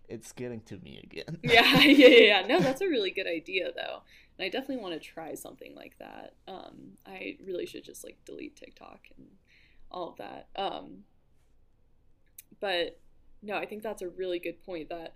it's 0.07 0.31
getting 0.31 0.61
to 0.61 0.77
me 0.77 0.99
again. 1.03 1.37
yeah, 1.43 1.79
yeah, 1.81 2.07
yeah. 2.07 2.47
No, 2.47 2.59
that's 2.61 2.81
a 2.81 2.87
really 2.87 3.11
good 3.11 3.27
idea 3.27 3.71
though. 3.75 4.01
And 4.37 4.45
I 4.45 4.49
definitely 4.49 4.77
want 4.77 4.93
to 4.93 4.99
try 4.99 5.33
something 5.35 5.75
like 5.75 5.97
that. 5.99 6.33
Um, 6.47 6.97
I 7.05 7.37
really 7.45 7.65
should 7.65 7.83
just 7.83 8.03
like 8.03 8.17
delete 8.25 8.55
TikTok 8.55 8.99
and 9.17 9.27
all 9.91 10.09
of 10.09 10.17
that. 10.17 10.47
Um, 10.55 11.03
but 12.59 12.99
no, 13.41 13.55
I 13.55 13.65
think 13.65 13.83
that's 13.83 14.01
a 14.01 14.09
really 14.09 14.39
good 14.39 14.63
point 14.63 14.89
that 14.89 15.15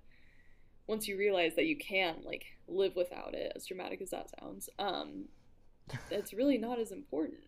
once 0.88 1.08
you 1.08 1.18
realize 1.18 1.56
that 1.56 1.66
you 1.66 1.78
can 1.78 2.18
like 2.26 2.46
live 2.68 2.96
without 2.96 3.34
it, 3.34 3.54
as 3.56 3.66
dramatic 3.66 4.02
as 4.02 4.10
that 4.10 4.30
sounds, 4.40 4.70
um, 4.78 5.26
it's 6.12 6.34
really 6.34 6.58
not 6.58 6.80
as 6.80 6.92
important. 6.92 7.44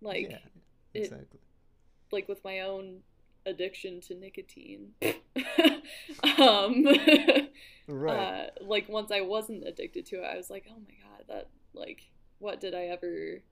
Like, 0.00 0.30
yeah, 0.30 0.38
exactly. 0.94 1.40
It, 1.40 2.12
like 2.12 2.28
with 2.28 2.44
my 2.44 2.60
own 2.60 3.00
addiction 3.46 4.00
to 4.02 4.14
nicotine. 4.14 4.92
um, 6.38 6.84
right. 7.88 8.16
Uh, 8.16 8.46
like 8.60 8.88
once 8.88 9.10
I 9.10 9.22
wasn't 9.22 9.66
addicted 9.66 10.06
to 10.06 10.16
it, 10.16 10.24
I 10.24 10.36
was 10.36 10.50
like, 10.50 10.66
oh 10.68 10.78
my 10.78 10.94
god, 11.02 11.24
that 11.28 11.48
like, 11.72 12.10
what 12.38 12.60
did 12.60 12.74
I 12.74 12.86
ever? 12.86 13.42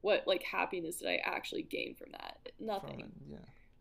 What 0.00 0.26
like 0.26 0.42
happiness 0.42 0.96
did 0.96 1.08
I 1.08 1.20
actually 1.24 1.62
gain 1.62 1.94
from 1.94 2.12
that? 2.12 2.48
Nothing. 2.58 3.00
From 3.00 3.12
yeah. 3.28 3.36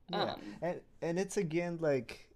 Yeah. 0.09 0.23
Um, 0.23 0.41
and 0.61 0.81
and 1.01 1.19
it's 1.19 1.37
again 1.37 1.79
like, 1.81 2.29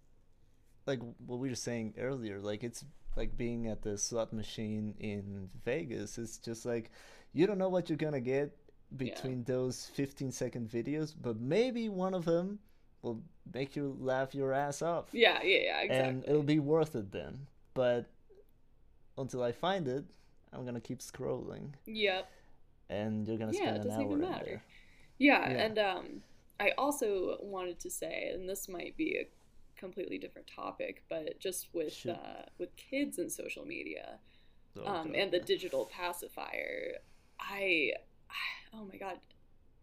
like 0.87 0.99
what 1.25 1.39
we 1.39 1.49
were 1.49 1.55
saying 1.55 1.95
earlier. 1.99 2.39
Like 2.39 2.63
it's 2.63 2.83
like 3.15 3.37
being 3.37 3.67
at 3.67 3.81
the 3.81 3.97
slot 3.97 4.33
machine 4.33 4.95
in 4.99 5.49
Vegas. 5.65 6.17
It's 6.17 6.37
just 6.37 6.65
like 6.65 6.91
you 7.33 7.45
don't 7.45 7.57
know 7.57 7.69
what 7.69 7.89
you're 7.89 7.97
gonna 7.97 8.21
get 8.21 8.55
between 8.95 9.39
yeah. 9.39 9.43
those 9.53 9.85
15 9.93 10.31
second 10.31 10.69
videos, 10.69 11.13
but 11.19 11.39
maybe 11.39 11.89
one 11.89 12.13
of 12.13 12.25
them 12.25 12.59
will 13.01 13.21
make 13.53 13.75
you 13.75 13.97
laugh 13.99 14.35
your 14.35 14.53
ass 14.53 14.81
off. 14.81 15.05
Yeah, 15.11 15.39
yeah, 15.43 15.57
yeah, 15.57 15.81
exactly. 15.81 16.09
And 16.09 16.23
it'll 16.25 16.43
be 16.43 16.59
worth 16.59 16.95
it 16.95 17.11
then. 17.11 17.47
But 17.73 18.05
until 19.17 19.43
I 19.43 19.51
find 19.51 19.87
it, 19.87 20.05
I'm 20.53 20.65
gonna 20.65 20.81
keep 20.81 20.99
scrolling. 20.99 21.73
Yep. 21.85 22.29
And 22.89 23.27
you're 23.27 23.37
gonna 23.37 23.53
spend 23.53 23.85
yeah, 23.85 23.93
an 23.93 24.01
hour 24.01 24.13
in 24.13 24.21
there. 24.21 24.63
Yeah, 25.17 25.49
yeah, 25.49 25.57
and 25.57 25.79
um, 25.79 26.05
I 26.59 26.71
also 26.77 27.37
wanted 27.41 27.79
to 27.81 27.89
say, 27.89 28.31
and 28.33 28.49
this 28.49 28.67
might 28.67 28.97
be 28.97 29.17
a 29.17 29.27
completely 29.79 30.17
different 30.17 30.47
topic, 30.53 31.03
but 31.09 31.39
just 31.39 31.67
with 31.73 32.05
uh, 32.07 32.43
with 32.57 32.75
kids 32.75 33.17
and 33.17 33.31
social 33.31 33.65
media, 33.65 34.19
oh, 34.77 34.85
um, 34.85 35.13
and 35.15 35.31
the 35.31 35.39
digital 35.39 35.89
pacifier, 35.91 36.95
I, 37.39 37.93
oh 38.73 38.85
my 38.85 38.97
god, 38.97 39.19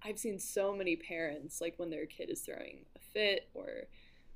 I've 0.06 0.18
seen 0.18 0.38
so 0.38 0.72
many 0.74 0.94
parents 0.96 1.60
like 1.60 1.74
when 1.78 1.90
their 1.90 2.06
kid 2.06 2.30
is 2.30 2.40
throwing 2.40 2.84
a 2.94 3.00
fit 3.12 3.48
or 3.54 3.68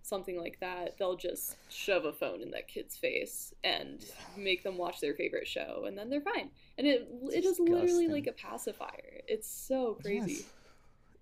something 0.02 0.38
like 0.38 0.58
that, 0.60 0.96
they'll 0.98 1.16
just 1.16 1.56
shove 1.68 2.04
a 2.06 2.12
phone 2.12 2.40
in 2.42 2.50
that 2.52 2.66
kid's 2.66 2.96
face 2.96 3.54
and 3.62 4.04
make 4.36 4.62
them 4.64 4.76
watch 4.78 5.00
their 5.00 5.14
favorite 5.14 5.46
show, 5.46 5.84
and 5.86 5.96
then 5.96 6.08
they're 6.10 6.22
fine. 6.22 6.50
And 6.78 6.86
it 6.86 7.06
it 7.32 7.44
is 7.44 7.58
literally 7.60 8.06
Disgusting. 8.06 8.10
like 8.10 8.26
a 8.26 8.32
pacifier. 8.32 9.20
It's 9.28 9.48
so 9.48 9.98
crazy. 10.02 10.46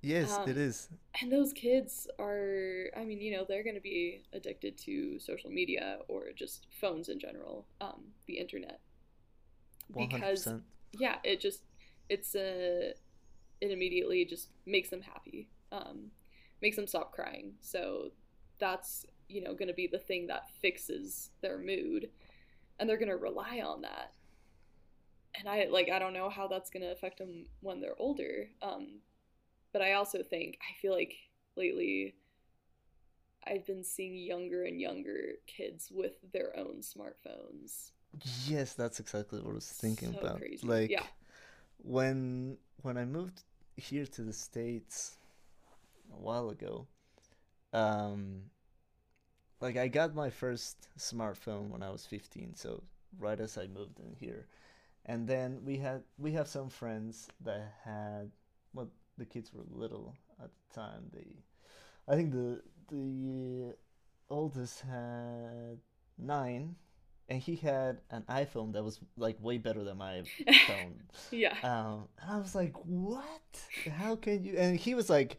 Yes, 0.00 0.28
yes 0.30 0.38
Um, 0.38 0.48
it 0.48 0.56
is. 0.56 0.88
And 1.20 1.30
those 1.32 1.52
kids 1.52 2.06
are, 2.20 2.84
I 2.96 3.04
mean, 3.04 3.20
you 3.20 3.32
know, 3.36 3.44
they're 3.46 3.64
going 3.64 3.74
to 3.74 3.80
be 3.82 4.22
addicted 4.32 4.78
to 4.86 5.18
social 5.18 5.50
media 5.50 5.98
or 6.06 6.26
just 6.36 6.68
phones 6.80 7.08
in 7.08 7.18
general, 7.18 7.66
um, 7.80 8.04
the 8.26 8.38
internet. 8.38 8.80
One 9.88 10.08
hundred 10.08 10.20
because- 10.22 10.38
percent. 10.44 10.62
Yeah, 10.92 11.16
it 11.24 11.40
just, 11.40 11.62
it's 12.08 12.34
a, 12.36 12.94
it 13.60 13.70
immediately 13.70 14.24
just 14.24 14.48
makes 14.66 14.88
them 14.90 15.02
happy, 15.02 15.48
um, 15.72 16.10
makes 16.62 16.76
them 16.76 16.86
stop 16.86 17.12
crying. 17.12 17.54
So 17.60 18.10
that's, 18.58 19.06
you 19.28 19.42
know, 19.42 19.54
going 19.54 19.68
to 19.68 19.74
be 19.74 19.86
the 19.86 19.98
thing 19.98 20.26
that 20.28 20.50
fixes 20.60 21.30
their 21.40 21.58
mood. 21.58 22.10
And 22.78 22.88
they're 22.88 22.96
going 22.96 23.08
to 23.08 23.16
rely 23.16 23.60
on 23.64 23.82
that. 23.82 24.12
And 25.34 25.48
I, 25.48 25.66
like, 25.70 25.90
I 25.90 25.98
don't 25.98 26.14
know 26.14 26.30
how 26.30 26.48
that's 26.48 26.70
going 26.70 26.82
to 26.82 26.92
affect 26.92 27.18
them 27.18 27.46
when 27.60 27.80
they're 27.80 28.00
older. 28.00 28.48
Um, 28.62 29.00
but 29.72 29.82
I 29.82 29.92
also 29.94 30.22
think 30.22 30.58
I 30.62 30.80
feel 30.80 30.92
like 30.92 31.14
lately 31.56 32.14
I've 33.46 33.66
been 33.66 33.84
seeing 33.84 34.16
younger 34.16 34.64
and 34.64 34.80
younger 34.80 35.34
kids 35.46 35.90
with 35.90 36.12
their 36.32 36.56
own 36.56 36.82
smartphones. 36.82 37.92
Yes, 38.46 38.74
that's 38.74 39.00
exactly 39.00 39.40
what 39.40 39.50
I 39.50 39.54
was 39.54 39.70
thinking 39.70 40.10
So 40.12 40.18
about. 40.20 40.38
crazy. 40.38 40.66
Like 40.66 40.90
Yeah. 40.90 41.06
When 41.82 42.58
when 42.82 42.96
I 42.96 43.04
moved 43.04 43.42
here 43.76 44.06
to 44.06 44.22
the 44.22 44.32
States 44.32 45.16
a 46.12 46.20
while 46.20 46.50
ago, 46.50 46.86
um 47.72 48.42
like 49.60 49.76
I 49.76 49.88
got 49.88 50.14
my 50.14 50.30
first 50.30 50.88
smartphone 50.98 51.68
when 51.68 51.82
I 51.82 51.90
was 51.90 52.06
15, 52.06 52.54
so 52.54 52.84
right 53.18 53.40
as 53.40 53.58
I 53.58 53.66
moved 53.66 53.98
in 53.98 54.14
here. 54.14 54.46
And 55.06 55.26
then 55.26 55.60
we 55.64 55.78
had 55.78 56.02
we 56.18 56.32
have 56.32 56.48
some 56.48 56.68
friends 56.68 57.28
that 57.44 57.74
had 57.84 58.30
well 58.74 58.88
the 59.16 59.24
kids 59.24 59.52
were 59.52 59.64
little 59.70 60.14
at 60.42 60.50
the 60.54 60.80
time. 60.80 61.10
They 61.12 61.26
I 62.06 62.14
think 62.14 62.32
the 62.32 62.62
the 62.90 63.74
oldest 64.30 64.82
had 64.82 65.78
9 66.18 66.76
and 67.28 67.40
he 67.40 67.56
had 67.56 68.00
an 68.10 68.24
iPhone 68.28 68.72
that 68.72 68.82
was 68.82 69.00
like 69.16 69.36
way 69.40 69.58
better 69.58 69.84
than 69.84 69.98
my 69.98 70.22
phone. 70.66 71.02
yeah. 71.30 71.54
Um, 71.62 72.08
and 72.20 72.30
I 72.30 72.38
was 72.38 72.54
like, 72.54 72.74
"What? 72.84 73.60
How 73.96 74.16
can 74.16 74.44
you?" 74.44 74.56
And 74.56 74.78
he 74.78 74.94
was 74.94 75.10
like, 75.10 75.38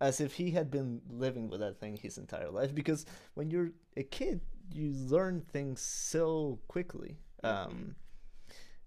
as 0.00 0.20
if 0.20 0.34
he 0.34 0.50
had 0.50 0.70
been 0.70 1.00
living 1.08 1.48
with 1.48 1.60
that 1.60 1.80
thing 1.80 1.96
his 1.96 2.18
entire 2.18 2.50
life. 2.50 2.74
Because 2.74 3.06
when 3.34 3.50
you're 3.50 3.70
a 3.96 4.02
kid, 4.02 4.40
you 4.72 4.90
learn 4.90 5.40
things 5.40 5.80
so 5.80 6.58
quickly. 6.68 7.18
Um, 7.42 7.94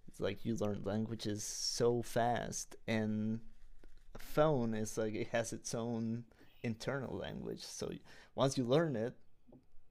it's 0.07 0.19
like 0.19 0.45
you 0.45 0.55
learn 0.55 0.81
languages 0.83 1.43
so 1.43 2.01
fast, 2.01 2.75
and 2.87 3.39
a 4.15 4.19
phone 4.19 4.73
is 4.73 4.97
like 4.97 5.13
it 5.13 5.29
has 5.29 5.53
its 5.53 5.73
own 5.73 6.25
internal 6.63 7.15
language. 7.15 7.63
So 7.63 7.91
once 8.35 8.57
you 8.57 8.63
learn 8.63 8.95
it, 8.95 9.15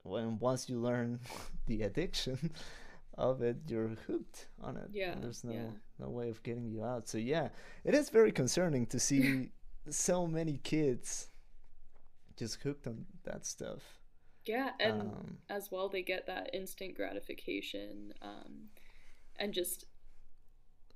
when 0.07 0.39
once 0.39 0.69
you 0.69 0.79
learn 0.79 1.21
the 1.67 1.83
addiction 1.83 2.51
of 3.19 3.43
it, 3.43 3.57
you're 3.69 3.97
hooked 4.07 4.49
on 4.63 4.77
it. 4.77 4.89
Yeah, 4.93 5.15
there's 5.21 5.45
no 5.45 5.53
yeah. 5.53 5.71
no 5.99 6.09
way 6.09 6.31
of 6.31 6.43
getting 6.43 6.67
you 6.67 6.85
out. 6.85 7.09
So 7.09 7.19
yeah, 7.19 7.49
it 7.85 7.95
is 7.95 8.11
very 8.11 8.33
concerning 8.33 8.87
to 8.87 9.01
see 9.01 9.51
so 9.89 10.27
many 10.27 10.59
kids 10.59 11.29
just 12.37 12.63
hooked 12.63 12.87
on 12.87 13.07
that 13.25 13.47
stuff. 13.47 13.83
Yeah, 14.45 14.71
and 14.79 15.01
um, 15.01 15.39
as 15.51 15.71
well 15.73 15.89
they 15.89 16.03
get 16.03 16.27
that 16.27 16.51
instant 16.53 16.95
gratification 16.95 18.13
um, 18.23 18.69
and 19.39 19.53
just 19.53 19.87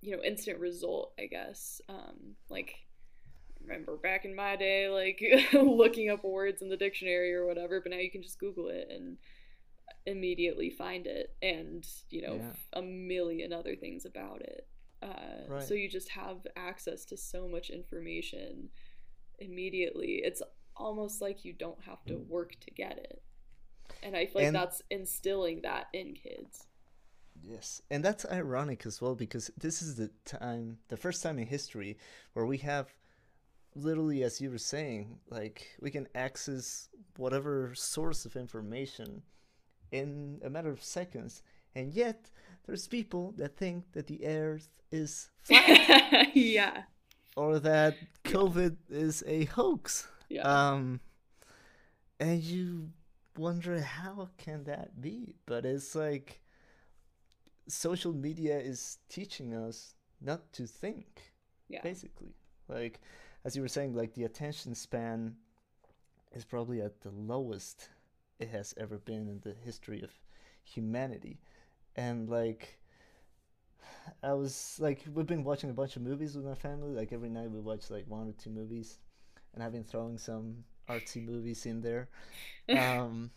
you 0.00 0.16
know 0.16 0.22
instant 0.22 0.58
result 0.58 1.12
i 1.18 1.26
guess 1.26 1.80
um, 1.88 2.36
like 2.48 2.86
remember 3.62 3.96
back 3.96 4.24
in 4.24 4.34
my 4.34 4.56
day 4.56 4.88
like 4.88 5.22
looking 5.52 6.10
up 6.10 6.24
words 6.24 6.62
in 6.62 6.68
the 6.68 6.76
dictionary 6.76 7.32
or 7.34 7.46
whatever 7.46 7.80
but 7.80 7.90
now 7.90 7.98
you 7.98 8.10
can 8.10 8.22
just 8.22 8.38
google 8.38 8.68
it 8.68 8.88
and 8.90 9.16
immediately 10.06 10.70
find 10.70 11.06
it 11.06 11.34
and 11.42 11.86
you 12.08 12.22
know 12.22 12.34
Yeah. 12.36 12.52
a 12.72 12.82
million 12.82 13.52
other 13.52 13.76
things 13.76 14.04
about 14.06 14.40
it. 14.40 14.66
Uh, 15.02 15.44
Right. 15.48 15.62
so 15.62 15.74
you 15.74 15.88
just 15.88 16.08
have 16.10 16.46
access 16.56 17.04
to 17.06 17.16
so 17.16 17.46
much 17.48 17.70
information 17.70 18.70
immediately. 19.38 20.20
It's 20.24 20.42
almost 20.76 21.20
like 21.20 21.44
you 21.44 21.52
don't 21.52 21.82
have 21.84 22.02
to 22.06 22.16
work 22.16 22.58
to 22.60 22.70
get 22.70 22.96
it. 22.98 23.22
And 24.02 24.16
i 24.16 24.24
feel 24.26 24.36
like 24.36 24.46
And- 24.46 24.56
that's 24.56 24.82
instilling 24.90 25.60
that 25.62 25.88
in 25.92 26.14
kids. 26.14 26.66
Yes, 27.42 27.80
and 27.90 28.04
that's 28.04 28.26
ironic 28.26 28.84
as 28.84 29.00
well 29.00 29.14
because 29.14 29.50
this 29.56 29.80
is 29.80 29.96
the 29.96 30.10
time, 30.26 30.78
the 30.88 30.96
first 30.96 31.22
time 31.22 31.38
in 31.38 31.46
history 31.46 31.96
where 32.34 32.44
we 32.46 32.58
have 32.58 32.92
literally, 33.74 34.22
as 34.22 34.40
you 34.40 34.50
were 34.50 34.58
saying, 34.58 35.18
like 35.28 35.76
we 35.80 35.90
can 35.90 36.08
access 36.14 36.88
whatever 37.16 37.72
source 37.74 38.24
of 38.24 38.36
information 38.36 39.22
in 39.92 40.40
a 40.44 40.50
matter 40.50 40.70
of 40.70 40.82
seconds, 40.82 41.42
and 41.74 41.92
yet 41.92 42.30
there's 42.66 42.86
people 42.86 43.32
that 43.36 43.56
think 43.56 43.92
that 43.92 44.06
the 44.06 44.26
earth 44.26 44.68
is 44.92 45.30
flat 45.42 46.28
yeah 46.34 46.82
or 47.36 47.58
that 47.60 47.96
COVID 48.24 48.76
is 48.88 49.22
a 49.26 49.44
hoax. 49.46 50.08
yeah 50.28 50.42
Um, 50.42 51.00
and 52.18 52.42
you 52.42 52.90
wonder 53.36 53.80
how 53.80 54.28
can 54.36 54.64
that 54.64 55.00
be? 55.00 55.36
But 55.46 55.64
it's 55.64 55.94
like 55.94 56.42
social 57.68 58.12
media 58.12 58.58
is 58.58 58.98
teaching 59.08 59.54
us 59.54 59.94
not 60.20 60.52
to 60.54 60.66
think, 60.66 61.32
yeah 61.68 61.82
basically. 61.82 62.34
Like, 62.68 63.00
as 63.44 63.56
you 63.56 63.62
were 63.62 63.68
saying, 63.68 63.94
like 63.94 64.14
the 64.14 64.24
attention 64.24 64.74
span 64.74 65.36
is 66.32 66.44
probably 66.44 66.80
at 66.80 67.00
the 67.00 67.10
lowest 67.10 67.88
it 68.38 68.48
has 68.48 68.74
ever 68.76 68.98
been 68.98 69.28
in 69.28 69.40
the 69.42 69.54
history 69.64 70.02
of 70.02 70.10
humanity. 70.64 71.38
And 71.96 72.28
like, 72.28 72.78
I 74.22 74.32
was 74.34 74.76
like, 74.78 75.04
we've 75.12 75.26
been 75.26 75.44
watching 75.44 75.70
a 75.70 75.74
bunch 75.74 75.96
of 75.96 76.02
movies 76.02 76.36
with 76.36 76.44
my 76.44 76.54
family. 76.54 76.92
Like 76.92 77.12
every 77.12 77.30
night 77.30 77.50
we 77.50 77.60
watch 77.60 77.90
like 77.90 78.04
one 78.06 78.28
or 78.28 78.32
two 78.32 78.50
movies, 78.50 78.98
and 79.54 79.62
I've 79.62 79.72
been 79.72 79.84
throwing 79.84 80.18
some 80.18 80.64
artsy 80.88 81.24
movies 81.24 81.66
in 81.66 81.80
there. 81.80 82.08
Um, 82.70 83.32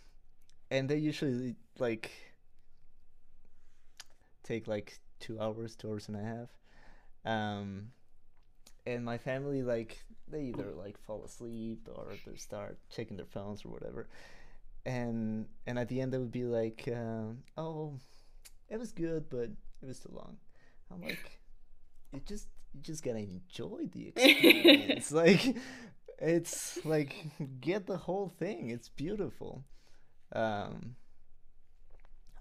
and 0.69 0.87
they 0.87 0.97
usually 0.97 1.55
like 1.79 2.11
take 4.43 4.67
like 4.67 4.99
two 5.19 5.39
hours, 5.39 5.75
two 5.75 5.89
hours 5.89 6.07
and 6.07 6.17
a 6.17 6.21
half. 6.21 6.49
Um, 7.25 7.87
and 8.85 9.05
my 9.05 9.17
family 9.17 9.63
like 9.63 9.97
they 10.27 10.43
either 10.43 10.71
like 10.73 10.97
fall 10.99 11.23
asleep 11.23 11.87
or 11.93 12.19
they 12.25 12.35
start 12.35 12.77
checking 12.89 13.17
their 13.17 13.25
phones 13.25 13.65
or 13.65 13.69
whatever. 13.69 14.07
And 14.85 15.47
and 15.67 15.79
at 15.79 15.89
the 15.89 16.01
end 16.01 16.13
they 16.13 16.17
would 16.17 16.31
be 16.31 16.45
like, 16.45 16.87
um, 16.93 17.43
"Oh, 17.57 17.99
it 18.69 18.77
was 18.79 18.91
good, 18.91 19.29
but 19.29 19.49
it 19.81 19.85
was 19.87 19.99
too 19.99 20.11
long." 20.13 20.37
I'm 20.91 21.01
like, 21.01 21.39
"You 22.11 22.21
just 22.25 22.47
you 22.73 22.81
just 22.81 23.03
gotta 23.03 23.19
enjoy 23.19 23.87
the 23.91 24.07
experience. 24.15 25.11
like, 25.11 25.55
it's 26.19 26.83
like 26.85 27.15
get 27.61 27.87
the 27.87 27.97
whole 27.97 28.29
thing. 28.29 28.69
It's 28.71 28.89
beautiful." 28.89 29.63
Um, 30.33 30.95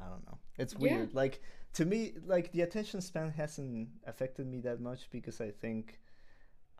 I 0.00 0.08
don't 0.08 0.26
know. 0.26 0.38
It's 0.58 0.74
Yeah. 0.78 0.80
weird. 0.96 1.14
Like 1.14 1.42
to 1.74 1.84
me, 1.84 2.14
like 2.26 2.52
the 2.52 2.62
attention 2.62 3.00
span 3.00 3.30
hasn't 3.30 3.88
affected 4.06 4.46
me 4.46 4.60
that 4.60 4.80
much 4.80 5.08
because 5.10 5.40
I 5.40 5.50
think 5.50 6.00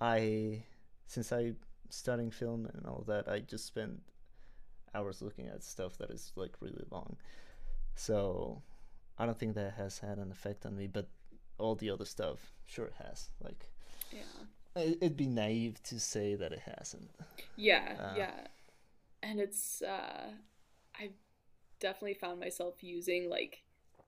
I, 0.00 0.64
since 1.06 1.32
I 1.32 1.52
studying 1.90 2.30
film 2.30 2.66
and 2.72 2.86
all 2.86 3.04
that, 3.06 3.28
I 3.28 3.40
just 3.40 3.66
spend 3.66 4.00
hours 4.94 5.22
looking 5.22 5.46
at 5.48 5.62
stuff 5.62 5.96
that 5.98 6.10
is 6.10 6.32
like 6.36 6.52
really 6.60 6.84
long. 6.90 7.16
So 7.94 8.62
I 9.18 9.26
don't 9.26 9.38
think 9.38 9.54
that 9.54 9.74
has 9.74 9.98
had 9.98 10.18
an 10.18 10.30
effect 10.30 10.66
on 10.66 10.76
me, 10.76 10.86
but 10.86 11.08
all 11.58 11.74
the 11.74 11.90
other 11.90 12.04
stuff 12.04 12.52
sure 12.66 12.86
it 12.86 12.94
has. 13.02 13.28
Like 13.42 13.68
yeah 14.12 14.20
it- 14.76 14.98
it'd 15.02 15.16
be 15.16 15.26
naive 15.26 15.82
to 15.84 16.00
say 16.00 16.34
that 16.34 16.52
it 16.52 16.60
hasn't. 16.60 17.10
yeah 17.56 17.96
Uh, 18.00 18.14
yeah 18.16 18.46
and 19.22 19.38
it's 19.38 19.82
uh 19.82 20.30
i've 20.98 21.12
definitely 21.78 22.14
found 22.14 22.40
myself 22.40 22.82
using 22.82 23.28
like 23.28 23.62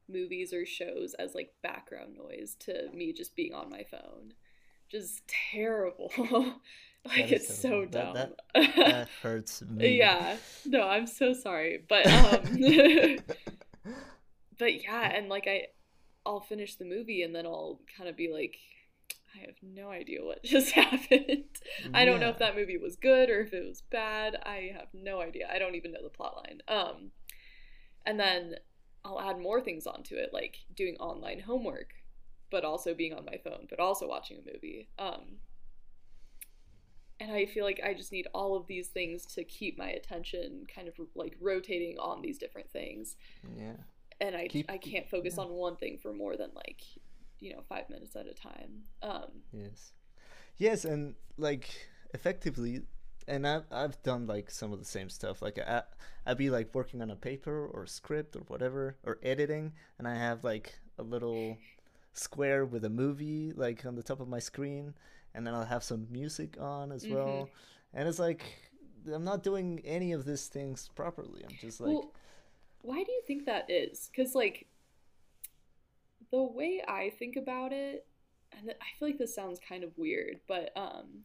movies 0.09 0.53
or 0.53 0.65
shows 0.67 1.15
as 1.15 1.35
like 1.35 1.53
background 1.63 2.17
noise 2.17 2.57
to 2.59 2.89
me 2.93 3.13
just 3.13 3.37
being 3.37 3.55
on 3.55 3.71
my 3.71 3.85
phone 3.85 4.33
just 4.95 5.23
terrible 5.53 6.11
like 7.05 7.29
That 7.29 7.33
it's 7.33 7.59
so 7.61 7.85
dumb 7.85 8.15
terrible. 8.15 8.37
That- 8.55 8.77
That 8.77 9.09
hurts 9.23 9.63
me. 9.69 9.99
yeah 9.99 10.37
no 10.67 10.83
i'm 10.89 11.07
so 11.07 11.33
sorry 11.35 11.85
but 11.89 12.07
um 12.07 12.59
but 14.59 14.83
yeah 14.83 15.11
and 15.15 15.29
like 15.29 15.47
i 15.47 15.63
i'll 16.27 16.41
finish 16.41 16.77
the 16.77 16.85
movie 16.85 17.23
and 17.23 17.35
then 17.35 17.47
i'll 17.47 17.81
kind 17.97 18.09
of 18.09 18.17
be 18.17 18.31
like 18.33 18.57
I 19.37 19.41
have 19.47 19.57
no 19.65 19.91
idea 19.91 20.25
what 20.25 20.45
just 20.45 20.71
happened. 20.71 21.45
I 21.93 22.05
don't 22.05 22.21
know 22.21 22.29
if 22.29 22.39
that 22.39 22.55
movie 22.55 22.79
was 22.79 22.95
good 22.95 23.29
or 23.31 23.41
if 23.41 23.53
it 23.53 23.67
was 23.67 23.83
bad. 23.83 24.37
I 24.47 24.71
have 24.79 24.87
no 24.95 25.21
idea. 25.21 25.49
I 25.53 25.59
don't 25.59 25.75
even 25.75 25.91
know 25.91 26.05
the 26.05 26.09
plot 26.09 26.37
line. 26.37 26.61
Um, 26.69 27.11
and 28.07 28.19
then 28.21 28.55
I'll 29.05 29.21
add 29.21 29.41
more 29.41 29.61
things 29.61 29.89
onto 29.89 30.15
it, 30.15 30.31
like 30.33 30.59
doing 30.77 30.97
online 31.01 31.41
homework, 31.41 31.91
but 32.51 32.65
also 32.65 32.95
being 32.95 33.15
on 33.15 33.25
my 33.25 33.39
phone, 33.43 33.67
but 33.69 33.81
also 33.81 34.09
watching 34.09 34.39
a 34.39 34.53
movie. 34.53 34.89
Um, 34.99 35.39
and 37.21 37.33
I 37.33 37.47
feel 37.47 37.65
like 37.65 37.81
I 37.85 37.95
just 37.95 38.13
need 38.13 38.27
all 38.35 38.57
of 38.57 38.67
these 38.67 38.89
things 38.89 39.25
to 39.35 39.45
keep 39.45 39.79
my 39.79 39.89
attention 39.89 40.67
kind 40.73 40.89
of 40.89 40.95
like 41.15 41.37
rotating 41.41 41.97
on 41.99 42.23
these 42.23 42.39
different 42.39 42.71
things. 42.71 43.17
Yeah. 43.57 43.77
And 44.21 44.37
I, 44.37 44.49
Keep- 44.49 44.71
I 44.71 44.79
can't 44.79 45.09
focus 45.09 45.35
yeah. 45.37 45.45
on 45.45 45.51
one 45.51 45.77
thing 45.77 45.99
for 45.99 46.13
more 46.13 46.37
than 46.37 46.51
like, 46.55 46.83
you 47.41 47.53
know, 47.53 47.63
five 47.69 47.89
minutes 47.91 48.17
at 48.17 48.27
a 48.27 48.35
time. 48.35 48.83
Um, 49.03 49.43
Yes. 49.53 49.93
Yes, 50.57 50.85
and 50.85 51.15
like 51.37 51.69
effectively, 52.13 52.83
and 53.27 53.47
I've 53.47 53.65
I've 53.73 54.01
done 54.05 54.27
like 54.29 54.51
some 54.51 54.73
of 54.73 54.79
the 54.79 54.85
same 54.85 55.09
stuff. 55.09 55.43
Like 55.43 55.59
I 55.59 55.83
I'd 56.27 56.39
be 56.39 56.49
like 56.49 56.73
working 56.75 57.03
on 57.03 57.11
a 57.11 57.17
paper 57.17 57.67
or 57.67 57.87
script 57.87 58.37
or 58.37 58.43
whatever 58.47 58.97
or 59.05 59.19
editing, 59.23 59.73
and 59.99 60.07
I 60.07 60.15
have 60.15 60.45
like 60.45 60.79
a 60.97 61.03
little 61.03 61.59
square 62.15 62.65
with 62.67 62.85
a 62.85 62.91
movie 62.91 63.53
like 63.55 63.87
on 63.87 63.97
the 63.97 64.03
top 64.05 64.21
of 64.21 64.29
my 64.29 64.41
screen, 64.41 64.95
and 65.35 65.47
then 65.47 65.55
I'll 65.55 65.65
have 65.67 65.85
some 65.85 66.09
music 66.11 66.57
on 66.61 66.93
as 66.93 67.09
Mhm. 67.09 67.11
well, 67.11 67.51
and 67.95 68.09
it's 68.09 68.19
like 68.21 68.45
I'm 69.13 69.25
not 69.25 69.43
doing 69.45 69.81
any 69.85 70.13
of 70.13 70.25
these 70.27 70.49
things 70.49 70.91
properly. 70.95 71.43
I'm 71.45 71.57
just 71.57 71.81
like 71.81 72.07
well, 72.07 72.13
why 72.83 73.03
do 73.05 73.13
you 73.13 73.23
think 73.27 73.47
that 73.47 73.71
is? 73.71 74.11
Because, 74.13 74.35
like, 74.35 74.69
the 76.31 76.43
way 76.43 76.83
I 76.87 77.11
think 77.19 77.37
about 77.37 77.73
it, 77.73 78.07
and 78.53 78.71
I 78.71 78.99
feel 78.99 79.09
like 79.09 79.19
this 79.19 79.35
sounds 79.35 79.61
kind 79.67 79.85
of 79.85 79.97
weird, 79.97 80.41
but 80.49 80.71
um, 80.77 81.25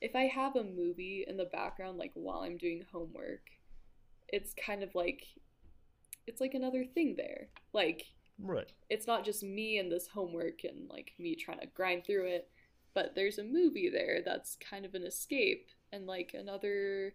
if 0.00 0.16
I 0.16 0.24
have 0.24 0.56
a 0.56 0.64
movie 0.64 1.24
in 1.28 1.36
the 1.36 1.46
background, 1.46 1.98
like 1.98 2.12
while 2.14 2.40
I'm 2.40 2.56
doing 2.56 2.84
homework, 2.92 3.42
it's 4.28 4.54
kind 4.54 4.82
of 4.82 4.94
like 4.94 5.24
it's 6.26 6.40
like 6.40 6.54
another 6.54 6.84
thing 6.84 7.14
there. 7.16 7.48
Like, 7.72 8.04
right. 8.38 8.70
it's 8.88 9.06
not 9.06 9.24
just 9.24 9.42
me 9.42 9.78
and 9.78 9.90
this 9.90 10.08
homework 10.08 10.64
and 10.64 10.88
like 10.88 11.12
me 11.18 11.34
trying 11.34 11.60
to 11.60 11.66
grind 11.66 12.04
through 12.04 12.26
it, 12.26 12.48
but 12.94 13.14
there's 13.14 13.38
a 13.38 13.44
movie 13.44 13.88
there 13.88 14.20
that's 14.24 14.56
kind 14.56 14.84
of 14.84 14.94
an 14.94 15.04
escape 15.04 15.68
and 15.92 16.06
like 16.06 16.34
another 16.34 17.14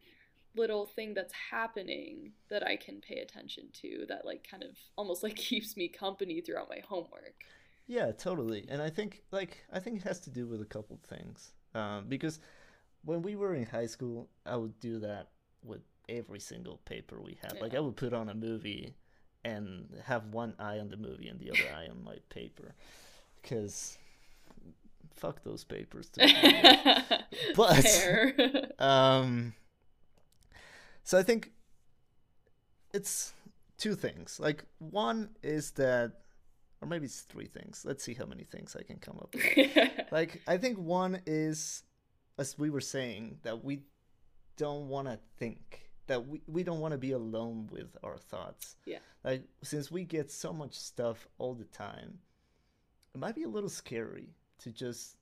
little 0.55 0.85
thing 0.85 1.13
that's 1.13 1.33
happening 1.51 2.31
that 2.49 2.65
I 2.65 2.75
can 2.75 3.01
pay 3.01 3.19
attention 3.19 3.65
to 3.81 4.05
that 4.07 4.25
like 4.25 4.47
kind 4.49 4.63
of 4.63 4.77
almost 4.95 5.23
like 5.23 5.35
keeps 5.37 5.75
me 5.75 5.87
company 5.87 6.41
throughout 6.41 6.69
my 6.69 6.81
homework. 6.87 7.43
Yeah, 7.87 8.11
totally. 8.11 8.65
And 8.69 8.81
I 8.81 8.89
think 8.89 9.23
like 9.31 9.65
I 9.71 9.79
think 9.79 9.97
it 9.97 10.03
has 10.03 10.19
to 10.21 10.29
do 10.29 10.47
with 10.47 10.61
a 10.61 10.65
couple 10.65 10.99
things. 11.07 11.53
Um, 11.75 12.05
because 12.07 12.39
when 13.03 13.21
we 13.21 13.35
were 13.35 13.55
in 13.55 13.65
high 13.65 13.87
school, 13.87 14.29
I 14.45 14.55
would 14.55 14.79
do 14.79 14.99
that 14.99 15.29
with 15.63 15.81
every 16.07 16.39
single 16.39 16.77
paper 16.85 17.21
we 17.21 17.37
had. 17.41 17.59
Like 17.61 17.75
I 17.75 17.79
would 17.79 17.95
put 17.95 18.13
on 18.13 18.29
a 18.29 18.35
movie 18.35 18.95
and 19.45 19.87
have 20.05 20.27
one 20.27 20.53
eye 20.59 20.79
on 20.79 20.89
the 20.89 20.97
movie 20.97 21.27
and 21.27 21.39
the 21.39 21.51
other 21.51 21.69
eye 21.75 21.87
on 21.89 22.03
my 22.03 22.17
paper, 22.29 22.73
because 23.41 23.97
fuck 25.15 25.43
those 25.43 25.63
papers. 25.63 26.09
But- 27.55 27.85
Um, 28.79 29.53
so 31.03 31.17
I 31.17 31.23
think 31.23 31.51
it's 32.93 33.33
two 33.77 33.95
things. 33.95 34.39
Like 34.39 34.65
one 34.79 35.29
is 35.41 35.71
that, 35.71 36.13
or 36.81 36.87
maybe 36.87 37.05
it's 37.05 37.21
three 37.21 37.47
things. 37.47 37.83
Let's 37.85 38.03
see 38.03 38.13
how 38.13 38.25
many 38.25 38.43
things 38.43 38.75
I 38.77 38.83
can 38.83 38.97
come 38.97 39.17
up 39.21 39.33
with. 39.35 39.91
like 40.11 40.41
I 40.47 40.57
think 40.57 40.77
one 40.77 41.21
is, 41.25 41.83
as 42.37 42.57
we 42.57 42.69
were 42.69 42.81
saying, 42.81 43.37
that 43.43 43.63
we 43.63 43.81
don't 44.57 44.87
want 44.89 45.07
to 45.07 45.19
think. 45.37 45.89
That 46.07 46.27
we, 46.27 46.41
we 46.47 46.63
don't 46.63 46.79
want 46.79 46.91
to 46.91 46.97
be 46.97 47.11
alone 47.11 47.69
with 47.71 47.95
our 48.03 48.17
thoughts. 48.17 48.75
Yeah. 48.85 48.99
Like 49.23 49.43
since 49.61 49.89
we 49.89 50.03
get 50.03 50.31
so 50.31 50.51
much 50.51 50.73
stuff 50.73 51.27
all 51.37 51.53
the 51.53 51.63
time, 51.65 52.19
it 53.13 53.19
might 53.19 53.35
be 53.35 53.43
a 53.43 53.49
little 53.49 53.69
scary 53.69 54.29
to 54.59 54.71
just 54.71 55.17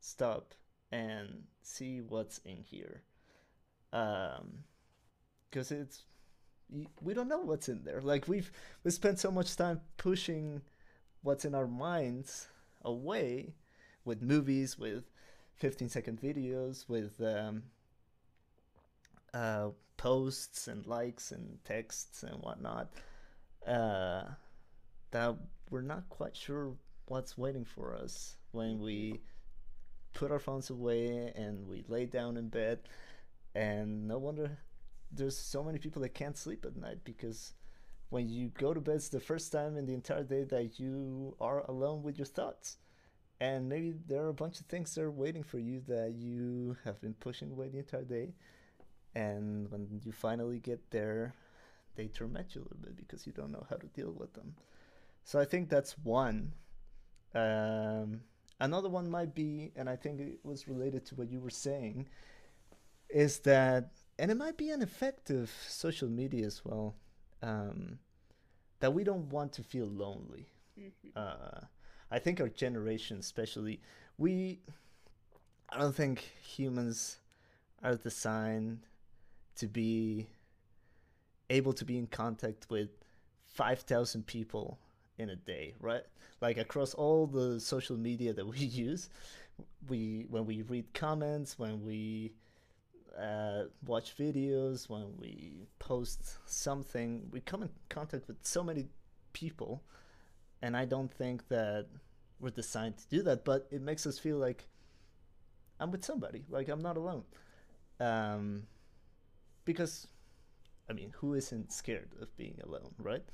stop 0.00 0.54
and 0.92 1.42
see 1.62 2.00
what's 2.00 2.38
in 2.38 2.62
here 2.62 3.02
um 3.92 4.64
because 5.50 5.70
it's 5.70 6.04
we 7.00 7.14
don't 7.14 7.28
know 7.28 7.38
what's 7.38 7.68
in 7.68 7.82
there 7.84 8.00
like 8.02 8.28
we've 8.28 8.52
we 8.84 8.90
spent 8.90 9.18
so 9.18 9.30
much 9.30 9.56
time 9.56 9.80
pushing 9.96 10.60
what's 11.22 11.44
in 11.44 11.54
our 11.54 11.66
minds 11.66 12.48
away 12.82 13.54
with 14.04 14.22
movies 14.22 14.78
with 14.78 15.04
15 15.54 15.88
second 15.88 16.20
videos 16.20 16.86
with 16.88 17.20
um 17.20 17.62
uh 19.38 19.68
posts 19.96 20.68
and 20.68 20.86
likes 20.86 21.32
and 21.32 21.58
texts 21.64 22.22
and 22.22 22.36
whatnot 22.42 22.88
uh 23.66 24.22
that 25.10 25.36
we're 25.70 25.80
not 25.80 26.08
quite 26.08 26.36
sure 26.36 26.72
what's 27.06 27.36
waiting 27.38 27.64
for 27.64 27.94
us 27.94 28.36
when 28.52 28.80
we 28.80 29.20
put 30.14 30.30
our 30.30 30.38
phones 30.38 30.70
away 30.70 31.32
and 31.36 31.66
we 31.66 31.84
lay 31.88 32.06
down 32.06 32.36
in 32.36 32.48
bed. 32.48 32.80
And 33.54 34.06
no 34.06 34.18
wonder 34.18 34.58
there's 35.10 35.36
so 35.36 35.62
many 35.62 35.78
people 35.78 36.02
that 36.02 36.14
can't 36.14 36.36
sleep 36.36 36.64
at 36.66 36.76
night 36.76 36.98
because 37.04 37.54
when 38.10 38.28
you 38.28 38.48
go 38.48 38.74
to 38.74 38.80
bed 38.80 38.96
it's 38.96 39.08
the 39.08 39.20
first 39.20 39.52
time 39.52 39.76
in 39.76 39.86
the 39.86 39.94
entire 39.94 40.24
day 40.24 40.44
that 40.44 40.78
you 40.78 41.34
are 41.40 41.60
alone 41.70 42.02
with 42.02 42.18
your 42.18 42.26
thoughts. 42.26 42.76
And 43.40 43.68
maybe 43.68 43.94
there 44.06 44.24
are 44.24 44.28
a 44.28 44.34
bunch 44.34 44.60
of 44.60 44.66
things 44.66 44.94
that 44.94 45.02
are 45.02 45.10
waiting 45.10 45.44
for 45.44 45.58
you 45.58 45.80
that 45.86 46.14
you 46.16 46.76
have 46.84 47.00
been 47.00 47.14
pushing 47.14 47.50
away 47.50 47.68
the 47.68 47.78
entire 47.78 48.04
day 48.04 48.34
and 49.14 49.70
when 49.70 50.00
you 50.04 50.12
finally 50.12 50.58
get 50.58 50.90
there 50.90 51.34
they 51.96 52.08
torment 52.08 52.54
you 52.54 52.60
a 52.60 52.64
little 52.64 52.78
bit 52.82 52.96
because 52.96 53.26
you 53.26 53.32
don't 53.32 53.52
know 53.52 53.66
how 53.70 53.76
to 53.76 53.86
deal 53.88 54.12
with 54.12 54.32
them 54.34 54.54
so 55.24 55.40
i 55.40 55.44
think 55.44 55.68
that's 55.68 55.98
one 55.98 56.52
um, 57.34 58.20
another 58.60 58.88
one 58.88 59.10
might 59.10 59.34
be, 59.34 59.72
and 59.76 59.88
I 59.88 59.96
think 59.96 60.20
it 60.20 60.38
was 60.42 60.68
related 60.68 61.04
to 61.06 61.14
what 61.14 61.30
you 61.30 61.40
were 61.40 61.50
saying, 61.50 62.08
is 63.08 63.40
that, 63.40 63.90
and 64.18 64.30
it 64.30 64.36
might 64.36 64.56
be 64.56 64.70
an 64.70 64.82
effective 64.82 65.52
social 65.68 66.08
media 66.08 66.46
as 66.46 66.64
well, 66.64 66.94
um, 67.42 67.98
that 68.80 68.92
we 68.92 69.04
don't 69.04 69.30
want 69.30 69.52
to 69.54 69.62
feel 69.62 69.86
lonely. 69.86 70.48
Mhm. 70.78 71.12
Uh, 71.16 71.60
I 72.10 72.18
think 72.18 72.40
our 72.40 72.48
generation, 72.48 73.18
especially, 73.18 73.80
we, 74.18 74.60
I 75.70 75.78
don't 75.78 75.94
think 75.94 76.20
humans 76.42 77.18
are 77.82 77.96
designed 77.96 78.80
to 79.58 79.66
be 79.66 80.26
able 81.50 81.72
to 81.72 81.84
be 81.84 81.98
in 81.98 82.06
contact 82.06 82.66
with 82.70 82.90
5,000 83.46 84.26
people 84.26 84.78
in 85.18 85.30
a 85.30 85.36
day, 85.36 85.74
right? 85.80 86.02
Like 86.40 86.58
across 86.58 86.94
all 86.94 87.26
the 87.26 87.60
social 87.60 87.96
media 87.96 88.32
that 88.32 88.46
we 88.46 88.58
use, 88.58 89.08
we 89.88 90.26
when 90.30 90.46
we 90.46 90.62
read 90.62 90.92
comments, 90.94 91.58
when 91.58 91.84
we 91.84 92.32
uh, 93.18 93.64
watch 93.84 94.16
videos, 94.16 94.88
when 94.88 95.16
we 95.18 95.66
post 95.78 96.38
something, 96.46 97.28
we 97.32 97.40
come 97.40 97.62
in 97.62 97.70
contact 97.88 98.28
with 98.28 98.36
so 98.42 98.62
many 98.62 98.86
people, 99.32 99.82
and 100.62 100.76
I 100.76 100.84
don't 100.84 101.12
think 101.12 101.48
that 101.48 101.86
we're 102.38 102.50
designed 102.50 102.98
to 102.98 103.08
do 103.08 103.22
that. 103.22 103.44
But 103.44 103.66
it 103.72 103.82
makes 103.82 104.06
us 104.06 104.18
feel 104.18 104.36
like 104.36 104.68
I'm 105.80 105.90
with 105.90 106.04
somebody, 106.04 106.44
like 106.48 106.68
I'm 106.68 106.82
not 106.82 106.96
alone, 106.96 107.24
um, 107.98 108.62
because 109.68 110.08
I 110.88 110.94
mean, 110.94 111.12
who 111.18 111.34
isn't 111.34 111.72
scared 111.72 112.08
of 112.22 112.34
being 112.38 112.58
alone, 112.64 112.94
right? 112.98 113.24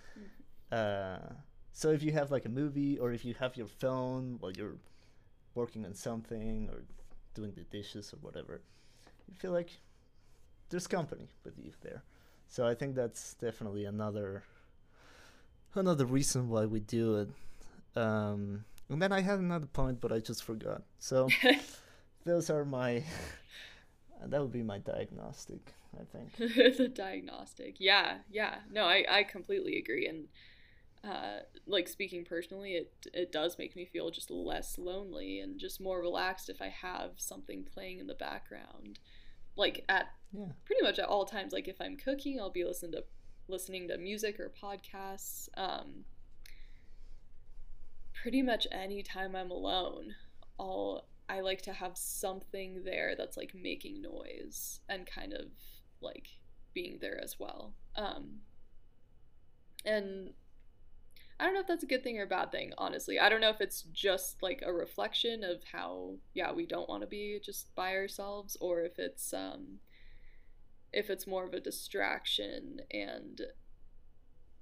Uh, 0.72 1.34
so 1.72 1.90
if 1.90 2.02
you 2.02 2.10
have 2.10 2.32
like 2.32 2.44
a 2.44 2.48
movie, 2.48 2.98
or 2.98 3.12
if 3.12 3.24
you 3.24 3.34
have 3.34 3.56
your 3.56 3.68
phone 3.68 4.36
while 4.40 4.50
you're 4.50 4.78
working 5.54 5.86
on 5.86 5.94
something, 5.94 6.68
or 6.72 6.82
doing 7.34 7.52
the 7.54 7.62
dishes 7.76 8.12
or 8.12 8.16
whatever, 8.16 8.60
you 9.28 9.34
feel 9.36 9.52
like 9.52 9.70
there's 10.70 10.88
company 10.88 11.28
with 11.44 11.56
you 11.56 11.70
there. 11.82 12.02
So 12.48 12.66
I 12.66 12.74
think 12.74 12.96
that's 12.96 13.34
definitely 13.34 13.84
another 13.84 14.42
another 15.74 16.06
reason 16.06 16.48
why 16.48 16.66
we 16.66 16.80
do 16.80 17.16
it. 17.22 17.30
Um, 17.96 18.64
and 18.88 19.00
then 19.00 19.12
I 19.12 19.20
had 19.20 19.38
another 19.38 19.66
point, 19.66 20.00
but 20.00 20.10
I 20.10 20.18
just 20.18 20.42
forgot. 20.42 20.82
So 20.98 21.28
those 22.24 22.50
are 22.50 22.64
my 22.64 23.04
that 24.26 24.40
would 24.40 24.52
be 24.52 24.64
my 24.64 24.78
diagnostic, 24.78 25.74
I 26.00 26.04
think. 26.16 26.36
the 26.76 26.88
diagnostic. 26.88 27.76
Yeah, 27.78 28.18
yeah. 28.30 28.56
No, 28.70 28.84
I, 28.84 29.04
I 29.08 29.22
completely 29.24 29.78
agree. 29.78 30.06
And 30.06 30.28
uh, 31.04 31.40
like 31.66 31.88
speaking 31.88 32.24
personally, 32.24 32.72
it 32.74 32.92
it 33.12 33.32
does 33.32 33.58
make 33.58 33.76
me 33.76 33.84
feel 33.84 34.10
just 34.10 34.30
less 34.30 34.78
lonely 34.78 35.40
and 35.40 35.58
just 35.58 35.80
more 35.80 36.00
relaxed 36.00 36.48
if 36.48 36.62
I 36.62 36.68
have 36.68 37.12
something 37.16 37.64
playing 37.64 37.98
in 38.00 38.06
the 38.06 38.14
background. 38.14 38.98
Like 39.56 39.84
at 39.88 40.08
Yeah. 40.32 40.52
pretty 40.64 40.82
much 40.82 40.98
at 40.98 41.08
all 41.08 41.24
times. 41.26 41.52
Like 41.52 41.68
if 41.68 41.80
I'm 41.80 41.96
cooking, 41.96 42.40
I'll 42.40 42.50
be 42.50 42.64
listening 42.64 42.92
to 42.92 43.04
listening 43.48 43.88
to 43.88 43.98
music 43.98 44.40
or 44.40 44.50
podcasts. 44.62 45.48
Um, 45.56 46.04
pretty 48.12 48.42
much 48.42 48.66
any 48.72 49.02
time 49.02 49.36
I'm 49.36 49.50
alone, 49.50 50.14
I'll 50.58 51.06
I 51.28 51.40
like 51.40 51.62
to 51.62 51.72
have 51.72 51.96
something 51.96 52.84
there 52.84 53.14
that's 53.16 53.36
like 53.36 53.54
making 53.54 54.02
noise 54.02 54.80
and 54.88 55.06
kind 55.06 55.32
of 55.32 55.46
like 56.04 56.28
being 56.74 56.98
there 57.00 57.20
as 57.22 57.36
well. 57.38 57.74
Um, 57.96 58.40
and 59.84 60.30
I 61.38 61.44
don't 61.44 61.54
know 61.54 61.60
if 61.60 61.66
that's 61.66 61.82
a 61.82 61.88
good 61.88 62.04
thing 62.04 62.18
or 62.18 62.24
a 62.24 62.28
bad 62.28 62.52
thing, 62.52 62.72
honestly. 62.78 63.18
I 63.18 63.28
don't 63.28 63.40
know 63.40 63.50
if 63.50 63.60
it's 63.60 63.82
just 63.92 64.42
like 64.42 64.62
a 64.64 64.72
reflection 64.72 65.42
of 65.42 65.62
how, 65.72 66.14
yeah, 66.32 66.52
we 66.52 66.66
don't 66.66 66.88
want 66.88 67.02
to 67.02 67.08
be 67.08 67.40
just 67.44 67.74
by 67.74 67.94
ourselves, 67.94 68.56
or 68.60 68.82
if 68.82 68.98
it's 68.98 69.32
um, 69.32 69.80
if 70.92 71.10
it's 71.10 71.26
more 71.26 71.44
of 71.44 71.52
a 71.52 71.60
distraction 71.60 72.80
and 72.92 73.40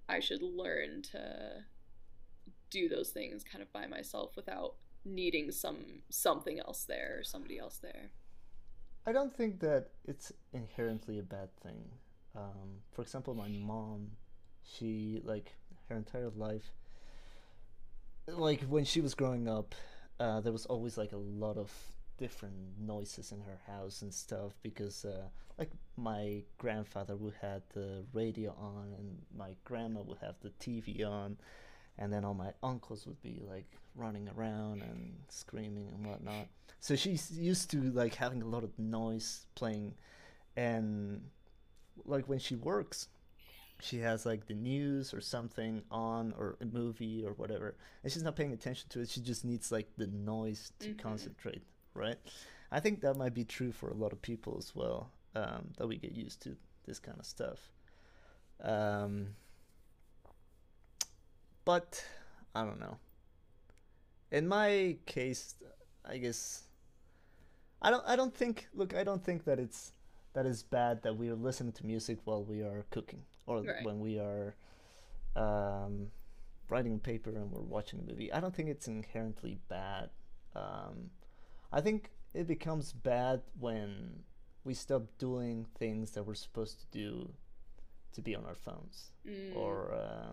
I 0.08 0.20
should 0.20 0.42
learn 0.42 1.02
to 1.12 1.64
do 2.70 2.88
those 2.88 3.10
things 3.10 3.44
kind 3.44 3.62
of 3.62 3.70
by 3.72 3.86
myself 3.86 4.34
without 4.34 4.74
needing 5.04 5.50
some 5.50 6.02
something 6.08 6.58
else 6.58 6.84
there 6.84 7.16
or 7.18 7.24
somebody 7.24 7.58
else 7.58 7.78
there. 7.82 8.10
I 9.06 9.12
don't 9.12 9.34
think 9.34 9.60
that 9.60 9.88
it's 10.06 10.32
inherently 10.52 11.18
a 11.18 11.22
bad 11.22 11.54
thing. 11.62 11.82
Um, 12.36 12.80
for 12.92 13.02
example, 13.02 13.34
my 13.34 13.48
mom, 13.48 14.12
she 14.64 15.20
like 15.24 15.54
her 15.88 15.96
entire 15.96 16.30
life, 16.30 16.72
like 18.28 18.62
when 18.62 18.84
she 18.84 19.00
was 19.00 19.14
growing 19.14 19.48
up, 19.48 19.74
uh, 20.20 20.40
there 20.40 20.52
was 20.52 20.66
always 20.66 20.96
like 20.96 21.12
a 21.12 21.16
lot 21.16 21.56
of 21.56 21.72
different 22.16 22.54
noises 22.78 23.32
in 23.32 23.40
her 23.40 23.58
house 23.66 24.02
and 24.02 24.14
stuff 24.14 24.52
because 24.62 25.04
uh, 25.04 25.24
like 25.58 25.70
my 25.96 26.42
grandfather 26.58 27.16
would 27.16 27.34
have 27.40 27.62
the 27.74 28.04
radio 28.12 28.54
on 28.58 28.94
and 28.96 29.18
my 29.36 29.56
grandma 29.64 30.00
would 30.00 30.18
have 30.18 30.36
the 30.42 30.50
TV 30.60 31.04
on 31.04 31.36
and 31.98 32.12
then 32.12 32.24
all 32.24 32.34
my 32.34 32.52
uncles 32.62 33.06
would 33.06 33.20
be 33.22 33.42
like 33.48 33.66
running 33.94 34.28
around 34.36 34.82
and 34.82 35.14
screaming 35.28 35.88
and 35.94 36.06
whatnot. 36.06 36.48
So 36.80 36.96
she's 36.96 37.30
used 37.30 37.70
to 37.70 37.80
like 37.92 38.14
having 38.14 38.42
a 38.42 38.46
lot 38.46 38.64
of 38.64 38.78
noise 38.78 39.46
playing, 39.54 39.94
and 40.56 41.22
like 42.04 42.28
when 42.28 42.38
she 42.38 42.56
works, 42.56 43.08
she 43.80 43.98
has 43.98 44.26
like 44.26 44.46
the 44.46 44.54
news 44.54 45.14
or 45.14 45.20
something 45.20 45.82
on 45.90 46.34
or 46.38 46.56
a 46.60 46.64
movie 46.64 47.24
or 47.24 47.32
whatever, 47.32 47.76
and 48.02 48.12
she's 48.12 48.22
not 48.22 48.36
paying 48.36 48.52
attention 48.52 48.88
to 48.90 49.00
it. 49.00 49.08
She 49.08 49.20
just 49.20 49.44
needs 49.44 49.70
like 49.70 49.88
the 49.96 50.08
noise 50.08 50.72
to 50.80 50.88
mm-hmm. 50.88 50.98
concentrate, 50.98 51.62
right? 51.94 52.16
I 52.70 52.80
think 52.80 53.02
that 53.02 53.16
might 53.16 53.34
be 53.34 53.44
true 53.44 53.70
for 53.70 53.90
a 53.90 53.94
lot 53.94 54.12
of 54.12 54.22
people 54.22 54.56
as 54.58 54.74
well. 54.74 55.10
Um, 55.34 55.68
that 55.78 55.86
we 55.86 55.96
get 55.96 56.12
used 56.12 56.42
to 56.42 56.56
this 56.84 56.98
kind 56.98 57.18
of 57.18 57.24
stuff. 57.24 57.70
Um, 58.62 59.28
but 61.64 62.04
I 62.54 62.64
don't 62.64 62.80
know. 62.80 62.98
In 64.30 64.48
my 64.48 64.96
case, 65.06 65.54
I 66.04 66.18
guess 66.18 66.64
I 67.80 67.90
don't 67.90 68.04
I 68.06 68.16
don't 68.16 68.34
think 68.34 68.68
look, 68.74 68.94
I 68.94 69.04
don't 69.04 69.24
think 69.24 69.44
that 69.44 69.58
it's 69.58 69.92
that 70.34 70.46
is 70.46 70.62
bad 70.62 71.02
that 71.02 71.16
we 71.16 71.28
are 71.28 71.34
listening 71.34 71.72
to 71.72 71.86
music 71.86 72.18
while 72.24 72.42
we 72.42 72.62
are 72.62 72.86
cooking 72.90 73.22
or 73.46 73.62
right. 73.62 73.84
when 73.84 74.00
we 74.00 74.18
are 74.18 74.54
um, 75.36 76.08
writing 76.68 76.98
paper 76.98 77.30
and 77.30 77.50
we're 77.50 77.60
watching 77.60 78.00
a 78.00 78.10
movie. 78.10 78.32
I 78.32 78.40
don't 78.40 78.54
think 78.54 78.68
it's 78.68 78.88
inherently 78.88 79.58
bad. 79.68 80.10
Um, 80.54 81.10
I 81.72 81.80
think 81.80 82.10
it 82.34 82.46
becomes 82.46 82.92
bad 82.92 83.42
when 83.58 84.22
we 84.64 84.74
stop 84.74 85.02
doing 85.18 85.66
things 85.78 86.12
that 86.12 86.22
we're 86.22 86.34
supposed 86.34 86.80
to 86.80 86.86
do 86.86 87.28
to 88.14 88.22
be 88.22 88.34
on 88.34 88.44
our 88.44 88.54
phones 88.54 89.12
mm. 89.26 89.56
or 89.56 89.92
uh, 89.94 90.32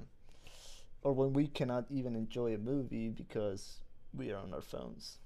or 1.03 1.13
when 1.13 1.33
we 1.33 1.47
cannot 1.47 1.85
even 1.89 2.15
enjoy 2.15 2.53
a 2.53 2.57
movie 2.57 3.09
because 3.09 3.77
we 4.13 4.31
are 4.31 4.37
on 4.37 4.53
our 4.53 4.61
phones, 4.61 5.17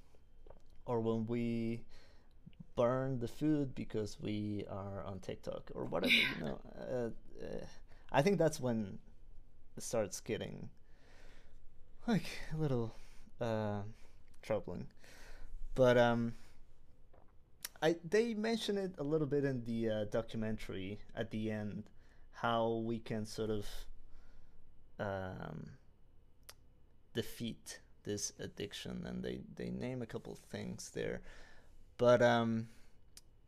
or 0.86 1.00
when 1.00 1.26
we 1.26 1.84
burn 2.76 3.18
the 3.20 3.28
food 3.28 3.74
because 3.74 4.18
we 4.20 4.64
are 4.68 5.04
on 5.04 5.20
TikTok 5.20 5.70
or 5.74 5.84
whatever. 5.84 6.12
you 6.12 6.44
know, 6.44 6.58
uh, 6.90 7.44
uh, 7.44 7.64
I 8.12 8.22
think 8.22 8.38
that's 8.38 8.60
when 8.60 8.98
it 9.76 9.82
starts 9.82 10.20
getting 10.20 10.68
like 12.06 12.26
a 12.52 12.56
little 12.56 12.94
uh, 13.40 13.80
troubling. 14.42 14.86
But 15.74 15.98
um, 15.98 16.34
I 17.82 17.96
they 18.08 18.34
mention 18.34 18.78
it 18.78 18.94
a 18.98 19.02
little 19.02 19.26
bit 19.26 19.44
in 19.44 19.64
the 19.64 19.90
uh, 19.90 20.04
documentary 20.04 20.98
at 21.16 21.30
the 21.30 21.50
end 21.50 21.84
how 22.32 22.82
we 22.84 22.98
can 22.98 23.24
sort 23.24 23.50
of 23.50 23.66
um, 24.98 25.70
defeat 27.14 27.80
this 28.04 28.32
addiction, 28.38 29.04
and 29.06 29.22
they 29.22 29.40
they 29.56 29.70
name 29.70 30.02
a 30.02 30.06
couple 30.06 30.36
things 30.50 30.90
there, 30.94 31.22
but 31.98 32.22
um, 32.22 32.68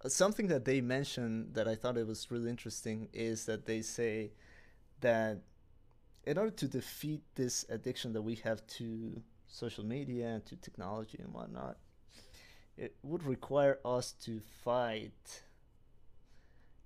something 0.07 0.49
that 0.49 0.64
they 0.64 0.80
mentioned 0.80 1.55
that 1.55 1.68
I 1.68 1.74
thought 1.74 1.97
it 1.97 2.07
was 2.07 2.30
really 2.30 2.51
interesting 2.51 3.09
is 3.12 3.47
that 3.47 3.66
they 3.66 3.82
say 3.82 4.32
that 5.01 5.42
in 6.24 6.38
order 6.38 6.51
to 6.51 6.68
defeat 6.68 7.22
this 7.34 7.64
addiction 7.68 8.12
that 8.14 8.22
we 8.22 8.34
have 8.36 8.66
to 8.66 9.22
social 9.47 9.84
media 9.84 10.26
and 10.28 10.47
to 10.47 10.57
technology 10.57 11.18
and 11.22 11.32
whatnot, 11.32 11.76
it 12.76 12.97
would 13.03 13.24
require 13.24 13.78
us 13.84 14.12
to 14.24 14.40
fight 14.64 15.42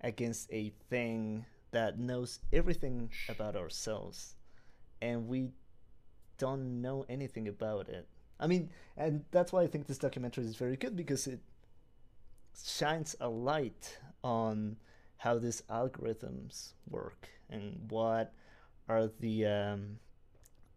against 0.02 0.50
a 0.52 0.72
thing 0.88 1.44
that 1.72 1.98
knows 1.98 2.40
everything 2.52 3.10
about 3.28 3.56
ourselves 3.56 4.34
and 5.00 5.28
we 5.28 5.50
don't 6.38 6.80
know 6.80 7.04
anything 7.08 7.48
about 7.48 7.88
it. 7.88 8.06
I 8.38 8.46
mean, 8.46 8.70
and 8.96 9.24
that's 9.30 9.52
why 9.52 9.62
I 9.62 9.66
think 9.66 9.86
this 9.86 9.98
documentary 9.98 10.44
is 10.44 10.56
very 10.56 10.76
good 10.76 10.96
because 10.96 11.26
it 11.26 11.40
shines 12.64 13.14
a 13.20 13.28
light 13.28 13.98
on 14.24 14.76
how 15.18 15.38
these 15.38 15.62
algorithms 15.70 16.72
work 16.88 17.28
and 17.50 17.78
what 17.90 18.32
are 18.88 19.10
the 19.20 19.46
um, 19.46 19.98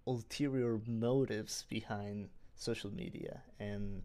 ulterior 0.06 0.82
motives 0.86 1.66
behind 1.70 2.30
social 2.56 2.94
media 2.94 3.42
and 3.60 4.04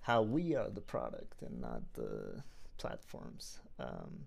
how 0.00 0.22
we 0.22 0.54
are 0.54 0.70
the 0.70 0.80
product 0.80 1.42
and 1.42 1.60
not 1.60 1.82
the 1.94 2.42
platforms. 2.78 3.58
Um, 3.78 4.26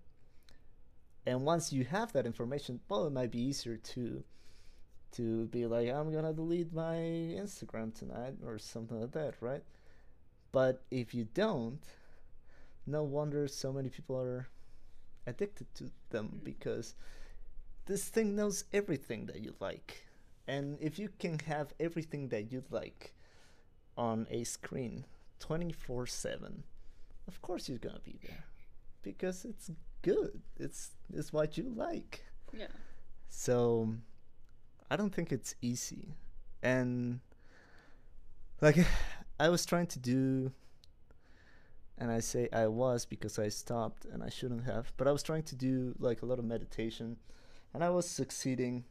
and 1.26 1.46
once 1.46 1.72
you 1.72 1.84
have 1.86 2.14
that 2.14 2.26
information, 2.26 2.80
well, 2.90 3.06
it 3.06 3.14
might 3.14 3.32
be 3.32 3.42
easier 3.42 3.78
to 3.78 4.24
to 5.18 5.46
be 5.48 5.66
like, 5.66 5.90
I'm 5.90 6.12
gonna 6.12 6.34
delete 6.34 6.74
my 6.74 6.96
Instagram 6.96 7.94
tonight 7.94 8.36
or 8.46 8.58
something 8.58 9.02
like 9.02 9.12
that, 9.12 9.36
right? 9.42 9.64
But 10.52 10.84
if 10.92 11.14
you 11.14 11.28
don't, 11.34 11.80
no 12.86 13.04
wonder 13.04 13.48
so 13.48 13.74
many 13.74 13.90
people 13.90 14.18
are 14.20 14.48
addicted 15.26 15.74
to 15.76 15.92
them 16.10 16.40
mm. 16.40 16.44
because 16.44 16.96
this 17.86 18.06
thing 18.06 18.36
knows 18.36 18.64
everything 18.74 19.26
that 19.28 19.42
you 19.42 19.54
like. 19.60 20.06
And 20.48 20.78
if 20.80 20.98
you 20.98 21.10
can 21.20 21.40
have 21.40 21.74
everything 21.80 22.30
that 22.30 22.52
you 22.52 22.64
like 22.72 23.14
on 23.98 24.28
a 24.30 24.44
screen 24.46 25.06
24 25.40 26.08
7, 26.08 26.64
of 27.28 27.42
course 27.42 27.68
you're 27.68 27.78
gonna 27.78 28.00
be 28.04 28.18
there 28.26 28.46
because 29.04 29.46
it's 29.46 29.72
good. 30.02 30.42
It's, 30.58 30.92
it's 31.14 31.34
what 31.34 31.58
you 31.58 31.74
like. 31.76 32.24
Yeah. 32.54 32.68
So 33.30 33.94
I 34.90 34.96
don't 34.96 35.14
think 35.14 35.32
it's 35.32 35.56
easy. 35.62 36.16
And 36.64 37.20
like 38.62 38.78
I 39.40 39.50
was 39.50 39.66
trying 39.66 39.88
to 39.88 40.00
do 40.00 40.52
and 41.98 42.12
I 42.12 42.20
say 42.20 42.48
I 42.54 42.68
was 42.68 43.06
because 43.06 43.40
I 43.40 43.50
stopped 43.50 44.06
and 44.06 44.24
I 44.24 44.30
shouldn't 44.30 44.66
have, 44.66 44.94
but 44.98 45.08
I 45.08 45.12
was 45.12 45.24
trying 45.24 45.44
to 45.44 45.56
do 45.56 45.96
like 46.00 46.22
a 46.22 46.26
lot 46.26 46.40
of 46.40 46.46
meditation 46.46 47.18
and 47.74 47.84
I 47.84 47.90
was 47.90 48.08
succeeding. 48.08 48.86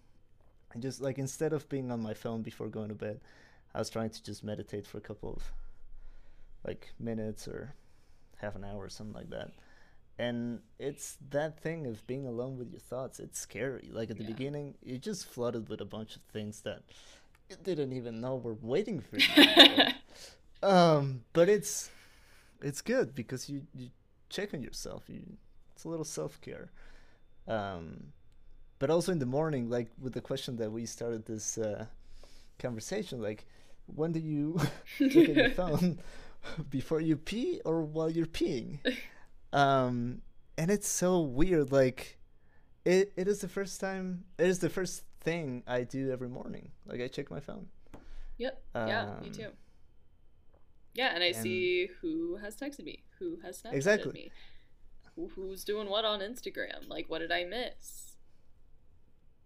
And 0.73 0.83
just 0.83 1.01
like 1.01 1.19
instead 1.19 1.53
of 1.53 1.69
being 1.69 1.91
on 1.91 2.03
my 2.03 2.15
phone 2.15 2.43
before 2.43 2.69
going 2.69 2.89
to 2.89 2.95
bed, 2.95 3.21
I 3.75 3.79
was 3.79 3.91
trying 3.91 4.11
to 4.11 4.23
just 4.23 4.45
meditate 4.45 4.87
for 4.87 4.99
a 4.99 5.03
couple 5.03 5.31
of 5.31 5.53
like 6.67 6.93
minutes 6.99 7.47
or 7.47 7.75
half 8.39 8.57
an 8.57 8.65
hour 8.65 8.83
or 8.85 8.89
something 8.89 9.15
like 9.15 9.31
that 9.31 9.53
and 10.19 10.61
it's 10.79 11.19
that 11.31 11.61
thing 11.61 11.87
of 11.87 12.07
being 12.07 12.27
alone 12.27 12.57
with 12.57 12.71
your 12.71 12.81
thoughts 12.81 13.21
it's 13.21 13.39
scary. 13.39 13.89
Like 13.93 14.11
at 14.11 14.17
the 14.17 14.25
yeah. 14.25 14.31
beginning 14.31 14.75
you're 14.83 14.99
just 14.99 15.27
flooded 15.27 15.69
with 15.69 15.81
a 15.81 15.85
bunch 15.85 16.17
of 16.17 16.23
things 16.23 16.63
that 16.63 16.83
you 17.51 17.57
didn't 17.63 17.93
even 17.93 18.21
know 18.21 18.37
were 18.37 18.57
waiting 18.61 19.01
for 19.01 19.19
you. 19.19 19.85
Um 20.63 21.23
but 21.35 21.51
it's 21.51 21.91
it's 22.63 22.81
good 22.81 23.15
because 23.15 23.49
you 23.51 23.67
you 23.75 23.91
check 24.31 24.55
on 24.55 24.63
yourself. 24.63 25.05
You 25.07 25.23
it's 25.75 25.85
a 25.85 25.89
little 25.89 26.05
self-care. 26.05 26.71
Um 27.47 28.13
but 28.79 28.89
also 28.91 29.13
in 29.13 29.19
the 29.19 29.27
morning 29.27 29.69
like 29.69 29.89
with 30.01 30.15
the 30.15 30.23
question 30.23 30.57
that 30.57 30.73
we 30.73 30.87
started 30.87 31.27
this 31.27 31.59
uh 31.59 31.85
conversation 32.59 33.21
like 33.21 33.47
when 33.85 34.13
do 34.13 34.19
you 34.19 34.59
look 35.01 35.29
at 35.29 35.37
your 35.37 35.51
phone? 35.63 35.99
Before 36.71 37.01
you 37.01 37.17
pee 37.17 37.61
or 37.65 37.83
while 37.83 38.09
you're 38.09 38.25
peeing 38.27 38.79
um, 39.57 40.23
and 40.59 40.71
it's 40.71 40.89
so 40.89 41.21
weird. 41.21 41.73
Like, 41.73 42.19
it 42.85 43.13
it 43.17 43.27
is 43.29 43.41
the 43.41 43.49
first 43.49 43.81
time. 43.81 44.25
It 44.39 44.47
is 44.47 44.59
the 44.61 44.71
first 44.71 45.05
thing 45.21 45.63
I 45.67 45.83
do 45.83 46.11
every 46.13 46.29
morning. 46.29 46.71
Like, 46.87 47.01
I 47.01 47.09
check 47.09 47.31
my 47.31 47.41
phone. 47.41 47.67
Yep. 48.39 48.63
Um, 48.75 48.89
yeah, 48.89 49.15
me 49.23 49.31
too. 49.31 49.49
Yeah, 50.95 51.11
and 51.15 51.23
I 51.23 51.29
And- 51.29 51.37
see 51.37 51.89
who 52.01 52.37
has 52.37 52.57
texted 52.57 52.85
me, 52.85 53.05
who 53.19 53.39
has 53.43 53.63
Snapchatted 53.63 53.75
Exactly. 53.75 54.13
me, 54.13 54.31
who, 55.15 55.29
who's 55.35 55.65
doing 55.65 55.89
what 55.91 56.05
on 56.05 56.21
Instagram. 56.21 56.89
Like, 56.89 57.09
what 57.11 57.19
did 57.19 57.33
I 57.33 57.45
miss? 57.45 58.17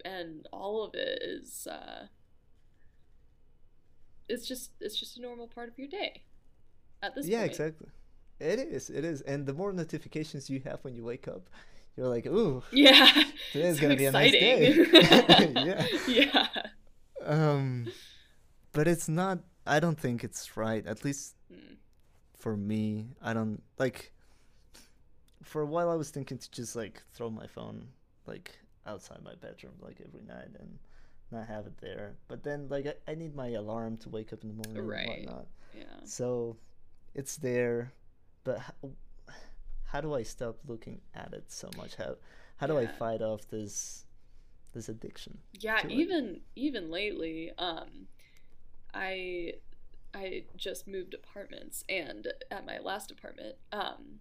And 0.04 0.46
all 0.52 0.82
of 0.84 0.94
it 0.94 1.22
is, 1.22 1.66
uh, 1.66 2.06
it's 4.28 4.46
just 4.46 4.70
it's 4.80 4.98
just 4.98 5.16
a 5.18 5.20
normal 5.20 5.46
part 5.48 5.68
of 5.68 5.78
your 5.78 5.88
day. 5.88 6.22
At 7.02 7.14
this 7.14 7.26
yeah, 7.26 7.38
point. 7.40 7.50
exactly. 7.50 7.88
It 8.40 8.58
is. 8.58 8.90
It 8.90 9.04
is. 9.04 9.20
And 9.22 9.46
the 9.46 9.52
more 9.52 9.72
notifications 9.72 10.48
you 10.50 10.60
have 10.64 10.82
when 10.82 10.94
you 10.94 11.04
wake 11.04 11.28
up, 11.28 11.48
you're 11.96 12.08
like, 12.08 12.26
ooh, 12.26 12.62
Yeah. 12.72 13.06
today's 13.52 13.76
So 13.76 13.82
gonna 13.82 13.96
be 13.96 14.06
a 14.06 14.12
nice 14.12 14.32
day. 14.32 14.74
yeah. 15.54 15.86
Yeah. 16.08 16.46
Um, 17.24 17.86
but 18.72 18.88
it's 18.88 19.08
not. 19.08 19.40
I 19.66 19.78
don't 19.80 19.98
think 20.00 20.24
it's 20.24 20.56
right. 20.56 20.84
At 20.86 21.04
least 21.04 21.36
Mm. 21.52 21.76
for 22.38 22.56
me, 22.56 23.08
I 23.20 23.32
don't 23.34 23.62
like. 23.78 24.12
For 25.42 25.62
a 25.62 25.66
while, 25.66 25.90
I 25.90 25.94
was 25.96 26.10
thinking 26.10 26.38
to 26.38 26.50
just 26.50 26.76
like 26.76 27.02
throw 27.12 27.28
my 27.30 27.46
phone 27.46 27.88
like 28.26 28.58
outside 28.86 29.18
my 29.24 29.34
bedroom 29.34 29.72
like 29.80 30.00
every 30.06 30.22
night 30.22 30.48
and 30.58 30.78
not 31.32 31.46
have 31.48 31.66
it 31.66 31.76
there. 31.80 32.14
But 32.28 32.42
then 32.44 32.68
like 32.68 32.86
I, 32.86 32.94
I 33.12 33.14
need 33.14 33.34
my 33.34 33.48
alarm 33.50 33.96
to 33.98 34.08
wake 34.08 34.32
up 34.32 34.42
in 34.42 34.48
the 34.48 34.54
morning 34.54 34.86
Right. 34.86 35.08
and 35.08 35.26
whatnot. 35.26 35.46
Yeah. 35.76 35.82
So 36.04 36.56
it's 37.14 37.36
there, 37.36 37.92
but 38.44 38.58
how, 38.58 38.90
how 39.84 40.00
do 40.00 40.14
I 40.14 40.22
stop 40.22 40.56
looking 40.66 41.00
at 41.14 41.32
it 41.32 41.44
so 41.48 41.68
much? 41.76 41.96
How 41.96 42.16
how 42.56 42.66
do 42.66 42.78
I 42.78 42.86
fight 42.86 43.22
off 43.22 43.48
this 43.48 44.04
this 44.72 44.88
addiction? 44.88 45.38
Yeah, 45.52 45.80
to 45.80 45.86
it. 45.86 45.92
even 45.92 46.40
even 46.56 46.90
lately, 46.90 47.52
um, 47.58 48.06
I 48.94 49.54
I 50.14 50.44
just 50.56 50.86
moved 50.86 51.14
apartments, 51.14 51.84
and 51.88 52.28
at 52.50 52.66
my 52.66 52.78
last 52.78 53.10
apartment, 53.10 53.56
um, 53.72 54.20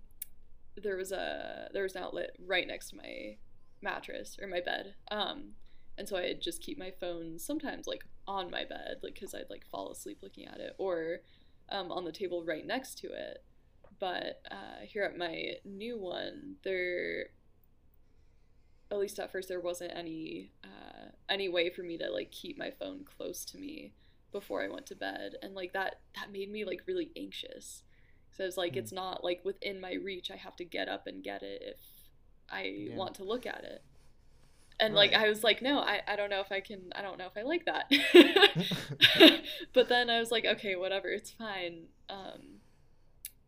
there 0.76 0.96
was 0.96 1.12
a 1.12 1.70
there 1.74 1.84
was 1.84 1.96
an 1.96 2.04
outlet 2.04 2.36
right 2.46 2.68
next 2.68 2.90
to 2.90 2.96
my 2.96 3.38
mattress 3.82 4.38
or 4.42 4.48
my 4.48 4.62
bed, 4.62 4.96
um, 5.12 5.52
and 5.98 6.08
so 6.08 6.18
I'd 6.18 6.42
just 6.42 6.62
keep 6.62 6.78
my 6.78 6.92
phone 6.92 7.40
sometimes 7.40 7.88
like 7.88 8.06
on 8.28 8.52
my 8.52 8.66
bed, 8.66 8.98
like 9.04 9.16
because 9.16 9.34
I'd 9.34 9.50
like 9.50 9.66
fall 9.72 9.92
asleep 9.92 10.20
looking 10.22 10.46
at 10.46 10.60
it, 10.60 10.76
or 10.78 11.20
um, 11.70 11.92
on 11.92 12.06
the 12.06 12.12
table 12.12 12.44
right 12.44 12.66
next 12.66 12.98
to 13.00 13.08
it. 13.08 13.44
But 14.00 14.42
uh, 14.52 14.82
here 14.86 15.04
at 15.04 15.18
my 15.18 15.56
new 15.66 15.98
one, 16.00 16.56
there 16.64 17.28
at 18.92 18.98
least 18.98 19.20
at 19.20 19.32
first 19.32 19.48
there 19.48 19.60
wasn't 19.60 19.92
any 19.96 20.52
uh, 20.64 21.10
any 21.30 21.48
way 21.48 21.70
for 21.70 21.84
me 21.84 21.98
to 21.98 22.10
like 22.10 22.32
keep 22.32 22.58
my 22.58 22.72
phone 22.72 23.04
close 23.06 23.46
to 23.46 23.58
me 23.58 23.94
before 24.32 24.64
I 24.64 24.68
went 24.70 24.86
to 24.88 24.96
bed. 24.96 25.34
And 25.42 25.54
like 25.54 25.74
that 25.74 26.02
that 26.16 26.32
made 26.32 26.52
me 26.52 26.66
like 26.66 26.82
really 26.88 27.12
anxious. 27.16 27.84
So 28.32 28.44
it's 28.44 28.58
like 28.58 28.76
Hmm. 28.76 28.78
it's 28.78 28.92
not 28.92 29.24
like 29.24 29.42
within 29.44 29.80
my 29.80 29.94
reach. 29.94 30.32
I 30.32 30.38
have 30.38 30.56
to 30.58 30.66
get 30.66 30.88
up 30.90 31.08
and 31.08 31.24
get 31.24 31.44
it 31.44 31.62
if 31.64 31.80
I 32.50 32.88
Yeah. 32.88 32.96
want 32.96 33.16
to 33.16 33.24
look 33.24 33.46
at 33.46 33.64
it. 33.64 33.84
And 34.80 34.96
like 34.96 35.14
I 35.14 35.30
was 35.30 35.44
like 35.44 35.62
no 35.62 35.80
I, 35.80 36.02
I 36.08 36.16
don't 36.16 36.30
know 36.30 36.42
if 36.42 36.52
I 36.52 36.62
can 36.62 36.92
I 36.96 37.02
don't 37.02 37.18
know 37.18 37.28
if 37.28 37.38
I 37.38 37.44
like 37.44 37.66
that. 37.66 37.92
But 39.74 39.90
then 39.90 40.10
I 40.10 40.20
was 40.20 40.32
like 40.32 40.46
okay 40.46 40.76
whatever 40.76 41.10
it's 41.10 41.32
fine. 41.32 41.88
Um 42.10 42.59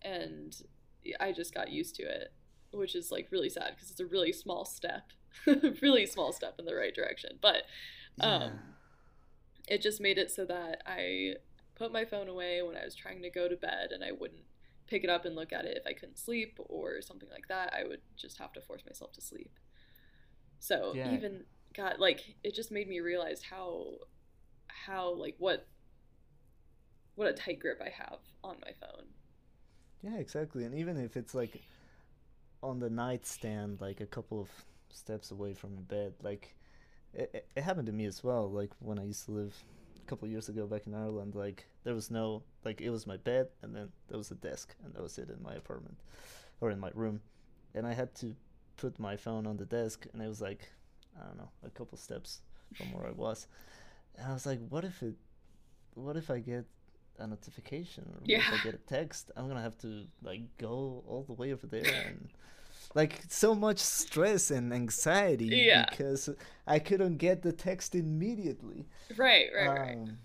and 0.03 0.55
I 1.19 1.31
just 1.31 1.53
got 1.53 1.71
used 1.71 1.95
to 1.95 2.03
it 2.03 2.33
which 2.71 2.95
is 2.95 3.11
like 3.11 3.27
really 3.31 3.49
sad 3.49 3.73
because 3.75 3.91
it's 3.91 3.99
a 3.99 4.05
really 4.05 4.31
small 4.31 4.65
step 4.65 5.11
really 5.81 6.05
small 6.05 6.31
step 6.31 6.55
in 6.59 6.65
the 6.65 6.75
right 6.75 6.93
direction 6.95 7.37
but 7.41 7.63
Um, 8.19 8.51
it 9.67 9.81
just 9.81 10.01
made 10.01 10.17
it 10.17 10.31
so 10.31 10.45
that 10.45 10.81
I 10.85 11.35
put 11.75 11.91
my 11.91 12.05
phone 12.05 12.27
away 12.27 12.61
when 12.61 12.75
I 12.75 12.83
was 12.85 12.95
trying 12.95 13.21
to 13.21 13.29
go 13.29 13.47
to 13.47 13.55
bed 13.55 13.91
and 13.91 14.03
I 14.03 14.11
wouldn't 14.11 14.43
pick 14.87 15.03
it 15.03 15.09
up 15.09 15.25
and 15.25 15.35
look 15.35 15.53
at 15.53 15.65
it 15.65 15.77
if 15.77 15.87
I 15.87 15.93
couldn't 15.93 16.17
sleep 16.19 16.57
or 16.67 17.01
something 17.01 17.29
like 17.29 17.47
that. 17.47 17.73
I 17.73 17.83
would 17.87 18.01
just 18.17 18.37
have 18.39 18.53
to 18.53 18.61
force 18.61 18.83
myself 18.85 19.13
to 19.13 19.21
sleep. 19.21 19.51
So 20.59 20.93
Yeah. 20.95 21.07
even 21.11 21.45
got 21.73 21.99
like 21.99 22.35
it 22.43 22.53
just 22.53 22.71
made 22.71 22.87
me 22.87 22.99
realize 22.99 23.41
how 23.43 23.99
how 24.67 25.13
like 25.13 25.35
what 25.39 25.67
what 27.15 27.27
a 27.27 27.33
tight 27.33 27.59
grip 27.59 27.81
I 27.81 27.89
have 27.89 28.19
on 28.43 28.57
my 28.61 28.71
phone. 28.79 29.05
Yeah, 30.01 30.15
exactly. 30.17 30.63
And 30.65 30.75
even 30.75 30.97
if 30.97 31.15
it's 31.17 31.35
like 31.35 31.61
on 32.63 32.79
the 32.79 32.89
nightstand, 32.89 33.81
like 33.81 34.01
a 34.01 34.05
couple 34.05 34.41
of 34.41 34.49
steps 34.89 35.31
away 35.31 35.53
from 35.53 35.75
the 35.75 35.81
bed, 35.81 36.13
like 36.21 36.55
it, 37.13 37.47
it- 37.55 37.61
happened 37.63 37.87
to 37.87 37.93
me 37.93 38.05
as 38.05 38.23
well. 38.23 38.49
Like 38.51 38.71
when 38.79 38.99
I 38.99 39.05
used 39.05 39.25
to 39.25 39.31
live 39.31 39.55
a 40.03 40.09
couple 40.09 40.27
years 40.27 40.49
ago 40.49 40.67
back 40.67 40.87
in 40.87 40.95
Ireland, 40.95 41.35
like 41.35 41.67
there 41.83 41.93
was 41.95 42.11
no, 42.11 42.43
like 42.65 42.81
it 42.81 42.89
was 42.91 43.07
my 43.07 43.17
bed 43.17 43.49
and 43.61 43.75
then 43.75 43.89
there 44.09 44.17
was 44.17 44.31
a 44.31 44.35
desk 44.35 44.75
and 44.85 44.93
that 44.95 45.03
was 45.03 45.17
it 45.17 45.29
in 45.29 45.41
my 45.43 45.55
apartment 45.55 45.97
or 46.61 46.71
in 46.71 46.79
my 46.79 46.91
room. 46.95 47.21
And 47.75 47.87
I 47.87 47.93
had 47.93 48.15
to 48.15 48.35
put 48.77 48.99
my 48.99 49.17
phone 49.17 49.47
on 49.47 49.57
the 49.57 49.65
desk 49.65 50.07
and 50.13 50.21
it 50.21 50.27
was 50.27 50.41
like, 50.41 50.71
I 51.21 51.25
don't 51.27 51.37
know, 51.37 51.49
a 51.65 51.69
couple 51.71 51.97
steps 51.97 52.41
from 52.75 52.91
where 52.93 53.07
I 53.07 53.11
was. 53.11 53.47
And 54.17 54.27
I 54.27 54.33
was 54.33 54.45
like, 54.45 54.59
what 54.69 54.85
if 54.85 55.03
it, 55.03 55.15
what 55.95 56.17
if 56.17 56.29
I 56.29 56.39
get 56.39 56.65
a 57.21 57.27
notification 57.27 58.05
if 58.25 58.53
I 58.53 58.63
get 58.63 58.73
a 58.73 58.77
text? 58.77 59.31
I'm 59.35 59.47
gonna 59.47 59.61
have 59.61 59.77
to 59.79 60.05
like 60.23 60.41
go 60.57 61.03
all 61.07 61.23
the 61.27 61.33
way 61.33 61.53
over 61.53 61.67
there 61.67 61.85
and 62.07 62.29
like 62.95 63.21
so 63.29 63.55
much 63.55 63.77
stress 63.79 64.51
and 64.51 64.73
anxiety 64.73 65.45
Yeah. 65.47 65.85
because 65.89 66.29
I 66.67 66.79
couldn't 66.79 67.17
get 67.17 67.41
the 67.41 67.53
text 67.53 67.95
immediately. 67.95 68.87
Right, 69.15 69.47
right, 69.55 69.67
right. 69.67 69.95
Um, 69.97 70.17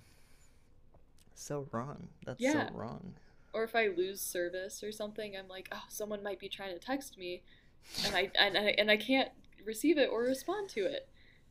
so 1.35 1.69
wrong. 1.73 2.09
That's 2.25 2.41
Yeah. 2.41 2.69
so 2.71 2.75
wrong. 2.75 3.15
or 3.53 3.65
if 3.65 3.75
I 3.75 3.87
lose 3.89 4.21
service 4.21 4.83
or 4.83 4.93
something, 4.93 5.35
I'm 5.35 5.49
like, 5.49 5.69
oh, 5.73 5.85
someone 5.89 6.23
might 6.23 6.39
be 6.39 6.49
trying 6.49 6.75
to 6.75 6.79
text 6.79 7.17
me, 7.17 7.43
and 8.05 8.15
I 8.15 8.31
and 8.39 8.59
I, 8.59 8.75
and 8.77 8.91
I 8.91 8.99
can't 8.99 9.31
receive 9.65 9.97
it 9.97 10.11
or 10.11 10.23
respond 10.25 10.69
to 10.71 10.85
it, 10.85 11.09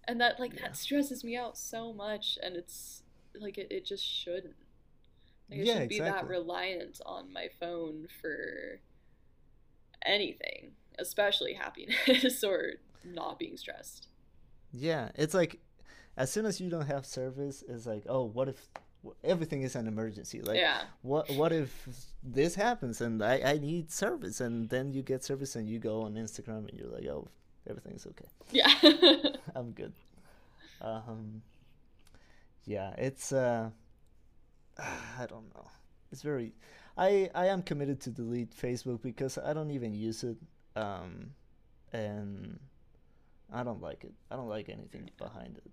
and 0.07 0.21
that 0.21 0.39
like 0.39 0.53
Yeah. 0.53 0.63
that 0.63 0.77
stresses 0.77 1.23
me 1.23 1.35
out 1.35 1.57
so 1.57 1.93
much, 1.93 2.37
and 2.43 2.55
it's 2.55 3.01
like 3.39 3.57
it, 3.57 3.71
it 3.71 3.85
just 3.85 4.03
shouldn't. 4.05 4.55
Like, 5.49 5.59
I 5.59 5.63
Yeah, 5.63 5.73
shouldn't 5.73 5.89
be 5.89 5.99
that 5.99 6.27
reliant 6.27 7.01
on 7.05 7.31
my 7.31 7.49
phone 7.59 8.07
for 8.21 8.79
anything, 10.05 10.71
especially 10.99 11.53
happiness 11.53 12.43
or 12.43 12.73
not 13.03 13.39
being 13.39 13.57
stressed. 13.57 14.07
Yeah, 14.71 15.09
it's 15.15 15.33
like 15.33 15.59
as 16.17 16.31
soon 16.31 16.45
as 16.45 16.59
you 16.59 16.69
don't 16.69 16.87
have 16.87 17.05
service, 17.05 17.63
it's 17.67 17.85
like, 17.85 18.03
oh, 18.07 18.23
what 18.23 18.49
if 18.49 18.67
everything 19.23 19.61
is 19.61 19.75
an 19.75 19.87
emergency? 19.87 20.41
Like, 20.41 20.57
yeah, 20.57 20.81
what 21.01 21.29
what 21.31 21.51
if 21.51 21.87
this 22.23 22.55
happens 22.55 23.01
and 23.01 23.23
I, 23.23 23.41
I 23.45 23.57
need 23.57 23.91
service 23.91 24.41
and 24.41 24.69
then 24.69 24.91
you 24.93 25.01
get 25.01 25.23
service 25.23 25.55
and 25.55 25.67
you 25.69 25.79
go 25.79 26.01
on 26.03 26.15
Instagram 26.15 26.69
and 26.69 26.79
you're 26.79 26.89
like, 26.89 27.05
oh, 27.05 27.27
everything's 27.69 28.07
okay. 28.07 28.25
yeah, 28.51 28.73
I'm 29.55 29.71
good. 29.71 29.93
Um, 30.81 31.41
yeah, 32.65 32.93
it's 32.97 33.31
uh, 33.31 33.69
I 35.19 35.25
don't 35.27 35.53
know. 35.55 35.67
It's 36.11 36.21
very, 36.21 36.53
I 36.97 37.29
I 37.35 37.47
am 37.47 37.61
committed 37.61 37.99
to 38.01 38.09
delete 38.09 38.51
Facebook 38.55 39.01
because 39.01 39.37
I 39.37 39.53
don't 39.53 39.71
even 39.71 39.93
use 39.93 40.23
it, 40.23 40.37
um, 40.75 41.31
and 41.91 42.59
I 43.51 43.63
don't 43.63 43.81
like 43.81 44.03
it. 44.03 44.13
I 44.31 44.35
don't 44.35 44.47
like 44.49 44.69
anything 44.69 45.09
behind 45.17 45.57
it. 45.57 45.71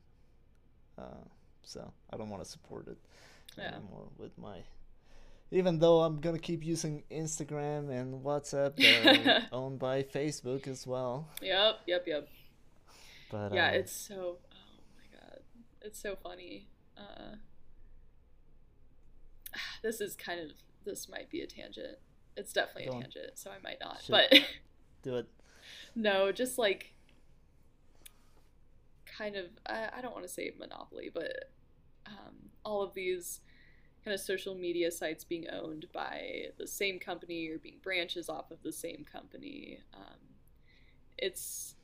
Uh, 0.99 1.25
so 1.63 1.93
I 2.13 2.17
don't 2.17 2.29
want 2.31 2.43
to 2.45 2.49
support 2.51 2.89
it 2.89 2.99
Yeah. 3.57 3.75
anymore 3.75 4.09
with 4.19 4.37
my. 4.39 4.59
Even 5.51 5.79
though 5.79 6.01
I'm 6.01 6.19
gonna 6.21 6.39
keep 6.39 6.65
using 6.65 7.05
Instagram 7.11 7.91
and 7.91 8.25
WhatsApp, 8.25 8.73
owned 9.53 9.79
by 9.79 10.03
Facebook 10.03 10.67
as 10.67 10.87
well. 10.87 11.29
yep, 11.43 11.81
yep, 11.87 12.05
yep. 12.07 12.29
But 13.31 13.53
yeah 13.55 13.69
uh, 13.69 13.73
it's 13.81 13.93
so 13.93 14.39
oh 14.53 14.81
my 14.97 15.19
god 15.19 15.41
it's 15.83 15.99
so 16.01 16.17
funny 16.23 16.69
uh 16.99 17.37
this 19.83 20.01
is 20.01 20.15
kind 20.17 20.41
of 20.41 20.51
this 20.85 21.09
might 21.09 21.31
be 21.31 21.41
a 21.41 21.47
tangent. 21.47 21.99
It's 22.37 22.53
definitely 22.53 22.91
Go 22.91 22.99
a 22.99 23.03
tangent 23.03 23.31
so 23.35 23.51
i 23.51 23.57
might 23.63 23.79
not 23.81 24.01
Should- 24.03 24.11
but 24.13 24.33
do 25.03 25.17
it. 25.17 25.27
no 25.95 26.33
just 26.33 26.57
like 26.59 26.95
kind 29.05 29.37
of 29.37 29.47
i, 29.67 29.89
I 29.99 30.01
don't 30.01 30.13
want 30.15 30.27
to 30.27 30.33
say 30.33 30.51
monopoly 30.59 31.11
but 31.13 31.51
um, 32.07 32.51
all 32.65 32.83
of 32.83 32.95
these 32.95 33.41
kind 34.05 34.15
of 34.15 34.21
social 34.21 34.55
media 34.55 34.91
sites 34.91 35.25
being 35.25 35.47
owned 35.51 35.87
by 35.93 36.47
the 36.59 36.67
same 36.67 36.99
company 36.99 37.49
or 37.49 37.59
being 37.59 37.77
branches 37.83 38.29
off 38.29 38.51
of 38.51 38.63
the 38.63 38.73
same 38.73 39.05
company 39.11 39.79
um, 39.95 40.19
it's 41.19 41.75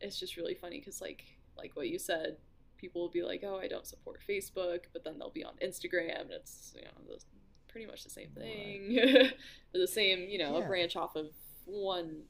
it's 0.00 0.18
just 0.18 0.36
really 0.36 0.54
funny 0.54 0.78
because 0.78 1.00
like 1.00 1.24
like 1.58 1.74
what 1.74 1.88
you 1.88 1.98
said 1.98 2.36
people 2.76 3.00
will 3.00 3.10
be 3.10 3.22
like 3.22 3.42
oh 3.44 3.58
i 3.58 3.68
don't 3.68 3.86
support 3.86 4.20
facebook 4.28 4.80
but 4.92 5.04
then 5.04 5.18
they'll 5.18 5.30
be 5.30 5.44
on 5.44 5.54
instagram 5.62 6.20
and 6.22 6.30
it's 6.30 6.72
you 6.76 6.82
know 6.82 6.90
the, 7.08 7.18
pretty 7.68 7.86
much 7.86 8.04
the 8.04 8.10
same 8.10 8.30
thing 8.30 8.98
the 9.72 9.86
same 9.88 10.28
you 10.28 10.38
know 10.38 10.56
a 10.56 10.66
branch 10.66 10.96
off 10.96 11.16
of 11.16 11.26
one 11.64 12.22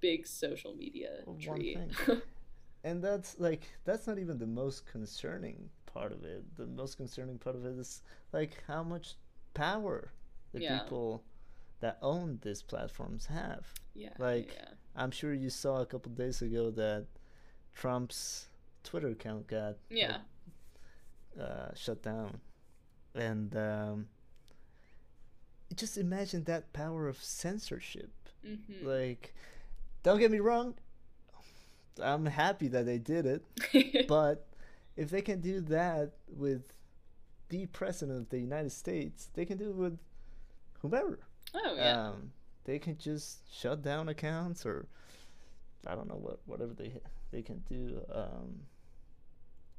big 0.00 0.26
social 0.26 0.74
media 0.74 1.20
One 1.24 1.38
tree 1.38 1.76
thing. 1.76 2.20
and 2.84 3.02
that's 3.02 3.38
like 3.38 3.62
that's 3.84 4.06
not 4.06 4.18
even 4.18 4.38
the 4.38 4.46
most 4.46 4.86
concerning 4.86 5.70
part 5.86 6.12
of 6.12 6.24
it 6.24 6.42
the 6.56 6.66
most 6.66 6.96
concerning 6.96 7.38
part 7.38 7.56
of 7.56 7.64
it 7.64 7.78
is 7.78 8.02
like 8.32 8.62
how 8.66 8.82
much 8.82 9.14
power 9.54 10.10
the 10.52 10.60
Yeah. 10.60 10.78
people 10.80 11.22
that 11.80 11.98
own 12.00 12.38
these 12.42 12.62
platforms 12.62 13.26
have. 13.26 13.66
Yeah. 13.94 14.10
Like, 14.18 14.52
yeah. 14.54 14.68
I'm 14.96 15.10
sure 15.10 15.34
you 15.34 15.50
saw 15.50 15.80
a 15.82 15.86
couple 15.86 16.12
days 16.12 16.40
ago 16.40 16.70
that 16.70 17.06
Trump's 17.74 18.48
Twitter 18.84 19.08
account 19.08 19.46
got 19.48 19.76
Yeah. 19.90 20.18
uh, 21.40 21.74
shut 21.74 22.02
down, 22.02 22.40
and 23.14 23.56
um, 23.56 24.06
just 25.74 25.98
imagine 25.98 26.44
that 26.44 26.72
power 26.72 27.08
of 27.08 27.16
censorship. 27.22 28.12
Mm-hmm. 28.46 28.86
Like, 28.86 29.34
don't 30.02 30.18
get 30.18 30.30
me 30.30 30.38
wrong, 30.40 30.74
I'm 32.02 32.26
happy 32.26 32.68
that 32.68 32.86
they 32.86 32.98
did 32.98 33.26
it, 33.26 34.06
but 34.08 34.46
if 34.96 35.10
they 35.10 35.22
can 35.22 35.40
do 35.40 35.60
that 35.62 36.12
with 36.28 36.72
the 37.48 37.66
president 37.66 38.18
of 38.18 38.28
the 38.30 38.38
United 38.38 38.70
States, 38.72 39.28
they 39.34 39.44
can 39.44 39.58
do 39.58 39.70
it 39.70 39.76
with 39.76 39.98
whomever. 40.80 41.18
oh 41.54 41.74
yeah. 41.76 42.08
Um, 42.10 42.32
they 42.64 42.78
can 42.78 42.96
just 42.96 43.40
shut 43.54 43.82
down 43.82 44.08
accounts 44.08 44.64
or 44.64 44.86
I 45.86 45.94
don't 45.94 46.08
know 46.08 46.16
what 46.16 46.38
whatever 46.46 46.72
they 46.72 46.94
they 47.30 47.42
can 47.42 47.58
do. 47.68 48.00
Um, 48.10 48.60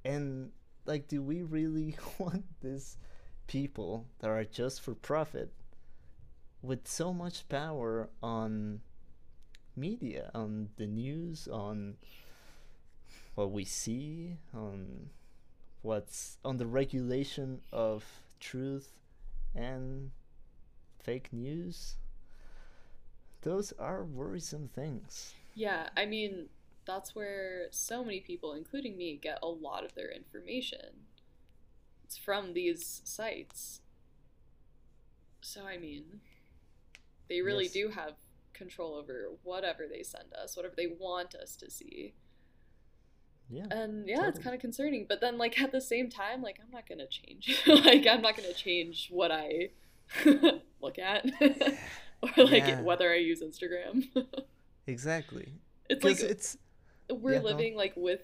and 0.05 0.51
like, 0.85 1.07
do 1.07 1.21
we 1.21 1.41
really 1.41 1.97
want 2.19 2.45
these 2.61 2.97
people 3.47 4.05
that 4.19 4.29
are 4.29 4.43
just 4.43 4.81
for 4.81 4.93
profit 4.93 5.51
with 6.61 6.87
so 6.87 7.13
much 7.13 7.47
power 7.49 8.09
on 8.23 8.81
media, 9.75 10.31
on 10.33 10.69
the 10.77 10.87
news, 10.87 11.47
on 11.47 11.95
what 13.33 13.51
we 13.51 13.65
see, 13.65 14.37
on 14.53 15.09
what's 15.81 16.37
on 16.45 16.57
the 16.57 16.65
regulation 16.65 17.61
of 17.73 18.03
truth 18.39 18.93
and 19.55 20.11
fake 21.01 21.29
news? 21.31 21.95
Those 23.41 23.73
are 23.73 24.03
worrisome 24.03 24.69
things. 24.73 25.33
Yeah, 25.53 25.89
I 25.95 26.05
mean, 26.05 26.47
that's 26.85 27.15
where 27.15 27.67
so 27.71 28.03
many 28.03 28.19
people, 28.19 28.53
including 28.53 28.97
me, 28.97 29.17
get 29.21 29.39
a 29.41 29.47
lot 29.47 29.83
of 29.83 29.95
their 29.95 30.11
information. 30.11 31.05
It's 32.03 32.17
from 32.17 32.53
these 32.53 33.01
sites. 33.03 33.81
So, 35.41 35.65
I 35.65 35.77
mean, 35.77 36.21
they 37.29 37.41
really 37.41 37.65
Yes. 37.65 37.73
do 37.73 37.87
have 37.89 38.13
control 38.53 38.95
over 38.95 39.31
whatever 39.43 39.87
they 39.87 40.03
send 40.03 40.33
us, 40.33 40.55
whatever 40.55 40.75
they 40.75 40.87
want 40.87 41.35
us 41.35 41.55
to 41.57 41.69
see. 41.69 42.13
Yeah. 43.49 43.67
And 43.69 44.07
yeah, 44.07 44.27
it's 44.27 44.39
kind 44.39 44.55
of 44.55 44.61
concerning. 44.61 45.05
But 45.07 45.21
then, 45.21 45.37
like, 45.37 45.59
at 45.61 45.71
the 45.71 45.81
same 45.81 46.09
time, 46.09 46.41
like, 46.41 46.59
I'm 46.63 46.71
not 46.71 46.87
going 46.87 46.97
to 46.99 47.07
change. 47.07 47.61
like, 47.67 48.07
I'm 48.07 48.21
not 48.21 48.35
going 48.35 48.49
to 48.49 48.55
change 48.55 49.09
what 49.11 49.31
I 49.31 49.69
look 50.81 50.97
at 50.97 51.25
or, 52.21 52.29
like, 52.45 52.63
Yeah. 52.67 52.81
whether 52.81 53.11
I 53.11 53.17
use 53.17 53.41
Instagram. 53.43 54.05
Exactly. 54.87 55.53
it's 55.89 56.03
like 56.03 56.19
it's 56.19 56.57
we're 57.09 57.35
Yeah, 57.35 57.41
living 57.41 57.75
like 57.75 57.93
with 57.95 58.21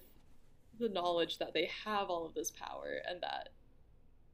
the 0.79 0.89
knowledge 0.89 1.37
that 1.39 1.53
they 1.53 1.69
have 1.85 2.09
all 2.09 2.25
of 2.25 2.33
this 2.33 2.51
power 2.51 3.01
and 3.07 3.21
that 3.21 3.49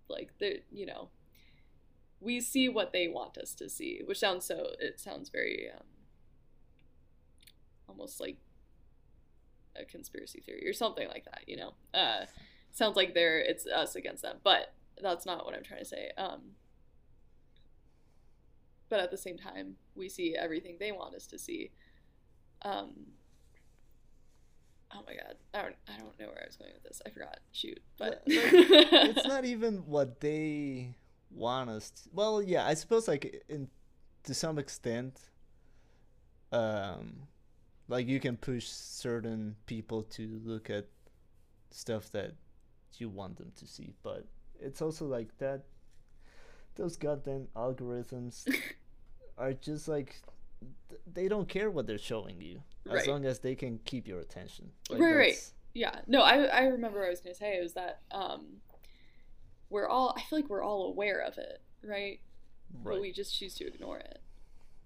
like 0.10 0.32
they 0.40 0.62
you 0.72 0.86
know 0.86 1.10
we 2.20 2.40
see 2.42 2.68
what 2.70 2.94
they 2.94 3.08
want 3.08 3.38
us 3.38 3.54
to 3.54 3.70
see 3.70 4.02
which 4.06 4.20
sounds 4.20 4.46
so 4.46 4.68
it 4.80 5.00
sounds 5.00 5.30
very 5.30 5.70
um, 5.74 5.84
almost 7.88 8.20
like 8.20 8.38
a 9.76 9.86
conspiracy 9.86 10.42
theory 10.42 10.68
or 10.68 10.74
something 10.74 11.08
like 11.08 11.26
that 11.26 11.42
you 11.48 11.56
know? 11.58 11.74
Uh 11.94 12.26
sounds 12.72 12.96
like 12.96 13.14
they're 13.14 13.40
it's 13.40 13.66
us 13.68 13.96
against 13.96 14.22
them 14.22 14.38
but 14.44 14.74
that's 15.02 15.26
not 15.26 15.46
what 15.46 15.56
i'm 15.56 15.64
trying 15.64 15.80
to 15.80 15.86
say 15.86 16.12
um 16.18 16.42
but 18.90 19.00
at 19.00 19.12
the 19.12 19.18
same 19.18 19.38
time 19.38 19.76
we 19.96 20.08
see 20.10 20.36
everything 20.36 20.78
they 20.80 20.92
want 20.92 21.16
us 21.16 21.28
to 21.28 21.38
see 21.38 21.72
um 22.64 23.08
oh 24.94 25.02
my 25.06 25.14
god. 25.14 25.36
I 25.54 25.62
don't 25.62 25.76
i 25.88 25.98
don't 25.98 26.20
know 26.20 26.28
where 26.28 26.42
i 26.42 26.46
was 26.46 26.56
going 26.56 26.72
with 26.74 26.84
this. 26.84 27.02
I 27.06 27.10
forgot. 27.10 27.40
Shoot. 27.52 27.80
But 27.98 28.24
it's 28.26 29.28
not 29.28 29.46
even 29.46 29.78
what 29.86 30.20
they 30.20 30.96
want 31.32 31.70
us 31.70 31.90
to, 31.90 32.10
well 32.14 32.42
yeah 32.42 32.66
i 32.66 32.74
suppose 32.74 33.08
like 33.08 33.44
in 33.50 33.68
to 34.24 34.34
some 34.34 34.58
extent 34.58 35.20
um 36.52 37.28
like 37.88 38.08
you 38.08 38.20
can 38.20 38.38
push 38.38 38.66
certain 38.68 39.56
people 39.66 40.04
to 40.04 40.40
look 40.44 40.70
at 40.70 40.86
stuff 41.72 42.10
that 42.12 42.34
you 42.98 43.10
want 43.10 43.38
them 43.38 43.52
to 43.56 43.68
see 43.68 43.94
but 44.04 44.26
it's 44.60 44.82
also 44.82 45.06
like 45.06 45.38
that 45.38 45.64
those 46.76 46.96
goddamn 46.96 47.48
algorithms 47.56 48.48
are 49.38 49.54
just 49.54 49.88
like 49.88 50.22
th- 50.90 51.02
they 51.12 51.28
don't 51.28 51.48
care 51.50 51.70
what 51.72 51.86
they're 51.88 51.98
showing 51.98 52.42
you 52.42 52.62
as 52.92 53.06
long 53.08 53.26
as 53.26 53.40
they 53.40 53.56
can 53.56 53.80
keep 53.86 54.08
your 54.08 54.20
attention 54.20 54.72
Like, 54.90 55.02
Right, 55.02 55.16
right. 55.16 55.52
yeah 55.74 56.00
no 56.08 56.22
i 56.22 56.44
i 56.46 56.64
remember 56.64 57.00
what 57.00 57.08
i 57.08 57.10
was 57.10 57.20
going 57.22 57.34
to 57.34 57.40
say 57.40 57.60
was 57.62 57.74
that 57.74 58.02
um 58.12 58.62
we're 59.70 59.88
all 59.88 60.14
i 60.18 60.22
feel 60.22 60.40
like 60.40 60.50
we're 60.50 60.64
all 60.64 60.88
aware 60.88 61.20
of 61.22 61.38
it 61.38 61.62
right, 61.84 62.20
Right. 62.84 62.94
but 62.96 63.02
we 63.02 63.12
just 63.12 63.38
choose 63.38 63.54
to 63.56 63.68
ignore 63.68 63.98
it 64.00 64.20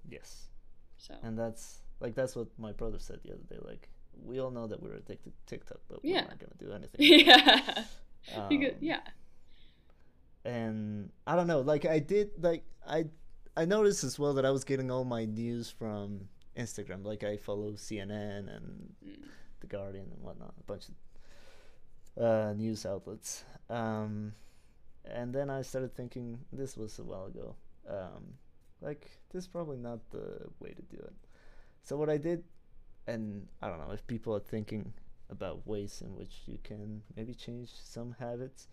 yes 0.09 0.47
so 0.97 1.15
And 1.23 1.37
that's 1.37 1.79
like 1.99 2.15
that's 2.15 2.35
what 2.35 2.47
my 2.57 2.71
brother 2.71 2.97
said 2.99 3.19
the 3.23 3.31
other 3.33 3.43
day. 3.49 3.57
Like 3.61 3.89
we 4.23 4.39
all 4.39 4.51
know 4.51 4.67
that 4.67 4.81
we're 4.83 4.93
addicted 4.93 5.33
to 5.35 5.45
TikTok, 5.47 5.79
but 5.87 5.99
Yeah. 6.03 6.21
we're 6.21 6.27
not 6.27 6.39
gonna 6.39 6.59
do 6.59 6.71
anything. 6.73 7.25
yeah 7.27 7.83
Um, 8.35 8.47
You 8.51 8.59
could- 8.59 8.77
yeah 8.81 9.01
And 10.45 11.11
I 11.27 11.35
don't 11.35 11.47
know. 11.47 11.61
Like 11.61 11.85
I 11.85 11.99
did. 11.99 12.31
Like 12.39 12.63
I 12.87 13.05
I 13.55 13.65
noticed 13.65 14.03
as 14.03 14.17
well 14.17 14.33
that 14.33 14.45
I 14.45 14.51
was 14.51 14.63
getting 14.63 14.89
all 14.91 15.03
my 15.03 15.25
news 15.25 15.69
from 15.69 16.29
Instagram. 16.57 17.05
Like 17.05 17.23
I 17.23 17.37
follow 17.37 17.73
CNN 17.73 18.55
and. 18.55 18.93
The 19.61 19.67
Guardian 19.67 20.07
and 20.11 20.23
whatnot, 20.23 20.55
a 20.59 20.63
bunch 20.63 20.87
of 22.17 22.23
uh, 22.23 22.53
news 22.53 22.85
outlets. 22.85 23.43
Um, 23.69 24.33
and 25.05 25.33
then 25.33 25.49
I 25.49 25.61
started 25.61 25.95
thinking 25.95 26.39
this 26.51 26.75
was 26.75 26.99
a 26.99 27.03
while 27.03 27.27
ago. 27.27 27.55
Um, 27.87 28.33
like 28.81 29.09
this 29.31 29.43
is 29.43 29.47
probably 29.47 29.77
not 29.77 29.99
the 30.09 30.49
way 30.59 30.71
to 30.71 30.81
do 30.81 30.97
it. 30.97 31.13
So 31.83 31.95
what 31.95 32.09
I 32.09 32.17
did, 32.17 32.43
and 33.07 33.47
I 33.61 33.67
don't 33.69 33.79
know 33.79 33.93
if 33.93 34.05
people 34.07 34.35
are 34.35 34.39
thinking 34.39 34.93
about 35.29 35.65
ways 35.65 36.01
in 36.03 36.15
which 36.15 36.41
you 36.47 36.57
can 36.63 37.01
maybe 37.15 37.33
change 37.33 37.69
some 37.71 38.15
habits. 38.19 38.67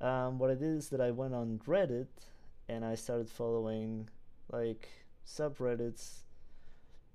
Um, 0.00 0.38
what 0.38 0.50
I 0.50 0.54
did 0.54 0.76
is 0.76 0.88
that 0.90 1.00
I 1.00 1.10
went 1.10 1.34
on 1.34 1.60
Reddit 1.66 2.06
and 2.68 2.84
I 2.84 2.94
started 2.94 3.28
following 3.28 4.08
like 4.50 4.88
subreddits 5.26 6.22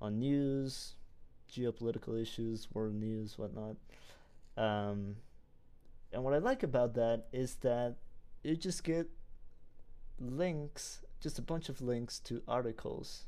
on 0.02 0.20
news, 0.20 0.96
geopolitical 1.52 2.22
issues, 2.22 2.68
world 2.74 2.96
news, 2.96 3.38
whatnot. 3.38 3.76
Um, 4.58 5.16
and 6.12 6.24
what 6.24 6.34
I 6.34 6.38
like 6.38 6.64
about 6.64 6.96
that 6.96 7.26
is 7.32 7.56
that 7.56 7.96
you 8.44 8.56
just 8.56 8.84
get 8.84 9.10
links, 10.20 11.02
just 11.22 11.40
a 11.40 11.42
bunch 11.42 11.70
of 11.70 11.82
links 11.82 12.20
to 12.20 12.42
articles 12.48 13.26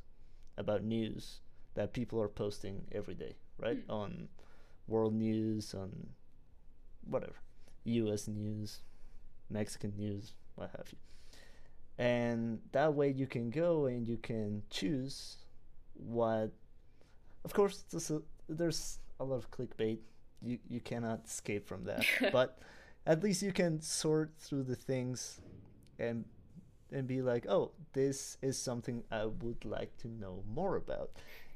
about 0.57 0.83
news 0.83 1.39
that 1.73 1.93
people 1.93 2.21
are 2.21 2.27
posting 2.27 2.85
every 2.91 3.13
day, 3.13 3.35
right? 3.57 3.79
Hmm. 3.85 3.91
On 3.91 4.27
world 4.87 5.13
news, 5.13 5.73
on 5.73 5.91
whatever, 7.05 7.35
U.S. 7.85 8.27
news, 8.27 8.81
Mexican 9.49 9.93
news, 9.97 10.33
what 10.55 10.71
have 10.77 10.87
you. 10.91 10.97
And 11.97 12.59
that 12.71 12.93
way 12.93 13.09
you 13.09 13.27
can 13.27 13.49
go 13.49 13.85
and 13.85 14.07
you 14.07 14.17
can 14.17 14.63
choose 14.69 15.37
what. 15.93 16.51
Of 17.43 17.53
course, 17.53 17.83
there's 17.91 18.11
a, 18.11 18.21
there's 18.47 18.99
a 19.19 19.23
lot 19.23 19.35
of 19.35 19.51
clickbait. 19.51 19.99
You 20.41 20.57
you 20.67 20.79
cannot 20.79 21.25
escape 21.25 21.67
from 21.67 21.83
that, 21.85 22.05
but 22.31 22.59
at 23.05 23.23
least 23.23 23.41
you 23.41 23.51
can 23.51 23.81
sort 23.81 24.31
through 24.39 24.63
the 24.63 24.75
things 24.75 25.41
and 25.99 26.25
and 26.91 27.07
be 27.07 27.21
like, 27.21 27.45
oh, 27.47 27.71
this 27.93 28.37
is 28.41 28.57
something 28.57 29.03
I 29.11 29.25
would 29.25 29.63
like 29.63 29.97
to 29.99 30.07
know 30.09 30.43
more 30.53 30.75
about, 30.75 31.11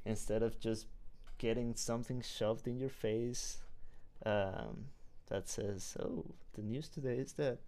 instead 0.06 0.44
of 0.44 0.60
just 0.60 0.88
getting 1.38 1.76
something 1.76 2.22
shoved 2.22 2.68
in 2.68 2.80
your 2.80 2.90
face 2.90 3.58
um, 4.26 4.86
that 5.28 5.50
says, 5.50 5.98
oh, 6.00 6.26
the 6.54 6.62
news 6.62 6.88
today 6.88 7.18
is 7.18 7.34
that 7.34 7.60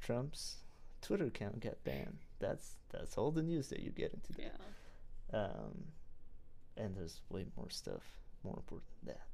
Trump's 0.00 0.63
Twitter 1.04 1.26
account 1.26 1.60
got 1.60 1.82
banned. 1.84 2.18
That's 2.40 2.76
that's 2.90 3.16
all 3.18 3.30
the 3.30 3.42
news 3.42 3.68
that 3.68 3.80
you 3.80 3.90
get 3.90 4.12
into 4.14 4.32
today. 4.32 4.50
yeah 5.32 5.38
Um, 5.38 5.84
and 6.76 6.96
there's 6.96 7.20
way 7.28 7.46
more 7.56 7.70
stuff 7.70 8.02
more 8.42 8.56
important 8.56 8.88
than 9.04 9.14
that. 9.14 9.26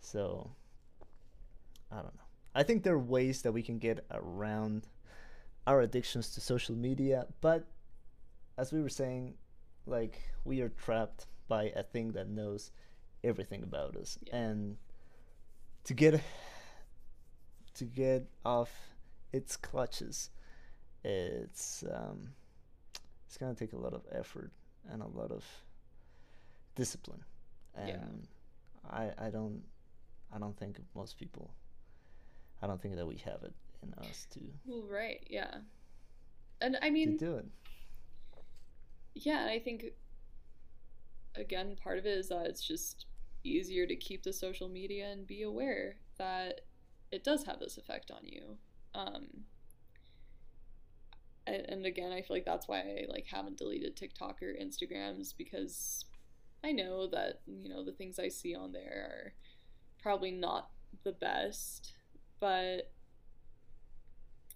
So 0.00 0.50
I 1.90 1.96
don't 1.96 2.14
know. 2.14 2.20
I 2.54 2.62
think 2.62 2.82
there 2.82 2.94
are 2.94 2.98
ways 2.98 3.42
that 3.42 3.52
we 3.52 3.62
can 3.62 3.78
get 3.78 4.04
around 4.10 4.86
our 5.66 5.80
addictions 5.80 6.30
to 6.34 6.40
social 6.40 6.74
media, 6.76 7.26
but 7.40 7.66
as 8.56 8.72
we 8.72 8.80
were 8.80 8.88
saying, 8.88 9.34
like 9.86 10.20
we 10.44 10.60
are 10.60 10.68
trapped 10.68 11.26
by 11.48 11.72
a 11.74 11.82
thing 11.82 12.12
that 12.12 12.28
knows 12.28 12.70
everything 13.24 13.62
about 13.62 13.96
us, 13.96 14.18
Yeah. 14.22 14.36
and 14.36 14.76
to 15.84 15.94
get 15.94 16.20
to 17.74 17.84
get 17.84 18.28
off 18.44 18.70
its 19.32 19.56
clutches 19.56 20.30
it's 21.04 21.84
um, 21.92 22.32
it's 23.26 23.36
gonna 23.36 23.54
take 23.54 23.72
a 23.72 23.76
lot 23.78 23.92
of 23.94 24.02
effort 24.12 24.50
and 24.90 25.02
a 25.02 25.06
lot 25.06 25.30
of 25.30 25.44
discipline, 26.74 27.24
and 27.74 27.88
Yeah. 27.88 28.90
I 28.90 29.12
I 29.26 29.30
don't 29.30 29.62
I 30.34 30.38
don't 30.38 30.56
think 30.56 30.78
most 30.94 31.18
people 31.18 31.50
I 32.62 32.66
don't 32.66 32.80
think 32.80 32.96
that 32.96 33.06
we 33.06 33.16
have 33.24 33.42
it 33.42 33.54
in 33.82 33.92
us 33.94 34.26
to 34.32 34.40
Well, 34.66 34.82
right, 34.88 35.24
yeah. 35.28 35.58
And 36.60 36.76
I 36.82 36.86
to 36.86 36.90
mean, 36.90 37.16
do 37.16 37.36
it. 37.36 37.46
yeah, 39.14 39.40
and 39.42 39.50
I 39.50 39.58
think 39.58 39.86
again, 41.34 41.76
part 41.76 41.98
of 41.98 42.06
it 42.06 42.16
is 42.18 42.28
that 42.28 42.46
it's 42.46 42.62
just 42.62 43.06
easier 43.42 43.86
to 43.86 43.96
keep 43.96 44.22
the 44.22 44.32
social 44.32 44.68
media 44.68 45.10
and 45.10 45.26
be 45.26 45.42
aware 45.42 45.96
that 46.18 46.62
it 47.10 47.24
does 47.24 47.44
have 47.44 47.58
this 47.60 47.76
effect 47.76 48.10
on 48.10 48.20
you. 48.24 48.56
Um, 48.94 49.44
and, 51.46 51.86
again, 51.86 52.12
I 52.12 52.22
feel 52.22 52.36
like 52.36 52.44
that's 52.44 52.68
why 52.68 52.80
I 52.80 53.06
like 53.08 53.26
haven't 53.26 53.58
deleted 53.58 53.96
TikTok 53.96 54.42
or 54.42 54.54
Instagrams 54.54 55.34
because 55.36 56.04
I 56.64 56.72
know 56.72 57.06
that 57.08 57.40
you 57.46 57.68
know 57.68 57.84
the 57.84 57.92
things 57.92 58.18
I 58.18 58.28
see 58.28 58.54
on 58.54 58.72
there 58.72 59.08
are 59.10 59.34
probably 60.02 60.30
not 60.30 60.70
the 61.02 61.12
best, 61.12 61.92
but 62.40 62.90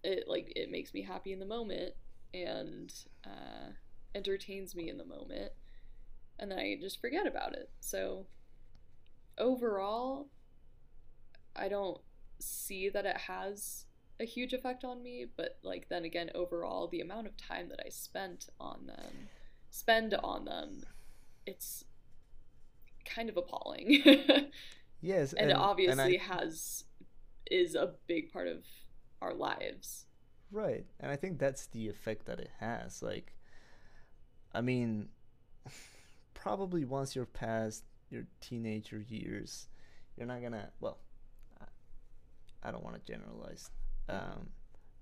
it 0.02 0.24
like 0.26 0.52
it 0.56 0.70
makes 0.70 0.94
me 0.94 1.02
happy 1.02 1.32
in 1.32 1.38
the 1.38 1.46
moment 1.46 1.92
and 2.32 2.92
uh, 3.24 3.72
entertains 4.14 4.74
me 4.74 4.88
in 4.88 4.96
the 4.96 5.04
moment, 5.04 5.52
and 6.38 6.50
then 6.50 6.58
I 6.58 6.78
just 6.80 7.00
forget 7.00 7.26
about 7.26 7.52
it. 7.52 7.70
So 7.80 8.26
overall, 9.36 10.28
I 11.54 11.68
don't 11.68 12.00
see 12.38 12.88
that 12.88 13.04
it 13.04 13.16
has 13.16 13.84
a 14.20 14.24
huge 14.24 14.52
effect 14.52 14.84
on 14.84 15.02
me, 15.02 15.26
but 15.36 15.58
like 15.62 15.88
then 15.88 16.04
again, 16.04 16.30
overall, 16.34 16.88
the 16.88 17.00
amount 17.00 17.26
of 17.26 17.36
time 17.36 17.68
that 17.68 17.80
I 17.84 17.88
spent 17.88 18.48
on 18.60 18.86
them, 18.86 19.28
spend 19.70 20.14
on 20.14 20.44
them, 20.44 20.82
it's 21.46 21.84
kind 23.04 23.28
of 23.28 23.36
appalling. 23.36 24.02
Yes, 25.00 25.32
and, 25.32 25.50
it 25.50 25.54
I- 25.54 25.60
obviously 25.60 26.16
has 26.16 26.84
is 27.50 27.74
a 27.74 27.94
big 28.06 28.32
part 28.32 28.48
of 28.48 28.64
our 29.22 29.32
lives. 29.32 30.06
Right. 30.50 30.86
And 31.00 31.10
I 31.10 31.16
think 31.16 31.38
that's 31.38 31.66
the 31.66 31.88
effect 31.88 32.26
that 32.26 32.40
it 32.40 32.50
has. 32.58 33.02
Like, 33.02 33.32
I 34.52 34.60
mean, 34.60 35.08
probably 36.34 36.84
once 36.84 37.14
you're 37.14 37.26
past 37.26 37.84
your 38.10 38.24
teenager 38.40 39.04
years, 39.08 39.68
you're 40.16 40.26
not 40.26 40.42
gonna, 40.42 40.70
well, 40.80 40.98
I, 41.60 42.68
I 42.68 42.70
don't 42.72 42.82
want 42.84 42.96
to 42.96 43.12
generalize, 43.12 43.70
um, 44.08 44.48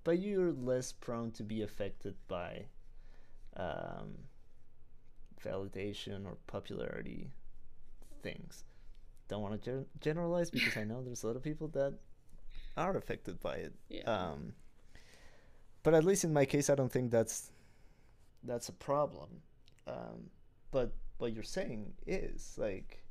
but 0.05 0.21
you're 0.21 0.53
less 0.53 0.93
prone 0.93 1.31
to 1.33 1.43
be 1.43 1.63
affected 1.63 2.15
by 2.29 2.67
um, 3.57 4.15
validation 5.45 6.27
or 6.27 6.37
popularity 6.47 7.31
things. 8.23 8.65
Don't 9.29 9.43
want 9.43 9.61
to 9.61 9.71
gen- 9.71 9.87
generalize 10.01 10.51
because 10.51 10.77
I 10.77 10.85
know 10.85 11.03
there's 11.03 11.23
a 11.25 11.27
lot 11.27 11.37
of 11.37 11.43
people 11.43 11.69
that 11.69 11.95
are 12.77 12.97
affected 12.97 13.41
by 13.41 13.57
it. 13.57 13.75
Yeah. 13.89 14.03
Um, 14.03 14.53
but 15.83 15.95
at 15.95 16.05
least 16.05 16.25
in 16.25 16.33
my 16.33 16.45
case, 16.45 16.69
I 16.69 16.75
don't 16.75 16.91
think 16.91 17.11
that's 17.11 17.51
that's 18.43 18.69
a 18.69 18.73
problem. 18.73 19.29
Um, 19.87 20.31
but 20.71 20.93
what 21.19 21.33
you're 21.33 21.43
saying 21.43 21.93
is 22.07 22.55
like, 22.59 23.03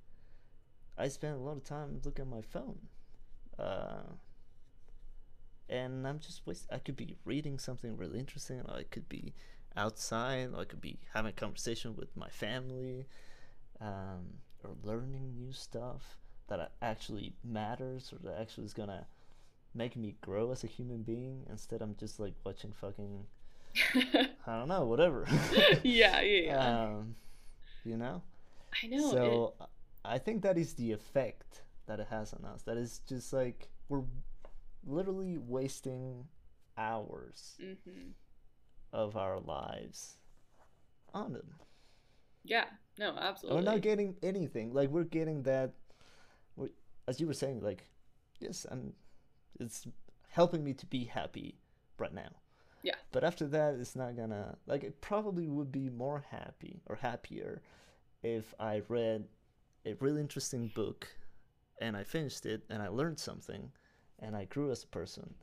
I 0.98 1.08
spend 1.08 1.36
a 1.36 1.40
lot 1.40 1.58
of 1.58 1.64
time 1.64 2.00
looking 2.04 2.24
at 2.24 2.32
my 2.32 2.42
phone, 2.42 2.78
uh, 3.60 4.04
and 5.70 6.08
I'm 6.08 6.20
just 6.20 6.42
wasting. 6.46 6.76
I 6.76 6.80
could 6.80 6.96
be 6.96 7.16
reading 7.26 7.60
something 7.60 7.98
really 7.98 8.20
interesting, 8.20 8.62
or 8.62 8.76
I 8.76 8.84
could 8.84 9.10
be 9.10 9.34
outside, 9.76 10.50
or 10.54 10.62
I 10.62 10.66
could 10.66 10.82
be 10.82 11.00
having 11.14 11.30
a 11.30 11.34
conversation 11.34 11.96
with 11.96 12.16
my 12.16 12.30
family, 12.30 13.08
um, 13.82 14.40
or 14.64 14.72
learning 14.84 15.36
new 15.36 15.52
stuff 15.52 16.18
that 16.48 16.72
actually 16.82 17.34
matters, 17.44 18.14
or 18.14 18.20
that 18.28 18.40
actually 18.40 18.66
is 18.66 18.74
gonna 18.74 19.08
make 19.74 19.96
me 19.96 20.16
grow 20.22 20.52
as 20.52 20.64
a 20.64 20.68
human 20.68 21.04
being. 21.04 21.46
Instead, 21.50 21.82
I'm 21.82 21.96
just 21.96 22.20
like 22.20 22.34
watching 22.44 22.72
fucking 22.72 23.26
I 24.48 24.60
don't 24.60 24.68
know, 24.68 24.86
whatever. 24.86 25.26
yeah, 25.84 26.22
yeah, 26.22 26.22
yeah. 26.22 26.82
um, 26.84 27.16
you 27.84 27.98
know. 27.98 28.22
I 28.84 28.88
know. 28.88 29.12
so 29.12 29.54
I 30.04 30.18
think 30.18 30.44
that 30.44 30.58
is 30.58 30.74
the 30.74 30.92
effect 30.92 31.64
that 31.88 32.00
it 32.00 32.08
has 32.10 32.34
on 32.34 32.46
us. 32.46 32.64
That 32.64 32.78
is 32.78 33.02
just 33.08 33.34
like 33.34 33.70
we're 33.90 34.04
literally 34.86 35.38
wasting 35.38 36.28
hours 36.78 37.60
it, 37.60 37.78
hmm 37.86 38.12
of 38.94 39.16
our 39.16 39.40
lives 39.40 40.18
on 41.14 41.34
them. 41.34 41.56
Yeah. 42.44 42.66
No, 42.98 43.10
And 43.10 43.20
absolutely. 43.20 43.58
we're 43.58 43.72
not 43.74 43.82
getting 43.82 44.16
anything. 44.24 44.74
Like 44.74 44.90
we're 44.90 45.04
getting 45.04 45.44
that, 45.44 45.74
as 47.08 47.20
you 47.20 47.28
were 47.28 47.34
saying, 47.34 47.62
like 47.62 47.86
yes, 48.40 48.66
I'm. 48.70 48.94
It's 49.60 49.88
helping 50.30 50.64
me 50.64 50.74
to 50.74 50.86
be 50.86 51.06
happy 51.06 51.56
right 51.98 52.14
now. 52.14 52.30
Yeah. 52.84 52.96
But 53.12 53.24
after 53.24 53.48
that, 53.48 53.76
it's 53.76 53.96
not 53.96 54.16
gonna 54.16 54.58
like. 54.68 54.84
It 54.84 55.02
probably 55.02 55.48
would 55.48 55.72
be 55.72 55.90
more 55.90 56.24
happy 56.30 56.82
or 56.88 56.96
happier 56.96 57.62
if 58.24 58.54
I 58.60 58.82
read 58.90 59.26
a 59.86 59.94
really 59.96 60.22
interesting 60.22 60.70
book, 60.70 61.08
and 61.80 61.96
I 61.98 62.04
finished 62.04 62.46
it, 62.46 62.64
and 62.70 62.82
I 62.82 62.90
learned 62.90 63.20
something, 63.20 63.72
and 64.20 64.36
I 64.36 64.46
grew 64.46 64.72
as 64.72 64.84
a 64.84 64.88
person. 64.88 65.36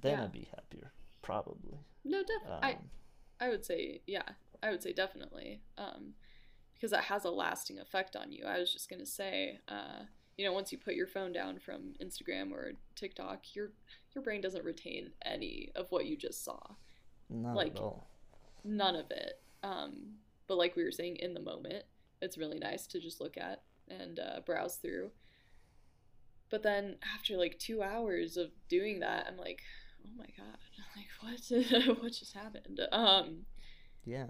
Then 0.00 0.18
Yeah. 0.18 0.24
I'd 0.24 0.32
be 0.32 0.48
happier, 0.54 0.92
probably. 1.22 1.78
no, 2.04 2.22
definitely. 2.22 2.58
I 2.62 2.72
Um, 2.74 2.90
I 3.40 3.48
would 3.48 3.64
say, 3.64 4.02
yeah, 4.06 4.28
I 4.62 4.70
would 4.70 4.82
say 4.82 4.92
definitely, 4.92 5.62
um, 5.76 6.14
because 6.74 6.90
that 6.90 7.04
has 7.04 7.24
a 7.24 7.30
lasting 7.30 7.78
effect 7.78 8.16
on 8.16 8.32
you. 8.32 8.44
I 8.44 8.58
was 8.58 8.72
just 8.72 8.88
gonna 8.88 9.06
say, 9.06 9.60
uh, 9.68 10.04
you 10.36 10.44
know, 10.44 10.52
once 10.52 10.70
you 10.72 10.78
put 10.78 10.94
your 10.94 11.06
phone 11.08 11.32
down 11.32 11.58
from 11.58 11.94
Instagram 12.00 12.52
or 12.52 12.72
TikTok, 12.94 13.54
your 13.54 13.72
your 14.14 14.22
brain 14.24 14.40
doesn't 14.40 14.64
retain 14.64 15.12
any 15.22 15.70
of 15.76 15.90
what 15.92 16.06
you 16.06 16.16
just 16.16 16.42
saw, 16.42 16.58
not 17.28 17.54
like- 17.56 17.72
at 17.76 17.80
all. 17.80 18.08
none 18.64 18.96
of 18.96 19.10
it. 19.10 19.40
Um, 19.62 20.18
but 20.46 20.56
like 20.56 20.74
we 20.76 20.82
were 20.84 20.90
saying, 20.92 21.16
in 21.16 21.34
the 21.34 21.40
moment, 21.40 21.84
it's 22.22 22.38
really 22.38 22.58
nice 22.58 22.86
to 22.88 23.00
just 23.00 23.20
look 23.20 23.36
at 23.36 23.62
and 23.88 24.18
uh, 24.18 24.40
browse 24.44 24.76
through. 24.76 25.12
But 26.50 26.62
then 26.62 26.96
after 27.14 27.36
like 27.36 27.58
two 27.58 27.82
hours 27.82 28.36
of 28.36 28.50
doing 28.68 29.00
that, 29.00 29.26
I'm 29.28 29.36
like, 29.36 29.60
oh 30.04 30.10
my 30.16 30.26
god, 30.36 30.58
like 30.96 31.08
what 31.20 31.98
what 32.02 32.12
just 32.12 32.34
happened? 32.34 32.80
Um, 32.92 33.46
Yeah. 34.04 34.28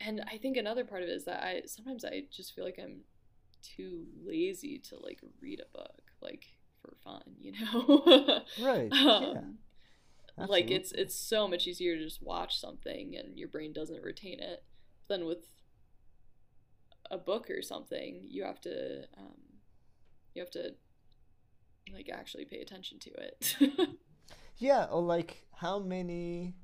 and 0.00 0.22
I 0.30 0.38
think 0.38 0.56
another 0.56 0.84
part 0.84 1.02
of 1.02 1.08
it 1.08 1.12
is 1.12 1.24
that 1.24 1.42
I 1.42 1.62
sometimes 1.66 2.04
I 2.04 2.24
just 2.30 2.54
feel 2.54 2.64
like 2.64 2.78
I'm 2.82 3.00
too 3.62 4.04
lazy 4.22 4.78
to 4.78 4.96
like 4.98 5.20
read 5.40 5.60
a 5.60 5.76
book 5.76 6.02
like 6.20 6.44
for 6.82 6.96
fun, 7.02 7.22
you 7.40 7.52
know. 7.52 8.42
Right. 8.58 8.90
yeah. 8.92 9.40
um, 9.40 9.58
like 10.36 10.70
it's 10.70 10.92
it's 10.92 11.14
so 11.14 11.48
much 11.48 11.66
easier 11.66 11.96
to 11.96 12.04
just 12.04 12.22
watch 12.22 12.58
something 12.58 13.16
and 13.16 13.38
your 13.38 13.48
brain 13.48 13.72
doesn't 13.72 14.02
retain 14.02 14.40
it 14.40 14.62
than 15.08 15.24
with 15.24 15.46
a 17.10 17.18
book 17.18 17.48
or 17.50 17.62
something. 17.62 18.22
You 18.28 18.44
have 18.44 18.60
to 18.62 19.04
um, 19.16 19.38
you 20.34 20.42
have 20.42 20.50
to 20.52 20.74
like 21.92 22.08
actually 22.12 22.44
pay 22.44 22.60
attention 22.60 22.98
to 23.00 23.10
it. 23.10 23.54
Yeah, 24.58 24.84
or 24.84 25.02
like 25.02 25.46
how 25.56 25.78
many 25.78 26.54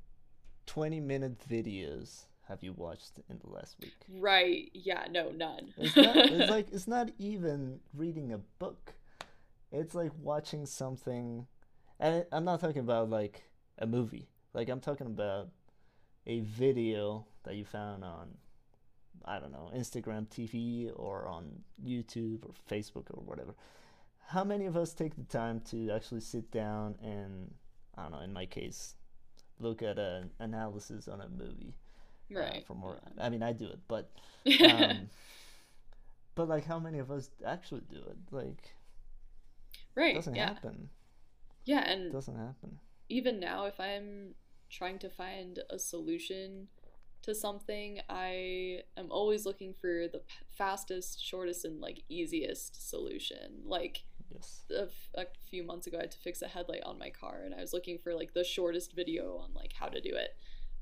20 0.67 1.01
minute 1.01 1.39
videos 1.49 2.27
have 2.49 2.63
you 2.63 2.73
watched 2.73 3.21
in 3.29 3.39
the 3.39 3.49
last 3.51 3.77
week? 3.81 3.95
right? 4.09 4.71
Yeah. 4.73 5.07
No. 5.11 5.31
None. 5.31 5.75
It's 5.77 5.97
not 5.97 6.17
it's 6.17 6.51
like 6.51 6.69
it's 6.73 6.87
not 6.89 7.11
even 7.19 7.81
reading 7.95 8.33
a 8.33 8.39
book. 8.39 8.95
It's 9.73 9.95
like 9.95 10.13
watching 10.21 10.67
something 10.67 11.47
and 11.99 12.25
I'm 12.33 12.45
not 12.45 12.61
talking 12.61 12.81
about 12.81 13.11
like 13.11 13.43
a 13.79 13.87
movie. 13.87 14.29
Like 14.55 14.69
I'm 14.69 14.81
talking 14.81 15.07
about 15.07 15.49
a 16.27 16.41
video 16.41 17.27
that 17.45 17.57
you 17.57 17.65
found 17.65 18.05
on 18.05 18.37
I 19.25 19.39
don't 19.39 19.53
know, 19.53 19.71
Instagram 19.77 20.29
TV 20.29 20.91
or 20.95 21.27
on 21.27 21.63
YouTube 21.85 22.45
or 22.47 22.55
Facebook 22.71 23.07
or 23.11 23.23
whatever. 23.23 23.55
How 24.31 24.45
many 24.45 24.67
of 24.67 24.77
us 24.77 24.93
take 24.95 25.17
the 25.17 25.25
time 25.25 25.61
to 25.71 25.91
actually 25.91 26.21
sit 26.21 26.51
down 26.53 26.95
and 27.03 27.53
I 27.97 28.03
don't 28.03 28.13
know, 28.13 28.21
in 28.21 28.33
my 28.33 28.47
case, 28.47 28.95
look 29.59 29.83
at 29.83 29.99
an 29.99 30.31
analysis 30.39 31.09
on 31.09 31.21
a 31.21 31.29
movie 31.29 31.75
uh, 32.35 32.39
right. 32.41 32.67
for 32.67 32.75
more 32.75 32.99
I 33.19 33.29
mean 33.29 33.43
I 33.43 33.53
do 33.53 33.67
it, 33.67 33.81
but 33.89 34.11
um, 34.65 35.11
but 36.35 36.49
like 36.49 36.65
how 36.65 36.79
many 36.79 36.99
of 36.99 37.11
us 37.11 37.31
actually 37.45 37.83
do 37.91 37.97
it? 37.99 38.19
Like 38.31 38.75
right? 39.95 40.13
it 40.13 40.15
doesn't 40.15 40.35
yeah. 40.35 40.47
happen. 40.49 40.89
Yeah. 41.65 41.81
and 41.91 42.07
It 42.07 42.13
doesn't 42.13 42.37
happen. 42.37 42.79
even 43.09 43.41
now, 43.41 43.67
if 43.67 43.79
I'm 43.81 44.35
trying 44.71 44.99
to 45.01 45.09
find 45.11 45.59
a 45.69 45.79
solution 45.79 46.69
to 47.23 47.35
something, 47.35 48.01
I 48.09 48.83
am 48.97 49.11
always 49.11 49.45
looking 49.45 49.75
for 49.75 50.07
the 50.11 50.21
p- 50.21 50.47
fastest, 50.57 51.25
shortest, 51.25 51.65
and 51.65 51.81
like 51.81 52.03
easiest 52.09 52.89
solution. 52.89 53.63
Like 53.65 54.05
Yes. 54.33 54.63
a, 54.71 54.83
f- 54.83 55.11
a 55.15 55.27
few 55.51 55.63
months 55.65 55.87
ago, 55.87 55.99
I 55.99 56.03
had 56.03 56.11
to 56.13 56.19
fix 56.19 56.43
a 56.43 56.49
headlight 56.49 56.83
on 56.85 56.99
my 56.99 57.11
car, 57.11 57.43
and 57.45 57.55
I 57.55 57.61
was 57.61 57.73
looking 57.73 57.99
for 57.99 58.15
like 58.15 58.33
the 58.35 58.45
shortest 58.45 58.95
video 58.95 59.37
on 59.39 59.53
like 59.55 59.73
how 59.79 59.87
to 59.89 60.01
do 60.01 60.11
it. 60.15 60.37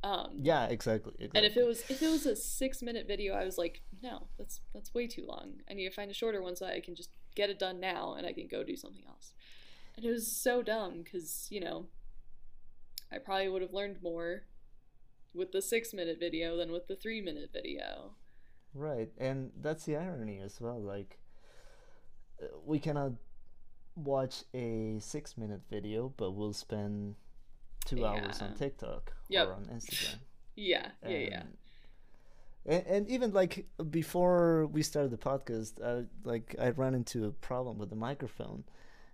Um, 0.05 0.39
Yeah, 0.43 0.67
exactly. 0.67 1.15
exactly. 1.19 1.31
and 1.39 1.45
if 1.45 1.57
it 1.57 1.67
was 1.67 1.81
if 1.91 2.03
it 2.03 2.09
was 2.09 2.25
a 2.27 2.37
six 2.37 2.83
minute 2.83 3.07
video, 3.09 3.35
I 3.35 3.45
was 3.45 3.59
like, 3.59 3.83
no, 4.03 4.29
that's 4.39 4.61
that's 4.73 4.95
way 4.95 5.07
too 5.09 5.25
long. 5.27 5.55
I 5.69 5.75
need 5.75 5.89
to 5.89 5.95
find 5.95 6.11
a 6.11 6.15
shorter 6.15 6.41
one 6.43 6.55
so 6.57 6.67
I 6.67 6.81
can 6.81 6.95
just 6.95 7.11
get 7.35 7.51
it 7.51 7.59
done 7.59 7.81
now 7.81 8.15
and 8.15 8.27
I 8.27 8.33
can 8.33 8.47
go 8.47 8.63
do 8.63 8.77
something 8.77 9.03
else. 9.09 9.33
And 9.97 10.05
it 10.07 10.11
was 10.11 10.31
so 10.31 10.63
dumb 10.63 11.03
because 11.03 11.49
you 11.51 11.61
know, 11.61 11.87
I 13.11 13.19
probably 13.19 13.49
would 13.49 13.63
have 13.63 13.73
learned 13.73 14.01
more 14.03 14.45
with 15.35 15.51
the 15.53 15.61
six 15.63 15.93
minute 15.93 16.19
video 16.21 16.57
than 16.57 16.71
with 16.71 16.87
the 16.87 16.95
three 16.97 17.21
minute 17.21 17.51
video. 17.53 18.13
Right, 18.75 19.11
and 19.19 19.51
that's 19.61 19.85
the 19.85 19.97
irony 19.97 20.39
as 20.39 20.61
well. 20.61 20.79
Like, 20.81 21.19
we 22.65 22.79
cannot 22.79 23.13
watch 24.05 24.45
a 24.55 24.99
six-minute 25.01 25.61
video, 25.71 26.13
but 26.17 26.33
we'll 26.33 26.53
spend 26.53 27.15
two 27.85 28.05
hours 28.07 28.41
on 28.43 28.55
TikTok 28.55 29.13
Yep. 29.29 29.49
or 29.49 29.53
on 29.55 29.65
Instagram. 29.67 30.17
Yeah, 30.61 30.89
yeah, 31.07 31.19
yeah. 31.19 31.43
And, 32.67 32.87
and 32.87 33.09
even 33.09 33.33
like 33.33 33.67
before 33.91 34.67
we 34.67 34.83
started 34.83 35.13
the 35.13 35.17
podcast, 35.17 35.81
I, 35.81 36.05
like 36.25 36.57
I 36.61 36.71
ran 36.71 36.95
into 36.95 37.27
a 37.27 37.31
problem 37.31 37.79
with 37.79 37.91
the 37.91 37.97
microphone. 37.97 38.65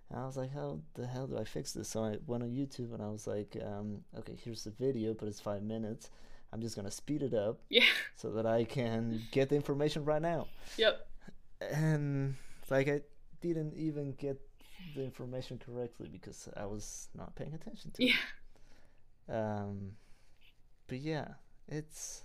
And 0.09 0.19
I 0.19 0.25
was 0.25 0.37
like, 0.37 0.51
how 0.53 0.79
the 0.95 1.05
hell 1.05 1.27
do 1.27 1.37
I 1.37 1.43
fix 1.43 1.71
this? 1.73 1.87
So 1.89 2.03
I 2.03 2.17
went 2.25 2.41
on 2.41 2.49
YouTube 2.49 2.93
and 2.95 3.01
I 3.03 3.09
was 3.09 3.27
like, 3.27 3.55
um, 3.63 3.99
okay, 4.17 4.35
here's 4.43 4.63
the 4.63 4.71
video, 4.71 5.13
but 5.13 5.27
it's 5.27 5.39
five 5.39 5.61
minutes. 5.61 6.09
I'm 6.51 6.61
just 6.61 6.75
gonna 6.75 6.89
speed 6.89 7.21
it 7.21 7.33
up 7.35 7.59
Yeah. 7.69 7.83
so 8.15 8.31
that 8.31 8.47
I 8.47 8.63
can 8.63 9.21
get 9.31 9.49
the 9.49 9.55
information 9.55 10.03
right 10.03 10.21
now. 10.21 10.47
Yep. 10.77 11.07
And 11.61 12.35
like 12.71 12.87
I 12.87 13.01
didn't 13.41 13.75
even 13.75 14.13
get 14.13 14.41
the 14.93 15.03
information 15.03 15.59
correctly 15.63 16.07
because 16.11 16.47
I 16.55 16.65
was 16.65 17.09
not 17.15 17.35
paying 17.35 17.53
attention 17.53 17.91
to 17.91 18.03
it. 18.03 18.13
Yeah. 19.27 19.63
Um, 19.63 19.93
but 20.87 20.99
yeah, 20.99 21.29
it's 21.67 22.23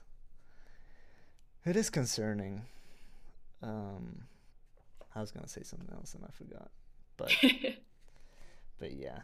it 1.65 1.77
is 1.77 1.91
concerning. 1.91 2.63
Um, 3.63 4.25
I 5.15 5.21
was 5.21 5.31
gonna 5.31 5.49
say 5.49 5.63
something 5.63 5.89
else 5.93 6.15
and 6.15 6.25
I 6.25 6.31
forgot, 6.33 6.71
but 7.17 7.33
but 8.79 8.93
yeah, 8.93 9.21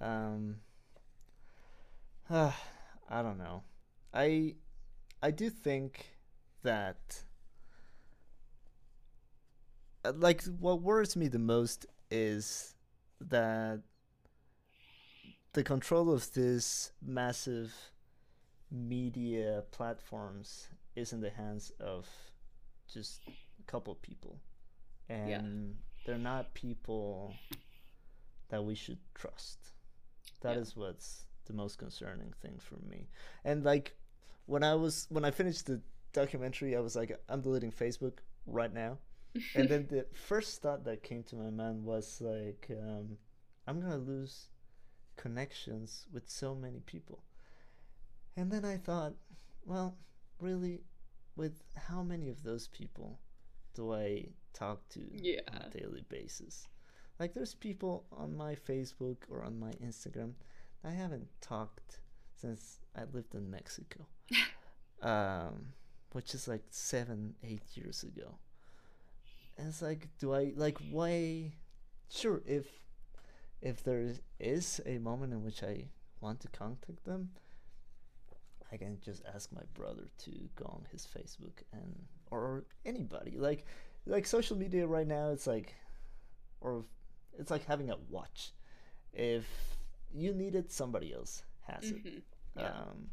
um, 0.00 0.56
I 2.30 3.22
don't 3.22 3.38
know. 3.38 3.62
I 4.12 4.54
I 5.22 5.30
do 5.30 5.50
think 5.50 6.06
that 6.62 7.22
uh, 10.04 10.12
like 10.16 10.42
what 10.44 10.82
worries 10.82 11.16
me 11.16 11.28
the 11.28 11.38
most 11.38 11.86
is 12.10 12.73
that 13.28 13.82
the 15.52 15.62
control 15.62 16.12
of 16.12 16.32
this 16.32 16.92
massive 17.02 17.72
media 18.70 19.62
platforms 19.70 20.68
is 20.96 21.12
in 21.12 21.20
the 21.20 21.30
hands 21.30 21.70
of 21.80 22.08
just 22.92 23.20
a 23.28 23.62
couple 23.70 23.94
people 23.96 24.38
and 25.08 25.30
Yeah. 25.30 25.42
they're 26.06 26.18
not 26.18 26.54
people 26.54 27.34
that 28.48 28.64
we 28.64 28.74
should 28.74 28.98
trust 29.14 29.58
That 30.40 30.56
is 30.56 30.74
Yeah. 30.76 30.84
what's 30.84 31.26
the 31.46 31.52
most 31.52 31.78
concerning 31.78 32.32
thing 32.42 32.58
for 32.58 32.76
me 32.88 33.08
and 33.44 33.64
like 33.64 33.96
when 34.46 34.62
i 34.64 34.74
was 34.74 35.06
when 35.10 35.24
i 35.24 35.30
finished 35.30 35.66
the 35.66 35.80
documentary 36.12 36.74
i 36.76 36.80
was 36.80 36.96
like 36.96 37.18
i'm 37.28 37.40
deleting 37.42 37.70
facebook 37.70 38.18
right 38.46 38.72
now 38.72 38.98
and 39.54 39.68
then 39.68 39.86
the 39.90 40.06
first 40.12 40.62
thought 40.62 40.84
that 40.84 41.02
came 41.02 41.22
to 41.24 41.36
my 41.36 41.50
mind 41.50 41.84
was 41.84 42.20
like 42.20 42.70
um, 42.70 43.16
i'm 43.66 43.80
gonna 43.80 43.98
lose 43.98 44.48
connections 45.16 46.06
with 46.12 46.28
so 46.28 46.54
many 46.54 46.80
people. 46.80 47.22
And 48.36 48.50
then 48.50 48.64
i 48.64 48.76
thought 48.76 49.14
well 49.64 49.96
really 50.40 50.80
with 51.36 51.62
how 51.88 52.02
many 52.02 52.28
of 52.28 52.42
those 52.42 52.68
people 52.68 53.18
do 53.74 53.92
i 53.92 54.26
talk 54.52 54.88
to 54.90 55.00
on 55.00 55.62
a 55.62 55.70
daily 55.70 56.04
basis? 56.08 56.68
Like 57.18 57.34
there's 57.34 57.54
people 57.54 58.04
on 58.12 58.36
my 58.36 58.54
facebook 58.56 59.18
or 59.30 59.44
on 59.44 59.58
my 59.58 59.70
instagram 59.82 60.32
i 60.84 60.90
haven't 60.90 61.28
talked 61.40 62.00
since 62.34 62.80
i 62.96 63.02
lived 63.12 63.34
in 63.34 63.50
mexico 63.50 64.04
um, 65.02 65.66
which 66.12 66.34
is 66.34 66.48
like 66.48 66.64
seven 66.70 67.34
eight 67.44 67.62
years 67.74 68.02
ago 68.02 68.38
and 69.56 69.68
it's 69.68 69.82
like, 69.82 70.08
do 70.18 70.34
I 70.34 70.52
like 70.56 70.78
why? 70.90 71.52
Sure, 72.10 72.42
if 72.46 72.66
if 73.60 73.82
there 73.82 74.00
is- 74.40 74.80
a 74.84 74.98
moment 74.98 75.32
in 75.32 75.42
which 75.42 75.62
I 75.62 75.88
want 76.20 76.40
to 76.40 76.48
contact 76.48 77.04
them, 77.04 77.30
I 78.72 78.76
can 78.76 79.00
just 79.00 79.22
ask 79.34 79.50
my 79.52 79.62
brother 79.74 80.08
to 80.24 80.30
go 80.56 80.66
on 80.66 80.86
his 80.92 81.06
Facebook 81.06 81.62
and 81.72 82.06
or 82.30 82.64
anybody 82.84 83.36
like 83.38 83.64
like 84.06 84.26
social 84.26 84.56
media 84.56 84.86
right 84.86 85.06
now. 85.06 85.30
It's 85.30 85.46
like, 85.46 85.74
or 86.60 86.84
it's 87.38 87.50
like 87.50 87.64
having 87.64 87.90
a 87.90 87.96
watch. 88.10 88.52
If 89.12 89.46
you 90.12 90.34
need 90.34 90.54
it, 90.54 90.70
somebody 90.72 91.12
else 91.14 91.42
has 91.62 91.90
it. 91.90 92.04
Mhm. 92.04 92.22
Yeah. 92.56 92.68
Um, 92.68 93.10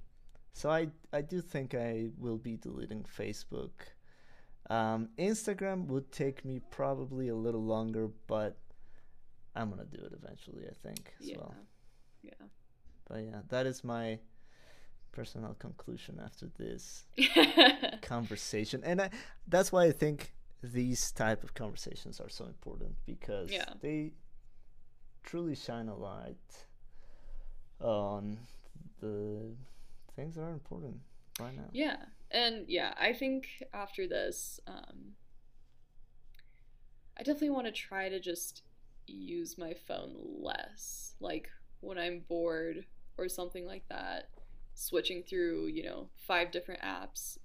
so 0.53 0.69
I 0.69 0.89
I 1.13 1.21
do 1.21 1.41
think 1.41 1.73
I 1.75 2.09
will 2.17 2.37
be 2.37 2.57
deleting 2.57 3.03
Facebook. 3.03 3.71
Um, 4.71 5.09
Instagram 5.17 5.87
would 5.87 6.11
take 6.13 6.45
me 6.45 6.61
probably 6.71 7.27
a 7.27 7.35
little 7.35 7.63
longer, 7.63 8.09
but 8.27 8.57
I'm 9.55 9.69
gonna 9.69 9.83
do 9.85 9.97
it 9.97 10.13
eventually. 10.13 10.63
I 10.65 10.73
think 10.87 11.13
as 11.19 11.27
yeah. 11.29 11.37
well. 11.37 11.53
Yeah. 12.23 12.45
But 13.09 13.17
yeah, 13.17 13.41
that 13.49 13.65
is 13.65 13.83
my 13.83 14.19
personal 15.11 15.55
conclusion 15.55 16.21
after 16.23 16.47
this 16.57 17.03
conversation, 18.01 18.81
and 18.85 19.01
I, 19.01 19.09
that's 19.47 19.71
why 19.73 19.83
I 19.85 19.91
think 19.91 20.31
these 20.63 21.11
type 21.11 21.43
of 21.43 21.53
conversations 21.53 22.21
are 22.21 22.29
so 22.29 22.45
important 22.45 22.95
because 23.05 23.51
Yeah. 23.51 23.73
they 23.81 24.13
truly 25.23 25.55
shine 25.55 25.89
a 25.89 25.95
light 25.97 26.65
on 27.81 28.37
the 29.01 29.53
things 30.15 30.35
that 30.35 30.43
are 30.43 30.51
important 30.53 30.99
right 31.39 31.55
now. 31.55 31.69
Yeah. 31.73 31.97
And 32.33 32.65
yeah, 32.67 32.93
I 32.99 33.13
think 33.13 33.47
after 33.73 34.07
this, 34.07 34.59
um, 34.65 35.13
I 37.17 37.23
definitely 37.23 37.49
want 37.49 37.67
to 37.67 37.73
try 37.73 38.09
to 38.09 38.19
just 38.19 38.63
use 39.07 39.57
my 39.57 39.73
phone 39.87 40.15
less. 40.41 41.15
Like 41.19 41.49
when 41.81 41.97
I'm 41.97 42.23
bored 42.27 42.85
or 43.17 43.27
something 43.27 43.65
like 43.65 43.83
that, 43.89 44.29
switching 44.73 45.23
through, 45.23 45.67
you 45.67 45.83
know, 45.83 46.09
five 46.15 46.51
different 46.51 46.81
apps 46.81 47.37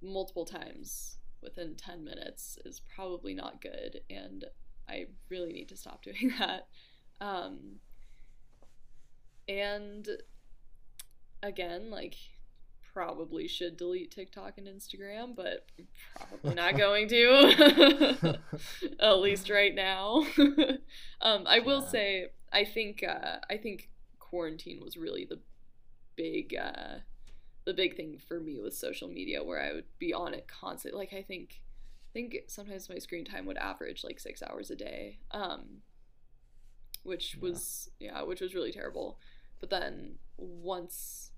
multiple 0.00 0.44
times 0.44 1.18
within 1.42 1.74
10 1.76 2.04
minutes 2.04 2.58
is 2.64 2.80
probably 2.94 3.34
not 3.34 3.60
good. 3.60 4.00
And 4.10 4.44
I 4.88 5.06
really 5.28 5.52
need 5.52 5.68
to 5.68 5.76
stop 5.76 6.02
doing 6.02 6.32
that. 6.38 6.66
Um, 7.20 7.76
and 9.48 10.08
again, 11.42 11.90
like, 11.90 12.14
probably 12.98 13.46
should 13.46 13.76
delete 13.76 14.10
TikTok 14.10 14.58
and 14.58 14.66
Instagram, 14.66 15.36
but 15.36 15.66
probably 16.16 16.54
not 16.56 16.76
going 16.76 17.06
to. 17.08 18.38
At 19.00 19.18
least 19.20 19.48
right 19.50 19.72
now. 19.72 20.26
um, 21.20 21.44
I 21.46 21.60
will 21.60 21.80
Yeah. 21.80 21.88
say, 21.88 22.26
I 22.52 22.64
think 22.64 23.04
uh, 23.04 23.36
I 23.48 23.56
think 23.56 23.88
quarantine 24.18 24.80
was 24.82 24.96
really 24.96 25.24
the 25.24 25.38
big 26.16 26.56
uh, 26.60 26.98
the 27.66 27.74
big 27.74 27.96
thing 27.96 28.18
for 28.26 28.40
me 28.40 28.58
with 28.60 28.74
social 28.74 29.08
media, 29.08 29.44
where 29.44 29.62
I 29.62 29.72
would 29.74 29.86
be 30.00 30.12
on 30.12 30.34
it 30.34 30.48
constantly. 30.48 30.98
Like 30.98 31.12
I 31.12 31.22
think 31.22 31.60
I 32.10 32.12
think 32.14 32.36
sometimes 32.48 32.88
my 32.88 32.98
screen 32.98 33.24
time 33.24 33.46
would 33.46 33.58
average 33.58 34.02
like 34.02 34.18
six 34.18 34.42
hours 34.42 34.70
a 34.72 34.76
day, 34.76 35.20
um, 35.30 35.82
which 37.02 37.36
Yeah. 37.40 37.40
was 37.40 37.90
yeah, 37.98 38.22
which 38.22 38.40
was 38.40 38.54
really 38.54 38.72
terrible. 38.72 39.18
But 39.60 39.70
then 39.70 40.16
once 40.36 41.32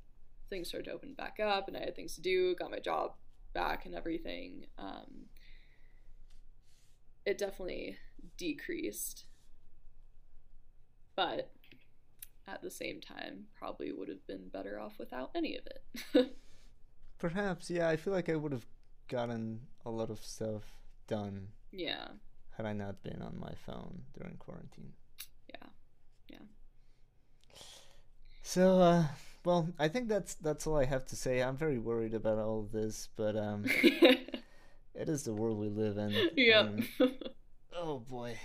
things 0.51 0.69
started 0.69 0.87
to 0.87 0.93
open 0.93 1.15
back 1.15 1.39
up 1.41 1.69
and 1.69 1.77
I 1.77 1.81
had 1.81 1.97
things 1.97 2.15
to 2.17 2.21
do, 2.21 2.55
got 2.55 2.71
my 2.71 2.81
job 2.81 3.13
back 3.55 3.87
and 3.87 3.95
everything, 3.95 4.67
um, 4.79 5.27
it 7.25 7.39
definitely 7.39 7.97
decreased. 8.37 9.25
But 11.17 11.51
at 12.47 12.63
the 12.63 12.71
same 12.71 13.01
time, 13.01 13.45
probably 13.59 13.93
would 13.93 14.09
have 14.09 14.27
been 14.27 14.49
better 14.49 14.79
off 14.81 14.99
without 14.99 15.31
any 15.35 15.57
of 15.57 15.67
it. 15.67 16.37
Perhaps, 17.19 17.71
yeah. 17.71 17.89
I 17.89 17.97
feel 17.97 18.13
like 18.13 18.29
I 18.29 18.37
would 18.37 18.53
have 18.53 18.67
gotten 19.09 19.61
a 19.85 19.91
lot 19.91 20.11
of 20.11 20.21
stuff 20.21 20.63
done 21.07 21.49
yeah, 21.73 22.09
had 22.57 22.67
I 22.67 22.73
not 22.73 23.03
been 23.03 23.23
on 23.23 23.39
my 23.39 23.53
phone 23.67 24.03
during 24.19 24.37
quarantine. 24.37 24.93
yeah, 25.49 25.69
yeah. 26.29 26.39
So, 28.43 28.81
uh, 28.81 29.05
well, 29.45 29.69
I 29.79 29.89
think 29.89 30.09
that's 30.09 30.35
that's 30.35 30.67
all 30.67 30.77
I 30.77 30.85
have 30.85 31.05
to 31.07 31.17
say. 31.17 31.43
I'm 31.43 31.57
very 31.57 31.79
worried 31.79 32.15
about 32.15 32.39
all 32.39 32.61
of 32.61 32.73
this, 32.73 33.09
but 33.17 33.37
um, 33.37 33.65
it 33.83 35.09
is 35.09 35.25
the 35.25 35.33
world 35.35 35.59
we 35.59 35.69
live 35.69 35.97
in. 35.99 36.11
Yep. 36.37 36.67
and- 36.67 36.89
oh 37.77 37.99
boy. 37.99 38.39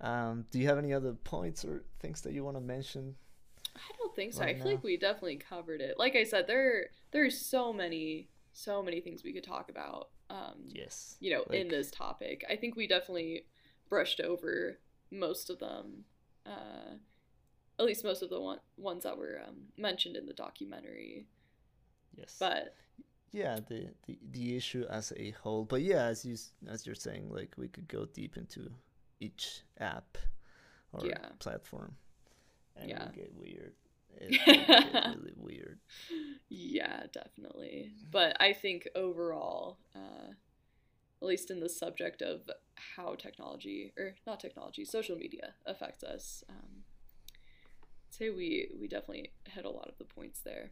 Um, 0.00 0.46
do 0.50 0.58
you 0.58 0.66
have 0.68 0.78
any 0.78 0.92
other 0.94 1.12
points 1.12 1.64
or 1.64 1.84
things 2.00 2.22
that 2.22 2.32
you 2.32 2.42
want 2.42 2.56
to 2.56 2.60
mention? 2.62 3.16
I 3.76 3.80
don't 3.98 4.14
think 4.16 4.32
so. 4.32 4.40
Right 4.40 4.50
I 4.50 4.58
feel 4.58 4.64
now. 4.66 4.70
like 4.72 4.82
we 4.84 4.96
definitely 4.96 5.36
covered 5.36 5.80
it. 5.80 5.98
Like 5.98 6.16
I 6.16 6.24
said, 6.24 6.46
there 6.46 6.86
there's 7.12 7.38
so 7.38 7.72
many 7.72 8.28
so 8.52 8.82
many 8.82 9.00
things 9.00 9.22
we 9.22 9.32
could 9.32 9.44
talk 9.44 9.68
about. 9.70 10.08
Um, 10.30 10.62
Yes. 10.66 11.16
you 11.20 11.32
know, 11.32 11.42
in 11.52 11.68
this 11.68 11.90
topic. 11.90 12.44
I 12.48 12.56
think 12.56 12.76
we 12.76 12.86
definitely 12.86 13.44
brushed 13.88 14.20
over 14.20 14.78
most 15.10 15.50
of 15.50 15.58
them. 15.58 16.04
Uh, 16.46 16.94
at 17.80 17.86
least 17.86 18.04
most 18.04 18.22
of 18.22 18.30
the 18.30 18.40
one, 18.40 18.58
ones 18.76 19.02
that 19.04 19.16
were 19.18 19.40
um, 19.48 19.56
mentioned 19.76 20.16
in 20.16 20.26
the 20.26 20.34
documentary. 20.34 21.26
Yes. 22.16 22.36
But 22.38 22.74
yeah, 23.32 23.58
the, 23.68 23.88
the 24.06 24.18
the 24.32 24.56
issue 24.56 24.84
as 24.90 25.12
a 25.16 25.30
whole. 25.42 25.64
But 25.64 25.82
yeah, 25.82 26.04
as 26.04 26.24
you 26.24 26.36
as 26.68 26.84
you're 26.86 26.94
saying, 26.94 27.30
like 27.30 27.54
we 27.56 27.68
could 27.68 27.88
go 27.88 28.04
deep 28.06 28.36
into 28.36 28.70
each 29.20 29.62
app 29.78 30.18
or 30.92 31.06
Yeah. 31.06 31.26
platform, 31.38 31.96
and 32.76 32.88
Yeah. 32.90 33.08
get 33.14 33.32
weird. 33.34 33.74
It 34.20 34.30
would 34.46 34.66
get 34.66 35.16
really 35.16 35.32
weird. 35.36 35.78
yeah, 36.48 37.06
definitely. 37.12 37.92
But 38.10 38.36
I 38.40 38.52
think 38.52 38.88
overall, 38.94 39.78
uh, 39.94 40.32
at 41.22 41.28
least 41.28 41.50
in 41.50 41.60
the 41.60 41.68
subject 41.68 42.20
of 42.20 42.50
how 42.96 43.14
technology, 43.14 43.92
or 43.96 44.14
not 44.26 44.40
technology, 44.40 44.84
social 44.84 45.16
media 45.16 45.54
affects 45.64 46.02
us, 46.02 46.42
um, 46.50 46.82
I'd 46.82 46.89
say 48.14 48.30
we, 48.30 48.68
we 48.78 48.88
definitely 48.88 49.30
hit 49.44 49.64
a 49.64 49.70
lot 49.70 49.88
of 49.88 49.98
the 49.98 50.04
points 50.04 50.40
there. 50.40 50.70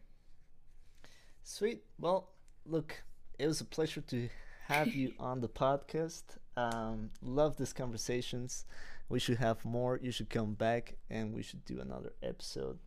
Sweet. 1.43 1.83
Well, 1.99 2.29
look, 2.65 3.01
it 3.37 3.47
was 3.47 3.61
a 3.61 3.65
pleasure 3.65 4.01
to 4.01 4.29
have 4.67 4.87
you 4.87 5.13
on 5.19 5.41
the 5.41 5.49
podcast. 5.49 6.23
Um, 6.55 7.11
love 7.21 7.57
these 7.57 7.73
conversations. 7.73 8.65
We 9.07 9.19
should 9.19 9.37
have 9.37 9.63
more. 9.65 9.99
You 10.01 10.11
should 10.11 10.29
come 10.29 10.53
back, 10.53 10.95
and 11.09 11.33
we 11.33 11.41
should 11.41 11.65
do 11.65 11.79
another 11.79 12.13
episode, 12.21 12.77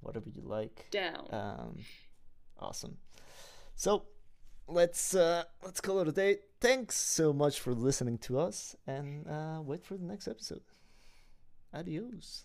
whatever 0.00 0.28
you 0.28 0.42
like. 0.42 0.86
Down. 0.90 1.26
Um, 1.30 1.78
awesome. 2.58 2.98
So 3.74 4.04
let's 4.68 5.14
uh, 5.14 5.44
let's 5.64 5.80
call 5.80 6.00
it 6.00 6.08
a 6.08 6.12
day. 6.12 6.38
Thanks 6.60 6.96
so 6.96 7.32
much 7.32 7.58
for 7.58 7.74
listening 7.74 8.18
to 8.18 8.38
us, 8.38 8.76
and 8.86 9.26
uh, 9.26 9.60
wait 9.64 9.84
for 9.84 9.96
the 9.96 10.04
next 10.04 10.28
episode. 10.28 10.62
Adios. 11.74 12.44